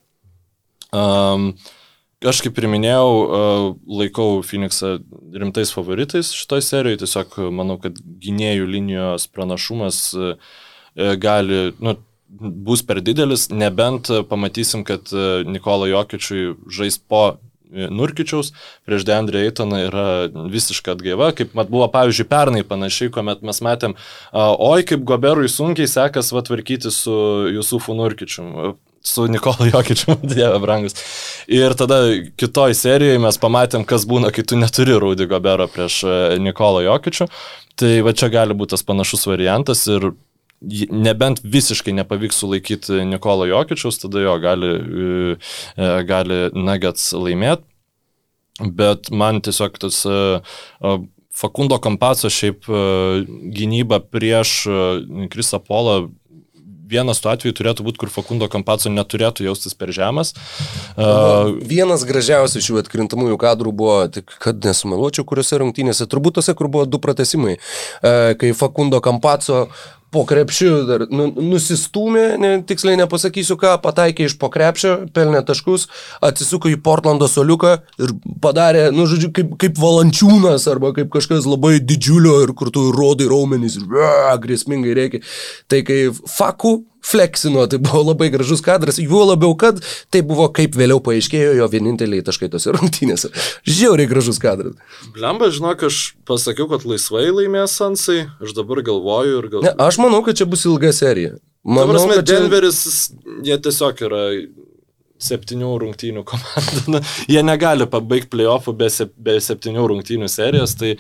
[0.96, 1.52] Um,
[2.20, 3.12] Aš kaip ir minėjau,
[3.88, 4.98] laikau Phoenixą
[5.40, 10.02] rimtais favoritais šitoj serijoje, tiesiog manau, kad gynėjų linijos pranašumas
[11.24, 11.94] gali, nu,
[12.68, 15.08] bus per didelis, nebent pamatysim, kad
[15.48, 17.38] Nikola Jokičiui žais po
[17.70, 18.52] Nurkičiaus
[18.88, 20.06] prieš Deandre Eitoną yra
[20.50, 23.96] visiška atgaiva, kaip mat buvo pavyzdžiui pernai panašiai, kuomet mes matėm,
[24.34, 27.16] oi kaip Goberui sunkiai sekas vatvarkyti su
[27.54, 30.96] Jusufu Nurkičiu su Nikola Jokičiu, dieve brangus.
[31.48, 32.02] Ir tada
[32.40, 37.30] kitoj serijoje mes pamatėm, kas būna, kai tu neturi Rūdy Gobero prieš e, Nikola Jokičiu.
[37.80, 40.12] Tai va čia gali būti tas panašus variantas ir
[40.62, 45.38] nebent visiškai nepavyks sulaikyti Nikola Jokičiaus, tada jo gali, e,
[45.78, 47.66] e, gali Nuggets laimėti.
[48.60, 50.02] Bet man tiesiog tas
[51.40, 52.68] Fakundo Kampaco šiaip
[53.56, 54.66] gynyba prieš
[55.32, 56.10] Krisa Polą
[56.90, 60.34] vienas tų atvejų turėtų būti, kur Fakundo Kampaco neturėtų jaustis per žemas.
[60.98, 66.72] Uh, vienas gražiausių šių atkrintamųjų kadrų buvo, tik kad nesumeluočiau, kuriuose rungtynėse, turbūt tose, kur
[66.72, 69.68] buvo du pratesimai, uh, kai Fakundo Kampaco
[70.12, 75.88] po krepšiu dar nu, nusistumė, ne, tiksliai nepasakysiu ką, pataikė iš po krepšio, pelnė taškus,
[76.26, 81.78] atsisuko į Portlando soliuką ir padarė, nu, žodžiu, kaip, kaip valančiūnas arba kaip kažkas labai
[81.80, 83.90] didžiulio ir kur tu rodai raumenys ir
[84.42, 85.24] grėsmingai reikia.
[85.70, 89.80] Tai kai faku fleksino, tai buvo labai gražus kadras, juo labiau, kad
[90.14, 93.32] tai buvo, kaip vėliau paaiškėjo, jo vieninteliai taškai tose rungtynėse.
[93.68, 94.76] Žiauriai gražus kadras.
[95.16, 99.70] Blemba, žinok, aš pasakiau, kad laisvai laimės Sansai, aš dabar galvoju ir galvoju.
[99.70, 101.38] Ne, aš manau, kad čia bus ilga serija.
[101.64, 103.40] Manau, prasme, kad Denveris, čia...
[103.48, 104.26] jie tiesiog yra
[105.20, 107.02] septynių rungtynių komanda.
[107.34, 110.96] jie negali pabaigti playoffų be, se, be septynių rungtynių serijos, tai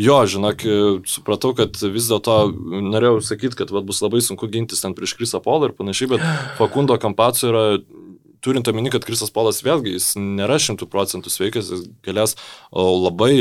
[0.00, 0.62] Jo, žinok,
[1.04, 2.36] supratau, kad vis dėlto
[2.92, 6.24] norėjau sakyti, kad vat, bus labai sunku gintis ten prieš Krisą Polą ir panašiai, bet
[6.60, 7.64] Fakundo Kampaco yra,
[8.40, 12.38] turint omeny, kad Krisas Polas vėlgi, jis nėra šimtų procentų sveikas, jis galės
[12.72, 13.34] labai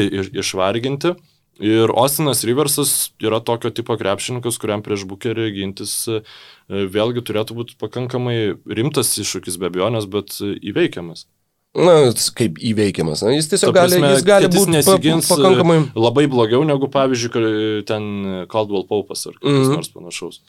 [0.43, 1.15] išvarginti.
[1.61, 6.21] Ir Ostinas Riversas yra tokio tipo krepšininkas, kuriam prieš bukerį gintis e,
[6.67, 11.27] vėlgi turėtų būti pakankamai rimtas iššūkis be abejonės, bet įveikiamas.
[11.71, 11.93] Na,
[12.35, 13.21] kaip įveikiamas.
[13.23, 15.77] Na, jis tiesiog gali, prasme, jis gali būti nesigins pa, pakankamai...
[15.95, 18.09] Labai blogiau negu, pavyzdžiui, ten
[18.51, 19.77] Caldwell Paupas ar kas mm -hmm.
[19.79, 20.41] nors panašaus.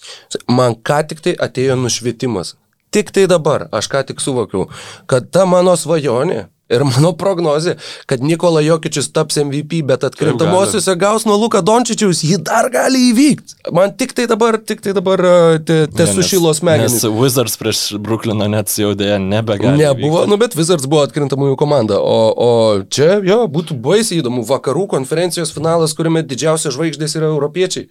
[0.51, 2.57] Man ką tik tai atėjo nušvietimas.
[2.91, 4.67] Tik tai dabar, aš ką tik suvokiau,
[5.07, 7.75] kad ta mano svajonė Ir mano prognozija,
[8.07, 13.59] kad Nikola Jokičius taps MVP, bet atkrintamosiuose gaus nuo Luka Dončičiaus, jį dar gali įvykti.
[13.77, 15.21] Man tik tai dabar, tik tai dabar
[15.67, 17.03] te, te sušilo smegenys.
[17.03, 19.83] Nes Wizards prieš Brooklyną net jau dėja nebegali.
[19.83, 20.33] Nebuvo, įvykti.
[20.33, 21.99] nu bet Wizards buvo atkrintamųjų komanda.
[22.01, 22.51] O, o
[22.89, 24.47] čia, jo, būtų baisiai įdomu.
[24.49, 27.91] Vakarų konferencijos finalas, kuriame didžiausios žvaigždės yra europiečiai.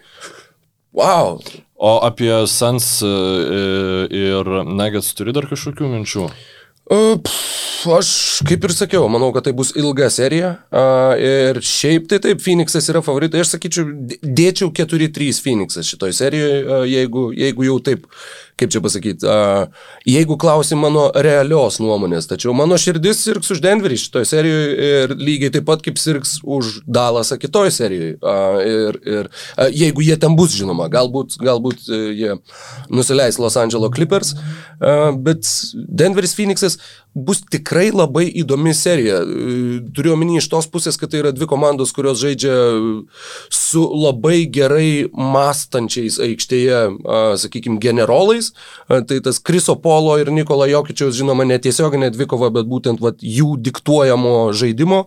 [0.97, 1.37] Wow.
[1.81, 3.13] O apie Sans e,
[4.09, 6.25] ir Nuggets turi dar kažkokių minčių?
[6.89, 8.09] Pff, aš
[8.47, 10.55] kaip ir sakiau, manau, kad tai bus ilga serija.
[11.21, 13.43] Ir šiaip tai taip, Phoenixas yra favoritai.
[13.43, 13.85] Aš sakyčiau,
[14.21, 18.07] dėčiau 4-3 Phoenixas šitoj serijoje, uh, jeigu, jeigu jau taip
[18.61, 19.27] kaip čia pasakyti,
[20.07, 25.53] jeigu klausi mano realios nuomonės, tačiau mano širdis sirgs už Denverį šitoje serijoje ir lygiai
[25.55, 28.17] taip pat kaip sirgs už Dalasą kitoje serijoje.
[28.71, 29.29] Ir, ir
[29.73, 32.37] jeigu jie ten bus, žinoma, galbūt, galbūt e, jie
[32.93, 34.35] nusileis Los Angeles Clippers,
[35.25, 36.77] bet Denveris Phoenixas
[37.13, 39.19] bus tikrai labai įdomi serija.
[39.95, 42.53] Turiu omeny iš tos pusės, kad tai yra dvi komandos, kurios žaidžia
[43.51, 46.79] su labai gerai mąstančiais aikštėje,
[47.41, 48.53] sakykime, generolais.
[48.87, 54.35] Tai tas Kriso Polo ir Nikola Jokičiaus, žinoma, netiesioginė dvikova, bet būtent vat, jų diktuojamo
[54.55, 55.03] žaidimo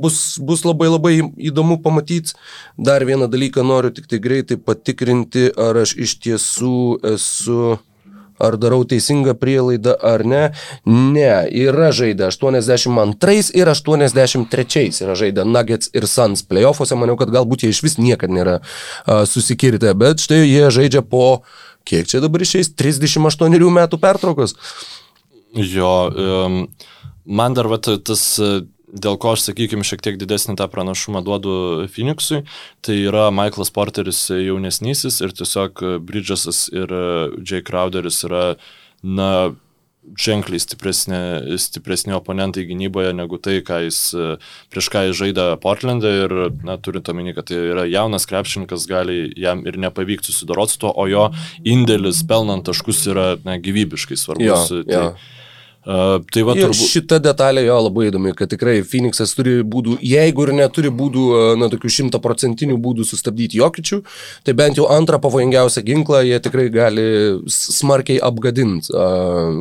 [0.00, 2.32] bus, bus labai labai įdomu pamatyti.
[2.80, 6.78] Dar vieną dalyką noriu tik tai greitai patikrinti, ar aš iš tiesų
[7.12, 7.76] esu
[8.42, 10.42] Ar darau teisingą prielaidą ar ne?
[10.86, 17.64] Ne, yra žaidę 82 ir 83 yra žaidę Nuggets ir Suns playoffuose, maniau, kad galbūt
[17.64, 21.42] jie iš vis niekada nėra uh, susikirtę, bet štai jie žaidžia po,
[21.88, 24.56] kiek čia dabar išeis, 38 metų pertraukos.
[25.56, 26.62] Jo, um,
[27.24, 28.26] man dar va, tas
[28.86, 31.52] dėl ko aš, sakykime, šiek tiek didesnį tą pranašumą duodu
[31.92, 32.44] Phoenixui,
[32.86, 36.92] tai yra Michaelas Porteris jaunesnysis ir tiesiog Bridgesas ir
[37.42, 38.44] Jay Crowderis yra,
[39.02, 39.30] na,
[40.14, 41.18] ženkliai stipresni,
[41.58, 44.00] stipresni oponentai gynyboje negu tai, ką jis,
[44.70, 46.34] prieš ką jis žaidė Portlandą ir,
[46.66, 50.92] na, turint omeny, kad tai yra jaunas krepšininkas, gali jam ir nepavykti susidoroti su tuo,
[50.94, 51.26] o jo
[51.66, 54.70] indėlis pelnant taškus yra, na, gyvybiškai svarbus.
[54.70, 55.10] Jo, tai, jo.
[55.86, 56.80] Uh, tai va, turbūt.
[56.90, 61.26] Šita detalė jo labai įdomi, kad tikrai Phoenixas turi būdų, jeigu ir neturi būdų,
[61.60, 64.00] na, tokių šimtaprocentinių būdų sustabdyti jokičių,
[64.42, 67.06] tai bent jau antrą pavojingiausią ginklą jie tikrai gali
[67.46, 68.90] smarkiai apgadinti,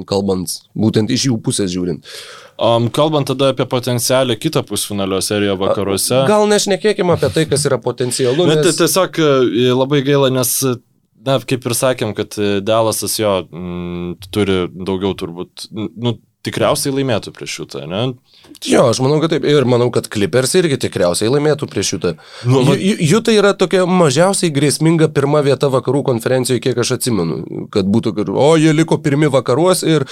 [0.10, 2.02] kalbant būtent iš jų pusės žiūrint.
[2.57, 6.22] Um, kalbant tada apie potencialią kitą pusfinalio seriją vakaruose.
[6.30, 8.47] Gal nešnekėkime apie tai, kas yra potencialu.
[8.47, 8.69] Bet Nes...
[8.69, 10.53] tai tiesiog e, labai gaila, nes,
[11.26, 17.31] na, kaip ir sakėm, kad e, Dalasas jo m, turi daugiau turbūt, nu, tikriausiai laimėtų
[17.34, 18.02] prieš šitą, ne?
[18.69, 19.47] Jo, aš manau, kad taip.
[19.49, 22.11] Ir manau, kad Clippers irgi tikriausiai laimėtų prieš šitą.
[22.45, 27.68] Nu, va- jų tai yra tokia mažiausiai grėsminga pirma vieta vakarų konferencijoje, kiek aš atsimenu.
[27.73, 30.06] Kad būtų, o jie liko pirmi vakaruos ir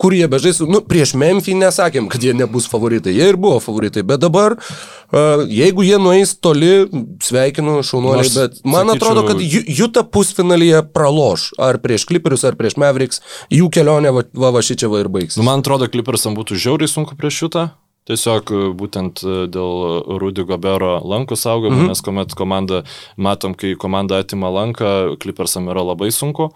[0.00, 0.68] kur jie bežaisų.
[0.70, 3.12] Nu, prieš Memphį nesakėm, kad jie nebus favoritai.
[3.16, 4.04] Jie ir buvo favoritai.
[4.06, 6.86] Bet dabar, uh, jeigu jie nueis toli,
[7.24, 8.30] sveikinu šaunuoliai.
[8.34, 11.50] Bet man sakyčiau- atrodo, kad Ju- Juta pusfinalyje praloš.
[11.58, 13.20] Ar prieš Clipperius, ar prieš Mavericks.
[13.52, 15.36] Jų kelionė va, va, va ir baigs.
[15.36, 17.70] Nu, man atrodo, Clippersam būtų žiauriai sunku prieš šitą.
[18.08, 21.92] Tiesiog e, būtent e, dėl Rudy Gobero lankų saugojimo, mm -hmm.
[21.92, 22.82] nes kuomet komanda,
[23.16, 26.50] matom, kai komanda atima lanką, Clippersam yra labai sunku.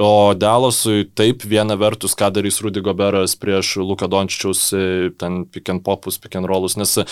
[0.00, 4.84] O Dalasui taip, viena vertus, ką darys Rudy Goberas prieš Luka Dončičiaus e,
[5.20, 7.04] ten pick and popus, pick and rollus, nes e,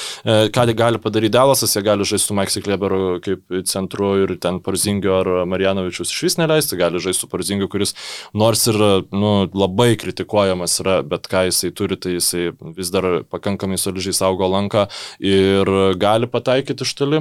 [0.49, 5.19] ką gali padaryti Dalasas, jie gali žaisti su Maxi Kleberu kaip centru ir ten Parzingio
[5.19, 7.93] ar Marianovičius iš vis neleisti, gali žaisti su Parzingiu, kuris
[8.33, 8.81] nors ir
[9.13, 12.49] nu, labai kritikuojamas yra, bet ką jisai turi, tai jisai
[12.79, 14.87] vis dar pakankamai solidžiai saugo lanką
[15.21, 15.69] ir
[16.01, 17.21] gali pataikyti iš toli.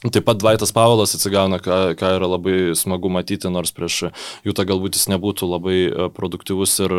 [0.00, 4.10] Taip pat Dvaitas Pavolas atsigauna, ką, ką yra labai smagu matyti, nors prieš
[4.48, 6.94] Jūtą galbūt jis nebūtų labai e, produktyvus ir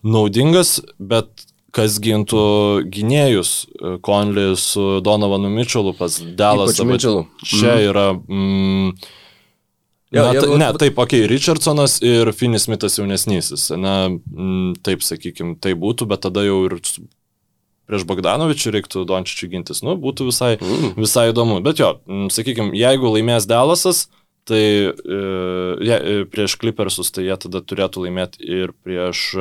[0.00, 1.44] naudingas, bet
[1.76, 2.44] kas gintų
[2.92, 6.16] gynėjus, e, Konlį su Donovanu Mitchellu pas
[6.88, 7.26] Mitchellu.
[7.44, 8.12] Čia yra...
[8.16, 8.96] Mm,
[10.12, 13.70] Jo, Na, ta, ne, taip, okei, okay, Richardsonas ir Finis Smithas jaunesnysis.
[13.80, 16.74] Na, mm, taip, sakykime, tai būtų, bet tada jau ir
[17.92, 19.84] prieš Bogdanovičių reiktų Dončičių gintis.
[19.84, 20.96] Nu, būtų visai, Mm.
[20.96, 21.60] visai įdomu.
[21.62, 24.06] Bet jo, mm, sakykime, jeigu laimės Dalasas,
[24.48, 25.22] tai e,
[25.86, 29.36] e, prieš Clippersus, tai jie tada turėtų laimėti ir prieš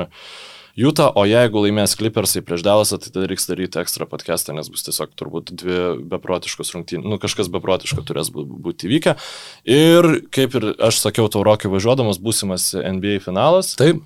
[0.72, 4.86] Jūtą, o jeigu laimės Clippersai prieš Dalasą, tai tada reiks daryti ekstra podcastą, nes bus
[4.88, 9.18] tiesiog turbūt dvi beprotiškos rungtynės, nu kažkas beprotiško turės bū- būti įvykę.
[9.68, 13.76] Ir kaip ir aš sakiau, tau Rokai važiuodamas, būsimas NBA finalas.
[13.76, 14.00] Taip.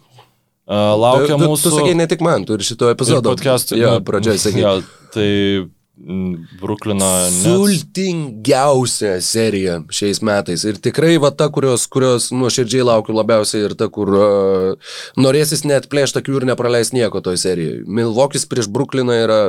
[0.66, 1.70] Uh, laukia tu, tu, mūsų...
[1.70, 3.30] tu sakei ne tik man, tu ir šito epizodo.
[3.36, 3.78] podcast'ui.
[3.84, 4.64] Jo, nu, pradžioje sakei.
[4.64, 4.72] Jo,
[5.14, 5.28] tai
[5.62, 7.10] mm, Bruklino...
[7.36, 10.66] Sultingiausia serija šiais metais.
[10.66, 15.86] Ir tikrai va ta, kurios, kurios nuoširdžiai laukiu labiausiai ir ta, kur uh, norėsis net
[15.92, 17.86] plėšti akių ir nepraleis nieko toj serijoje.
[17.86, 19.40] Milvokis prieš Brukliną yra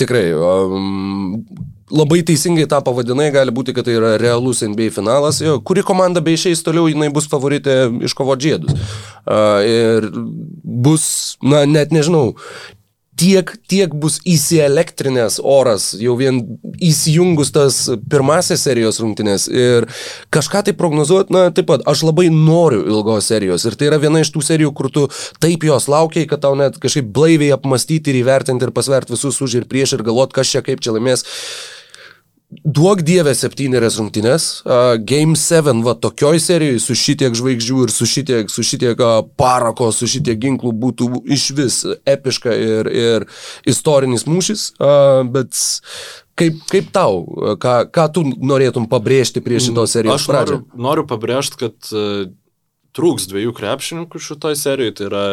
[0.00, 1.40] tikrai um,
[1.94, 5.40] labai teisingai tą pavadinai, gali būti, kad tai yra realus NBA finalas.
[5.44, 8.74] Jo, kuri komanda be išeis toliau, jinai bus favoritė iš kovo džėdus.
[9.24, 10.08] Uh, ir
[10.64, 11.04] bus,
[11.44, 12.34] na, net nežinau,
[13.18, 16.40] tiek, tiek bus įsielektrinęs oras, jau vien
[16.82, 17.78] įsijungus tas
[18.10, 19.86] pirmasias serijos rungtynės ir
[20.34, 24.24] kažką tai prognozuoti, na taip pat, aš labai noriu ilgos serijos ir tai yra viena
[24.24, 25.06] iš tų serijų, kur tu
[25.42, 29.60] taip jos laukiai, kad tau net kažkaip blaiviai apmastyti ir įvertinti ir pasverti visus už
[29.60, 31.26] ir prieš ir galvoti, kas čia kaip čia laimės.
[32.62, 34.44] Duok dievę septynerias rungtynės.
[34.64, 39.22] Uh, Game 7, va tokioj serijoje su šitiek žvaigždžių ir su šitiek, su šitiek uh,
[39.40, 43.26] parako, su šitiek ginklų būtų iš vis epiška ir, ir
[43.70, 44.68] istorinis mūšis.
[44.76, 45.56] Uh, bet
[46.38, 47.24] kaip, kaip tau,
[47.60, 50.62] ką, ką tu norėtum pabrėžti prie šitos serijos Aš pradžią?
[50.62, 52.26] noriu, noriu pabrėžti, kad uh,
[52.94, 55.24] trūks dviejų krepšininkų šitoje serijoje, tai yra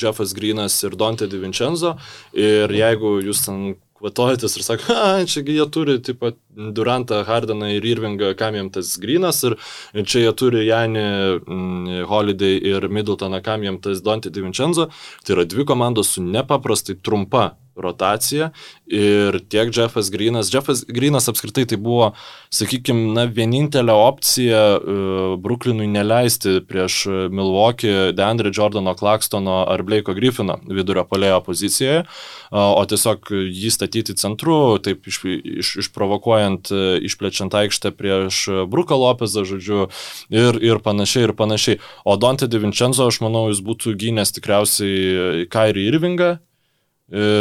[0.00, 1.96] Jeffas Greenas ir Dante DiVincenzo.
[2.36, 7.70] Ir jeigu jūs ten kvatojatės ir sako, a, čiagi jie turi taip pat Durantą, Hardaną
[7.76, 9.56] ir Irvingą, kam jiem tas Greenas, ir
[10.02, 11.06] čia jie turi Janį,
[11.44, 14.88] mm, Holiday ir Middletoną, kam jiem tas Dante DiVincenzo,
[15.24, 17.50] tai yra dvi komandos su nepaprastai trumpa
[17.84, 18.50] rotacija
[18.90, 20.50] ir tiek Jeffas Greenas.
[20.52, 22.10] Jeffas Greenas apskritai tai buvo,
[22.54, 30.58] sakykime, na, vienintelė opcija uh, Brooklynui neleisti prieš Milwaukee Deandre Jordano, Claxtono ar Blake'o Griffino
[30.66, 37.54] vidurio polėjo pozicijoje, uh, o tiesiog jį statyti centru, taip iš, iš, išprovokuojant, uh, išplečiant
[37.62, 39.86] aikštę prieš Bruką Lopezą, žodžiu,
[40.34, 41.80] ir, ir panašiai, ir panašiai.
[42.04, 46.36] O Dante DiVincenzo, aš manau, jis būtų gynęs tikriausiai Kairį Irvingą,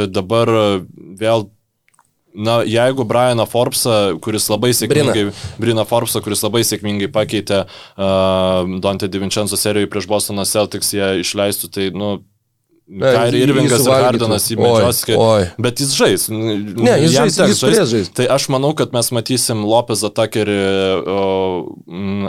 [0.09, 0.67] dabar e,
[1.19, 1.49] vėl
[2.29, 5.83] Na, jeigu Brianą Forbesą, kuris labai sėkmingai, Brina.
[5.89, 11.87] Forbesą, kuris labai sėkmingai pakeitė uh, Dante Divincenzo serijoje prieš Bostoną Celtics, jie išleistų, tai,
[11.89, 12.11] nu,
[12.89, 15.03] Kairi Irvingas ir Hardanas įmedžios,
[15.61, 16.23] bet jis žais.
[16.33, 18.09] Ne, jis žais, jis turės žais.
[18.17, 20.57] Tai aš manau, kad mes matysim Lopezą Takerį,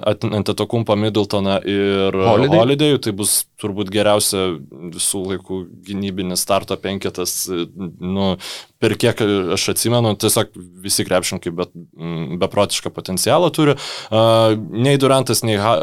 [0.04, 2.60] Antetokumpą Middletoną ir Holiday.
[2.60, 3.00] Holiday'ų.
[3.06, 4.50] Tai bus turbūt geriausia
[4.92, 7.46] visų laikų gynybinis starto penketas.
[7.48, 8.34] Nu,
[8.80, 9.20] per kiek
[9.56, 10.54] aš atsimenu, tiesiog
[10.84, 13.76] visi krepšininkai bet, mm, beprotišką potencialą turi.
[14.10, 15.74] Nei Durantas, nei, ha,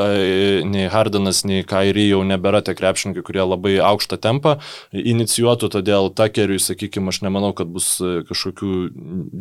[0.66, 4.58] nei Hardanas, nei Kairi jau nebėra tie krepšininkai, kurie labai aukštą tempą
[4.92, 8.74] inicijuotų, todėl Takeriui, sakykime, aš nemanau, kad bus kažkokių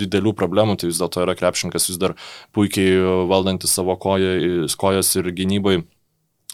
[0.05, 2.17] didelių problemų, tai vis dėlto yra krepšininkas vis dar
[2.57, 3.01] puikiai
[3.31, 5.81] valdantis savo koją, kojas ir gynybai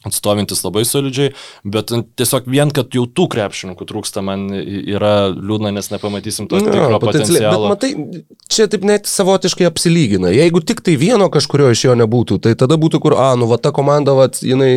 [0.08, 1.32] atstovintis labai solidžiai,
[1.64, 6.88] bet tiesiog vien, kad jau tų krepšininkų trūksta, man yra liūdna, nes nepamatysim to tikro
[6.94, 7.70] no, potencialo.
[7.72, 8.22] Bet matai,
[8.52, 10.32] čia taip net savotiškai apsilygina.
[10.34, 13.58] Jeigu tik tai vieno kažkurio iš jo nebūtų, tai tada būtų kur, a, nu, va,
[13.62, 14.72] ta komanda, va, jinai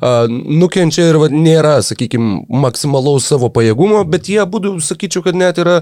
[0.00, 5.60] a, nukenčia ir va, nėra, sakykime, maksimalaus savo pajėgumo, bet jie būtų, sakyčiau, kad net
[5.62, 5.80] yra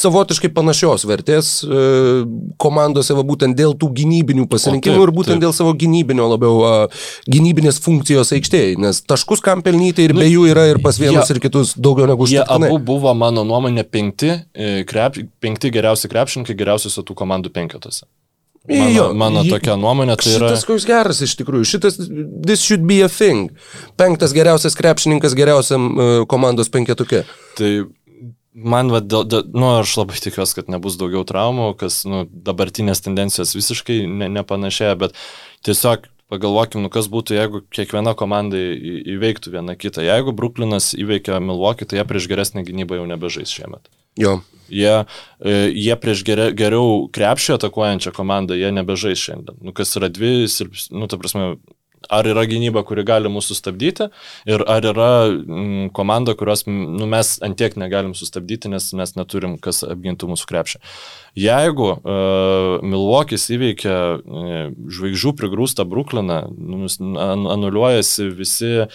[0.00, 1.84] savotiškai panašios vertės e,
[2.62, 5.44] komandose, va, būtent dėl tų gynybinių pasirinkimų taip, ir būtent taip.
[5.44, 6.74] dėl savo gynybinio labiau, a,
[7.30, 10.96] gynybinės funkcijos Europos aikštėje, nes taškus kam pelnyti ir nu, be jų yra ir pas
[10.98, 12.34] vienus jie, ir kitus daugiau negu už.
[12.34, 18.06] Jie abu buvo, mano nuomonė, penkti, e, krep, penkti geriausi krepšininkai geriausiuose tų komandų penketose.
[18.68, 20.50] Mano, jo, mano tokia nuomonė tai yra.
[20.50, 21.64] Šitas koks geras iš tikrųjų.
[21.66, 21.96] Šitas,
[22.44, 23.48] this should be a thing.
[23.98, 27.24] Penktas geriausias krepšininkas geriausiam uh, komandos penketuke.
[27.56, 27.70] Tai
[28.52, 33.00] man, va, dėl, dėl, nu, aš labai tikiuosi, kad nebus daugiau traumų, kas, nu, dabartinės
[33.06, 35.16] tendencijos visiškai ne, nepanašėja, bet
[35.66, 40.04] tiesiog pagalvokim, nu kas būtų, jeigu kiekviena komanda įveiktų vieną kitą.
[40.06, 43.90] Jeigu Brooklynas įveikia Milwaukee, tai jie prieš geresnę gynybą jau nebežais šiemet.
[44.20, 44.40] Jo.
[44.70, 45.04] Jie,
[45.42, 49.58] e, jie prieš geriau, geriau krepšį atakuojančią komandą, jie nebežais šiandien.
[49.66, 50.46] Nu, kas yra dvi,
[50.94, 51.56] nu, ta prasme,
[52.08, 54.08] ar yra gynyba, kuri gali mūsų sustabdyti
[54.48, 59.82] ir ar yra mm, komanda, kurios nu, mes antiek negalim sustabdyti, nes mes neturim, kas
[59.86, 60.80] apgintų mūsų krepšį.
[61.38, 64.56] Jeigu uh, Milvokis įveikia uh,
[64.90, 66.88] žvaigždžių prigrūstą Brukliną, nu,
[67.50, 68.88] anuliuojasi visi e,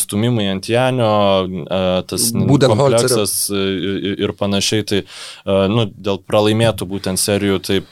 [0.00, 1.10] stumimai ant Janio,
[1.44, 7.82] uh, tas kompleksas ir, ir panašiai, tai uh, nu, dėl pralaimėtų būtent serijų, tai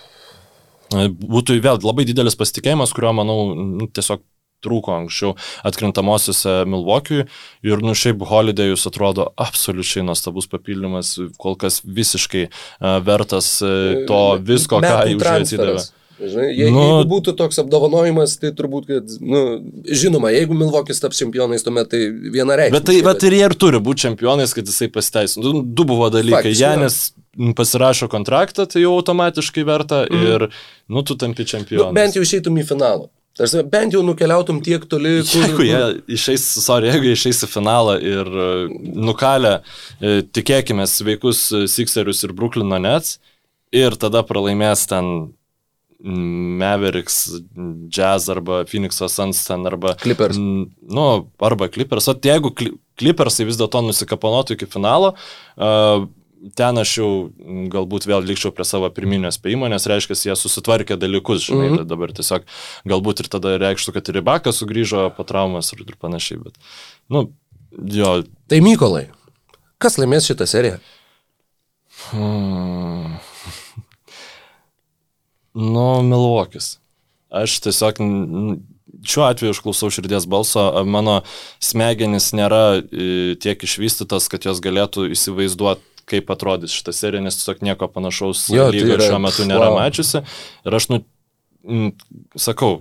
[0.90, 4.24] būtų vėl labai didelis pasitikėjimas, kurio, manau, nu, tiesiog
[4.64, 7.26] trūko anksčiau atkrintamosiose Milvokiui
[7.66, 14.20] ir nu šiaip Holidayus atrodo absoliučiai nuostabus papildymas, kol kas visiškai uh, vertas uh, to
[14.44, 15.88] visko, ką jį už atsidavė.
[16.20, 19.40] Žinai, je, nu, jeigu būtų toks apdovanojimas, tai turbūt, kad, nu,
[19.88, 22.76] žinoma, jeigu Milvokis taps čempionais, tuomet tai vienareikšmiškai.
[22.76, 25.46] Bet tai, bet ir jie ir turi būti čempionais, kad jisai pasiteisino.
[25.46, 26.52] Du, du buvo dalykai.
[26.52, 27.14] Janis
[27.56, 30.26] pasirašo kontraktą, tai jau automatiškai verta mm.
[30.28, 30.46] ir,
[30.92, 31.88] nu, tu tampi čempionas.
[31.88, 33.08] Nu, bent jau išeitum į finalą.
[33.40, 35.40] Tarsi, bent jau nukeliautum tiek toli, kur...
[35.46, 35.80] Jeigu jie
[36.18, 38.48] išeis, sorry, jeigu išeis į finalą ir e,
[39.00, 39.54] nukalę,
[39.96, 43.16] e, tikėkime, sveikus Sixerius ir Brooklyno Nets
[43.72, 45.30] ir tada pralaimės ten
[46.00, 47.16] Mavericks,
[47.92, 49.94] Jazz arba Phoenix Suns ten arba...
[50.00, 50.38] Clippers.
[50.40, 51.06] Nu,
[51.40, 52.08] arba Clippers.
[52.08, 55.12] O jeigu Clippersai vis dėlto nusikaponuotų iki finalo,
[55.60, 56.06] uh,
[56.56, 57.10] ten aš jau
[57.72, 61.90] galbūt vėl likščiau prie savo pirminio spėjimo, nes reiškia, jie susitvarkė dalykus, žinai, mm -hmm.
[61.90, 62.46] dabar tiesiog
[62.88, 66.56] galbūt ir tada reikštų, kad ir Ribakas sugrįžo po traumas ir, ir panašiai, bet,
[67.08, 67.30] nu,
[67.70, 68.22] jo.
[68.48, 69.10] Tai Mykolai,
[69.78, 70.80] kas laimės šitą seriją?
[72.10, 73.18] Hmm.
[75.74, 76.78] nu, Milvokis.
[77.30, 78.00] Aš tiesiog
[79.06, 81.20] šiuo atveju aš klausau širdies balso, mano
[81.62, 82.80] smegenys nėra
[83.40, 88.68] tiek išvystytas, kad jos galėtų įsivaizduoti kaip atrodys šitą seriją, nes tiesiog nieko panašaus jo,
[88.74, 89.80] lygo tai yra, šiuo metu nėra wow.
[89.80, 90.22] mačiusi.
[90.66, 91.00] Ir aš, nu,
[91.64, 91.90] m,
[92.38, 92.80] sakau,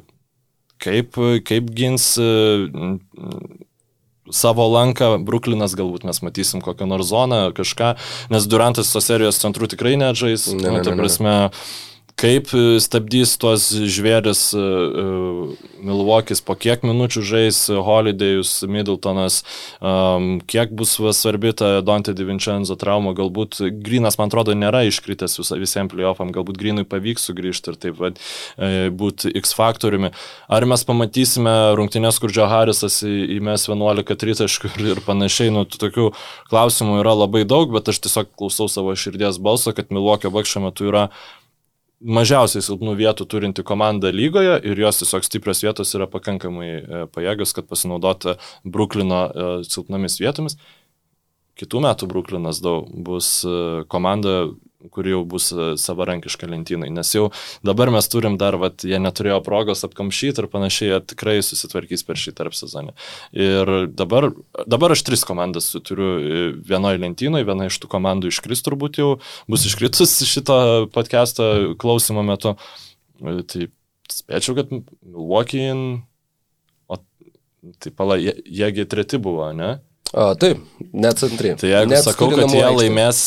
[0.82, 2.98] kaip, kaip gins m,
[4.34, 7.96] savo lanką, Bruklinas galbūt mes matysim kokią nors zoną, kažką,
[8.34, 10.52] nes Durantas tos serijos centrų tikrai neatžais.
[10.54, 10.84] Ne, ne, ne, ne.
[10.86, 11.88] Ta prasme, ne
[12.20, 15.04] kaip e, stabdys tuos žvėris e, e,
[15.86, 19.38] Milvokis, po kiek minučių žais Holidayus, Middletonas,
[20.52, 26.34] kiek bus svarbi ta Dante Divincenzo trauma, galbūt Grinas, man atrodo, nėra iškritęs visiems playoffam,
[26.36, 28.20] galbūt Grinui pavyks sugrįžti ir taip pat
[29.00, 30.12] būti X faktoriumi.
[30.52, 36.12] Ar mes pamatysime rungtynės, kur Džo Harrisas įmes 11 tritaškų ir, panašiai, nu, tokių
[36.52, 40.92] klausimų yra labai daug, bet aš tiesiog klausau savo širdies balso, kad Milvokio bakščio metu
[40.92, 41.08] yra
[42.00, 47.54] mažiausiai silpnų vietų turinti komanda lygoje ir jos tiesiog stiprios vietos yra pakankamai e, pajėgios,
[47.56, 50.58] kad pasinaudotų Bruklino e, silpnomis vietomis.
[51.60, 54.48] Kitų metų Bruklinas daug bus e, komanda
[54.88, 57.26] kuri jau bus e, savarankiška lentynai, nes jau
[57.66, 62.20] dabar mes turim dar, vat, jie neturėjo progos apkamšyti ir panašiai, jie tikrai susitvarkys per
[62.20, 62.96] šį tarp sezonį.
[63.36, 64.30] Ir dabar,
[64.64, 69.10] dabar aš tris komandas turiu e, vienoje lentynoje, viena iš tų komandų iškris turbūt jau,
[69.52, 70.62] bus iškritus šito
[70.96, 72.56] podcast'o klausimo metu.
[73.20, 73.68] E, tai
[74.10, 75.76] spėčiau, kad Milwaukee,
[76.88, 77.02] o
[77.84, 79.76] tai pala, jie, jiegi treti buvo, ne?
[80.10, 80.62] A, taip,
[80.94, 81.52] net centri.
[81.60, 83.20] Tai jeigu net sakau, kad jie laimės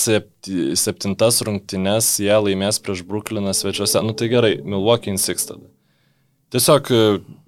[0.80, 5.68] septintas rungtynes, jie laimės prieš Brooklyną svečiuose, nu tai gerai, Milwaukee in six tada.
[6.52, 6.90] Tiesiog,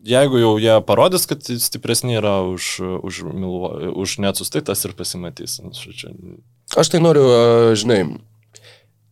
[0.08, 3.18] jeigu jau jie parodys, kad stipresni yra už, už,
[3.92, 5.58] už netsus, tai tas ir pasimatys.
[6.78, 7.26] Aš tai noriu,
[7.76, 7.98] žinai,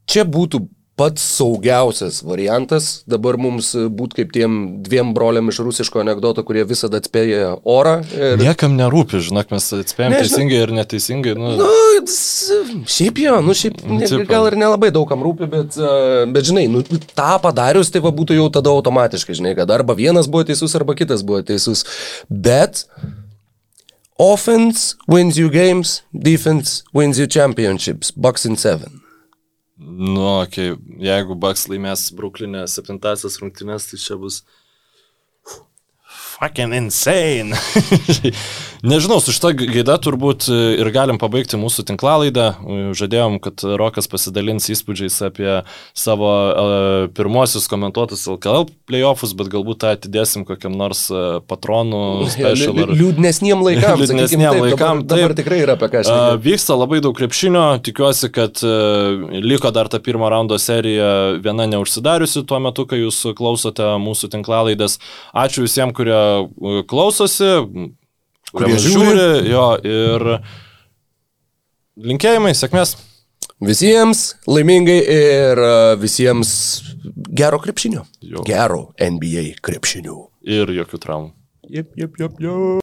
[0.08, 0.62] čia būtų
[0.96, 7.00] pats saugiausias variantas dabar mums būti kaip tiem dviem broliam iš rusiško anegdoto, kurie visada
[7.00, 7.94] atspėja orą.
[8.12, 8.36] Ir...
[8.42, 10.28] Niekam nerūpi, žinok, mes atspėjom Nežinau.
[10.28, 11.34] teisingai ir neteisingai.
[11.38, 11.54] Nu...
[11.62, 11.70] Nu,
[12.92, 15.80] šiaip jo, nu šiaip ne, gal ir nelabai daugam rūpi, bet,
[16.34, 16.84] bet žinai, nu,
[17.16, 20.96] tą padarius, tai va būtų jau tada automatiškai, žinai, kad arba vienas buvo teisus, arba
[20.98, 21.86] kitas buvo teisus.
[22.28, 22.84] Bet
[24.20, 28.12] offense wins you games, defense wins you championships,
[28.44, 29.01] in seven.
[29.92, 30.76] Nu, okay.
[31.02, 34.42] jeigu Bucks laimės Bruklinė septintasias rungtynes, tai čia bus
[36.08, 37.52] fucking insane.
[38.82, 42.46] Nežinau, su šitą gaidą turbūt e, ir galim pabaigti mūsų tinklalaidą.
[42.98, 45.52] Žadėjom, kad Rokas pasidalins įspūdžiais apie
[45.94, 51.04] savo uh, pirmosius komentuotus LKL playoffs, bet galbūt tą atidėsim kokiam nors
[51.46, 52.82] patronų special.
[52.82, 52.90] Ar...
[52.98, 53.96] Liūdnesniem laikam.
[54.02, 55.04] Liūdnesniem taip, laikam.
[55.06, 56.02] Dabar, dabar tikrai yra apie ką.
[56.02, 61.70] Uh, vyksta labai daug krepšinio, tikiuosi, kad uh, liko dar ta pirmo raundo serija viena
[61.70, 64.98] neužsidariusi tuo metu, kai jūs klausote mūsų tinklalaidės.
[65.46, 67.92] Ačiū visiems, kurie klausosi
[68.52, 70.26] kurie žiūri, jo, ir
[72.10, 72.96] linkėjimai, sėkmės.
[73.62, 76.50] Visiems laimingai ir e, visiems
[77.30, 78.02] gero krepšinio.
[78.26, 78.42] Jo.
[78.46, 80.16] Gero NBA krepšinio.
[80.42, 81.30] Ir jokių traumų.
[81.70, 82.80] Jep, jep, jep, jep.